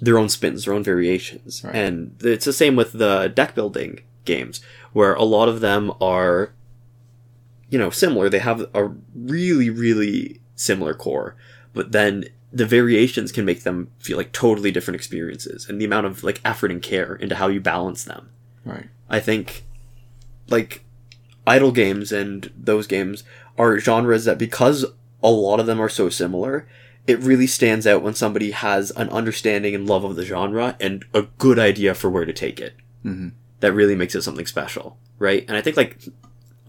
their 0.00 0.18
own 0.18 0.28
spins, 0.28 0.64
their 0.64 0.72
own 0.74 0.82
variations, 0.82 1.62
Right. 1.62 1.74
and 1.74 2.16
it's 2.22 2.44
the 2.46 2.52
same 2.52 2.74
with 2.74 2.92
the 2.92 3.30
deck 3.34 3.54
building 3.54 4.00
games, 4.24 4.60
where 4.92 5.12
a 5.14 5.24
lot 5.24 5.48
of 5.48 5.60
them 5.60 5.92
are, 6.00 6.52
you 7.68 7.78
know, 7.78 7.90
similar. 7.90 8.28
They 8.28 8.38
have 8.38 8.66
a 8.74 8.90
really 9.14 9.68
really 9.70 10.40
similar 10.54 10.94
core, 10.94 11.36
but 11.74 11.92
then 11.92 12.24
the 12.50 12.64
variations 12.64 13.30
can 13.30 13.44
make 13.44 13.62
them 13.62 13.90
feel 13.98 14.16
like 14.16 14.32
totally 14.32 14.70
different 14.70 14.96
experiences 14.96 15.68
and 15.68 15.78
the 15.78 15.84
amount 15.84 16.06
of 16.06 16.24
like 16.24 16.40
effort 16.46 16.70
and 16.70 16.80
care 16.80 17.14
into 17.16 17.34
how 17.34 17.48
you 17.48 17.60
balance 17.60 18.04
them 18.04 18.30
Right. 18.64 18.88
i 19.10 19.20
think 19.20 19.64
like 20.48 20.82
idle 21.46 21.72
games 21.72 22.10
and 22.10 22.50
those 22.56 22.86
games 22.86 23.22
are 23.58 23.78
genres 23.78 24.24
that 24.24 24.38
because 24.38 24.86
a 25.22 25.30
lot 25.30 25.60
of 25.60 25.66
them 25.66 25.78
are 25.78 25.90
so 25.90 26.08
similar 26.08 26.66
it 27.08 27.18
really 27.20 27.46
stands 27.48 27.86
out 27.86 28.02
when 28.02 28.14
somebody 28.14 28.50
has 28.52 28.90
an 28.92 29.08
understanding 29.08 29.74
and 29.74 29.88
love 29.88 30.04
of 30.04 30.14
the 30.14 30.24
genre 30.24 30.76
and 30.78 31.04
a 31.14 31.22
good 31.38 31.58
idea 31.58 31.94
for 31.94 32.08
where 32.10 32.24
to 32.24 32.32
take 32.32 32.60
it 32.60 32.74
Mhm. 33.04 33.32
that 33.60 33.72
really 33.72 33.96
makes 33.96 34.14
it 34.14 34.22
something 34.22 34.46
special 34.46 34.96
right 35.18 35.44
and 35.48 35.56
i 35.56 35.60
think 35.60 35.76
like 35.76 35.98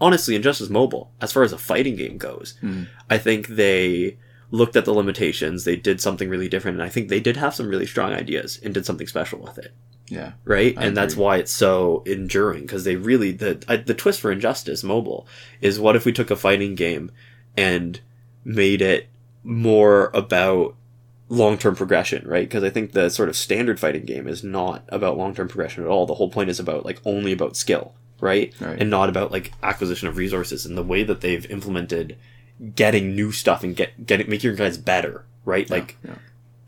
honestly 0.00 0.34
injustice 0.34 0.70
mobile 0.70 1.12
as 1.20 1.30
far 1.32 1.42
as 1.42 1.52
a 1.52 1.58
fighting 1.58 1.94
game 1.96 2.18
goes 2.18 2.54
Mhm. 2.62 2.86
i 3.08 3.18
think 3.18 3.48
they 3.48 4.16
looked 4.50 4.74
at 4.74 4.84
the 4.84 4.94
limitations 4.94 5.64
they 5.64 5.76
did 5.76 6.00
something 6.00 6.28
really 6.28 6.48
different 6.48 6.76
and 6.76 6.82
i 6.82 6.88
think 6.88 7.08
they 7.08 7.20
did 7.20 7.36
have 7.36 7.54
some 7.54 7.68
really 7.68 7.86
strong 7.86 8.12
ideas 8.12 8.58
and 8.64 8.74
did 8.74 8.84
something 8.86 9.06
special 9.06 9.38
with 9.38 9.58
it 9.58 9.72
Yeah. 10.08 10.32
right 10.44 10.74
I 10.76 10.86
and 10.86 10.96
that's 10.96 11.16
why 11.16 11.36
it's 11.36 11.52
so 11.52 12.02
enduring 12.06 12.62
because 12.62 12.82
they 12.84 12.96
really 12.96 13.30
the 13.30 13.62
I, 13.68 13.76
the 13.76 13.94
twist 13.94 14.20
for 14.20 14.32
injustice 14.32 14.82
mobile 14.82 15.26
is 15.60 15.78
what 15.78 15.94
if 15.96 16.04
we 16.04 16.12
took 16.12 16.30
a 16.32 16.36
fighting 16.36 16.74
game 16.74 17.12
and 17.56 18.00
made 18.44 18.80
it 18.82 19.06
more 19.44 20.10
about 20.14 20.74
long-term 21.28 21.76
progression 21.76 22.26
right 22.26 22.48
because 22.48 22.64
i 22.64 22.70
think 22.70 22.92
the 22.92 23.08
sort 23.08 23.28
of 23.28 23.36
standard 23.36 23.78
fighting 23.78 24.04
game 24.04 24.26
is 24.26 24.42
not 24.42 24.84
about 24.88 25.16
long-term 25.16 25.46
progression 25.48 25.82
at 25.84 25.88
all 25.88 26.04
the 26.06 26.14
whole 26.14 26.28
point 26.30 26.50
is 26.50 26.58
about 26.58 26.84
like 26.84 27.00
only 27.04 27.32
about 27.32 27.56
skill 27.56 27.94
right, 28.20 28.52
Right. 28.60 28.78
and 28.80 28.90
not 28.90 29.08
about 29.08 29.30
like 29.30 29.52
acquisition 29.62 30.08
of 30.08 30.16
resources 30.16 30.66
and 30.66 30.76
the 30.76 30.82
way 30.82 31.04
that 31.04 31.20
they've 31.20 31.48
implemented 31.50 32.16
getting 32.74 33.14
new 33.14 33.30
stuff 33.32 33.62
and 33.64 33.74
get 33.76 34.04
getting 34.06 34.28
making 34.28 34.48
your 34.48 34.56
guys 34.56 34.76
better 34.76 35.24
right 35.44 35.70
like 35.70 35.96
yeah. 36.04 36.16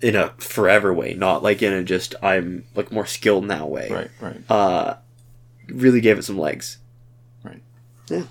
in 0.01 0.15
a 0.17 0.29
forever 0.39 0.95
way 0.95 1.13
not 1.15 1.43
like 1.43 1.61
in 1.61 1.73
a 1.73 1.83
just 1.83 2.15
i'm 2.23 2.65
like 2.77 2.91
more 2.93 3.05
skilled 3.05 3.45
now 3.45 3.67
way 3.67 3.91
Right. 3.91 4.11
Right. 4.21 4.51
uh, 4.51 4.97
really 5.69 6.01
gave 6.01 6.19
it 6.19 6.23
some 6.25 6.39
legs. 6.39 6.79
Right. 7.45 7.63
Yeah. 8.09 8.23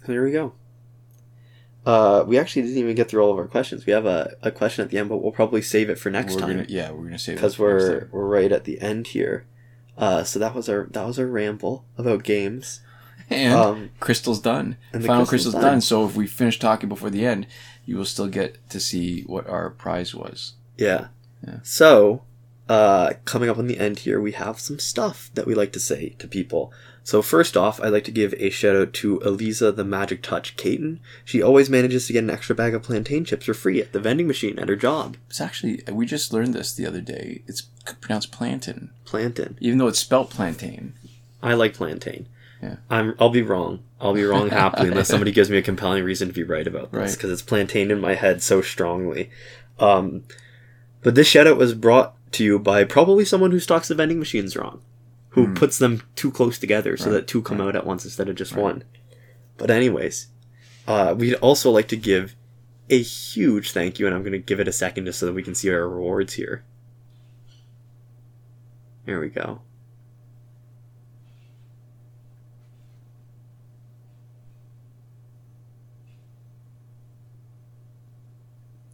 So 0.00 0.06
there 0.12 0.22
we 0.24 0.30
go. 0.32 0.52
Uh, 1.86 2.24
we 2.26 2.38
actually 2.38 2.62
didn't 2.62 2.78
even 2.78 2.94
get 2.94 3.08
through 3.10 3.22
all 3.22 3.30
of 3.32 3.38
our 3.38 3.46
questions. 3.46 3.84
We 3.84 3.92
have 3.92 4.06
a, 4.06 4.34
a 4.42 4.50
question 4.50 4.84
at 4.84 4.90
the 4.90 4.98
end, 4.98 5.08
but 5.10 5.18
we'll 5.18 5.32
probably 5.32 5.60
save 5.62 5.90
it 5.90 5.98
for 5.98 6.10
next 6.10 6.34
we're 6.34 6.40
time 6.40 6.50
Gonna, 6.56 6.66
yeah, 6.68 6.90
we're 6.90 7.04
gonna 7.04 7.18
save 7.18 7.34
it 7.34 7.36
because 7.36 7.58
we're 7.58 8.00
time. 8.00 8.08
we're 8.12 8.26
right 8.26 8.50
at 8.52 8.64
the 8.64 8.80
end 8.80 9.08
here. 9.08 9.46
Uh, 9.98 10.24
so 10.24 10.38
that 10.38 10.54
was 10.54 10.68
our 10.68 10.86
that 10.92 11.06
was 11.06 11.18
our 11.18 11.26
ramble 11.26 11.84
about 11.98 12.22
games. 12.24 12.80
and 13.30 13.54
Um, 13.54 13.90
crystal's 14.00 14.40
done. 14.40 14.76
and 14.92 15.02
the 15.02 15.06
Final 15.08 15.26
crystal's 15.26 15.54
crystal's, 15.54 15.62
done. 15.62 15.72
done. 15.74 15.80
So 15.82 16.06
if 16.06 16.16
we 16.16 16.26
finish 16.26 16.58
talking 16.58 16.88
before 16.88 17.10
the 17.10 17.26
end, 17.26 17.46
you 17.86 17.96
will 17.96 18.04
still 18.06 18.28
get 18.28 18.66
to 18.70 18.80
see 18.80 19.22
what 19.22 19.46
our 19.46 19.70
prize 19.70 20.14
was. 20.14 20.54
Yeah. 20.78 21.08
Yeah. 21.46 21.58
So, 21.62 22.22
uh, 22.68 23.12
coming 23.26 23.50
up 23.50 23.58
on 23.58 23.66
the 23.66 23.78
end 23.78 24.00
here, 24.00 24.20
we 24.20 24.32
have 24.32 24.58
some 24.58 24.78
stuff 24.78 25.30
that 25.34 25.46
we 25.46 25.54
like 25.54 25.72
to 25.74 25.80
say 25.80 26.10
to 26.18 26.26
people. 26.26 26.72
So 27.06 27.20
first 27.20 27.54
off, 27.54 27.80
I'd 27.82 27.90
like 27.90 28.04
to 28.04 28.10
give 28.10 28.32
a 28.38 28.48
shout 28.48 28.74
out 28.74 28.94
to 28.94 29.20
Eliza 29.20 29.70
the 29.70 29.84
Magic 29.84 30.22
Touch 30.22 30.56
Caton. 30.56 31.00
She 31.24 31.42
always 31.42 31.68
manages 31.68 32.06
to 32.06 32.14
get 32.14 32.24
an 32.24 32.30
extra 32.30 32.54
bag 32.56 32.74
of 32.74 32.82
plantain 32.82 33.26
chips 33.26 33.44
for 33.44 33.52
free 33.52 33.80
at 33.82 33.92
the 33.92 34.00
vending 34.00 34.26
machine 34.26 34.58
at 34.58 34.70
her 34.70 34.74
job. 34.76 35.18
It's 35.28 35.40
actually 35.40 35.82
we 35.92 36.06
just 36.06 36.32
learned 36.32 36.54
this 36.54 36.72
the 36.72 36.86
other 36.86 37.02
day. 37.02 37.42
It's 37.46 37.62
pronounced 38.00 38.32
plantain, 38.32 38.90
Plantain. 39.04 39.58
even 39.60 39.76
though 39.78 39.86
it's 39.86 39.98
spelt 39.98 40.30
plantain. 40.30 40.94
I 41.42 41.52
like 41.52 41.74
plantain. 41.74 42.26
Yeah. 42.62 42.76
I'm. 42.88 43.14
I'll 43.20 43.28
be 43.28 43.42
wrong. 43.42 43.80
I'll 44.00 44.14
be 44.14 44.24
wrong 44.24 44.48
happily 44.62 44.88
unless 44.88 45.08
somebody 45.08 45.30
gives 45.30 45.50
me 45.50 45.58
a 45.58 45.62
compelling 45.62 46.04
reason 46.04 46.28
to 46.28 46.34
be 46.34 46.42
right 46.42 46.66
about 46.66 46.90
this 46.90 46.98
Right. 46.98 47.12
because 47.12 47.30
it's 47.30 47.42
plantain 47.42 47.90
in 47.90 48.00
my 48.00 48.14
head 48.14 48.42
so 48.42 48.62
strongly. 48.62 49.28
Um, 49.78 50.24
but 51.02 51.14
this 51.14 51.26
shout 51.26 51.46
out 51.46 51.58
was 51.58 51.74
brought 51.74 52.14
to 52.32 52.44
you 52.44 52.58
by 52.58 52.84
probably 52.84 53.26
someone 53.26 53.50
who 53.50 53.60
stocks 53.60 53.88
the 53.88 53.94
vending 53.94 54.18
machines 54.18 54.56
wrong, 54.56 54.80
who 55.34 55.52
puts 55.54 55.78
them 55.78 56.02
too 56.16 56.30
close 56.30 56.58
together 56.58 56.96
so. 56.96 57.06
Right, 57.06 57.12
that 57.12 57.26
two 57.28 57.42
come 57.42 57.60
out 57.60 57.76
at 57.76 57.86
once 57.86 58.04
instead 58.04 58.28
of 58.28 58.36
just 58.36 58.52
Right. 58.52 58.62
one. 58.62 58.84
But 59.56 59.70
anyways, 59.70 60.28
uh, 60.88 61.14
we'd 61.16 61.34
also 61.34 61.70
like 61.70 61.88
to 61.88 61.96
give 61.96 62.34
a 62.90 63.00
huge 63.02 63.72
thank 63.72 63.98
you, 63.98 64.06
and 64.06 64.14
I'm 64.14 64.22
going 64.22 64.32
to 64.32 64.38
give 64.38 64.60
it 64.60 64.68
a 64.68 64.72
second 64.72 65.06
just 65.06 65.18
so 65.18 65.26
that 65.26 65.32
we 65.32 65.42
can 65.42 65.54
see 65.54 65.70
our 65.70 65.88
rewards 65.88 66.34
here. 66.34 66.64
Here 69.06 69.20
we 69.20 69.28
go. 69.28 69.60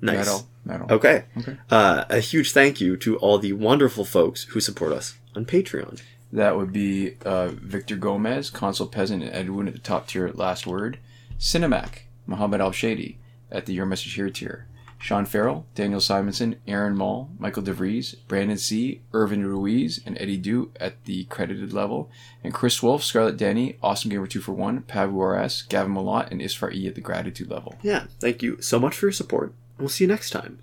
Nice. 0.02 0.16
Metal, 0.18 0.48
metal. 0.64 0.86
Okay. 0.90 1.24
Okay. 1.38 1.56
Uh, 1.70 2.04
a 2.08 2.20
huge 2.20 2.52
thank 2.52 2.80
you 2.80 2.96
to 2.98 3.16
all 3.18 3.38
the 3.38 3.52
wonderful 3.52 4.04
folks 4.04 4.44
who 4.44 4.60
support 4.60 4.92
us 4.92 5.18
on 5.36 5.44
Patreon. 5.44 6.00
That 6.32 6.56
would 6.56 6.72
be 6.72 7.16
uh, 7.24 7.48
Victor 7.48 7.96
Gomez, 7.96 8.50
Consul 8.50 8.86
Peasant, 8.86 9.22
and 9.22 9.34
Edwin 9.34 9.66
at 9.68 9.74
the 9.74 9.80
top 9.80 10.06
tier 10.06 10.26
at 10.26 10.36
Last 10.36 10.66
Word. 10.66 10.98
Cinemac, 11.38 12.02
Mohammed 12.26 12.60
Al 12.60 12.72
Shady 12.72 13.18
at 13.50 13.66
the 13.66 13.72
Your 13.74 13.86
Message 13.86 14.14
Here 14.14 14.30
tier. 14.30 14.66
Sean 15.00 15.24
Farrell, 15.24 15.66
Daniel 15.74 16.00
Simonson, 16.00 16.56
Aaron 16.68 16.94
Mall, 16.94 17.30
Michael 17.38 17.62
DeVries, 17.62 18.16
Brandon 18.28 18.58
C., 18.58 19.00
Irvin 19.14 19.46
Ruiz, 19.46 19.98
and 20.04 20.16
Eddie 20.20 20.36
Du 20.36 20.72
at 20.78 21.02
the 21.06 21.24
credited 21.24 21.72
level. 21.72 22.10
And 22.44 22.52
Chris 22.52 22.82
Wolf, 22.82 23.02
Scarlett 23.02 23.38
Danny, 23.38 23.78
Awesome 23.82 24.10
Gamer 24.10 24.26
2 24.26 24.42
for 24.42 24.52
1, 24.52 24.82
Pavu 24.82 25.42
RS, 25.42 25.62
Gavin 25.62 25.94
Malott, 25.94 26.30
and 26.30 26.42
Isfar 26.42 26.74
E 26.74 26.86
at 26.86 26.96
the 26.96 27.00
gratitude 27.00 27.50
level. 27.50 27.76
Yeah, 27.82 28.04
thank 28.20 28.42
you 28.42 28.60
so 28.60 28.78
much 28.78 28.94
for 28.94 29.06
your 29.06 29.12
support. 29.12 29.54
We'll 29.78 29.88
see 29.88 30.04
you 30.04 30.08
next 30.08 30.30
time. 30.30 30.58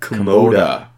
Komoda. 0.00 0.88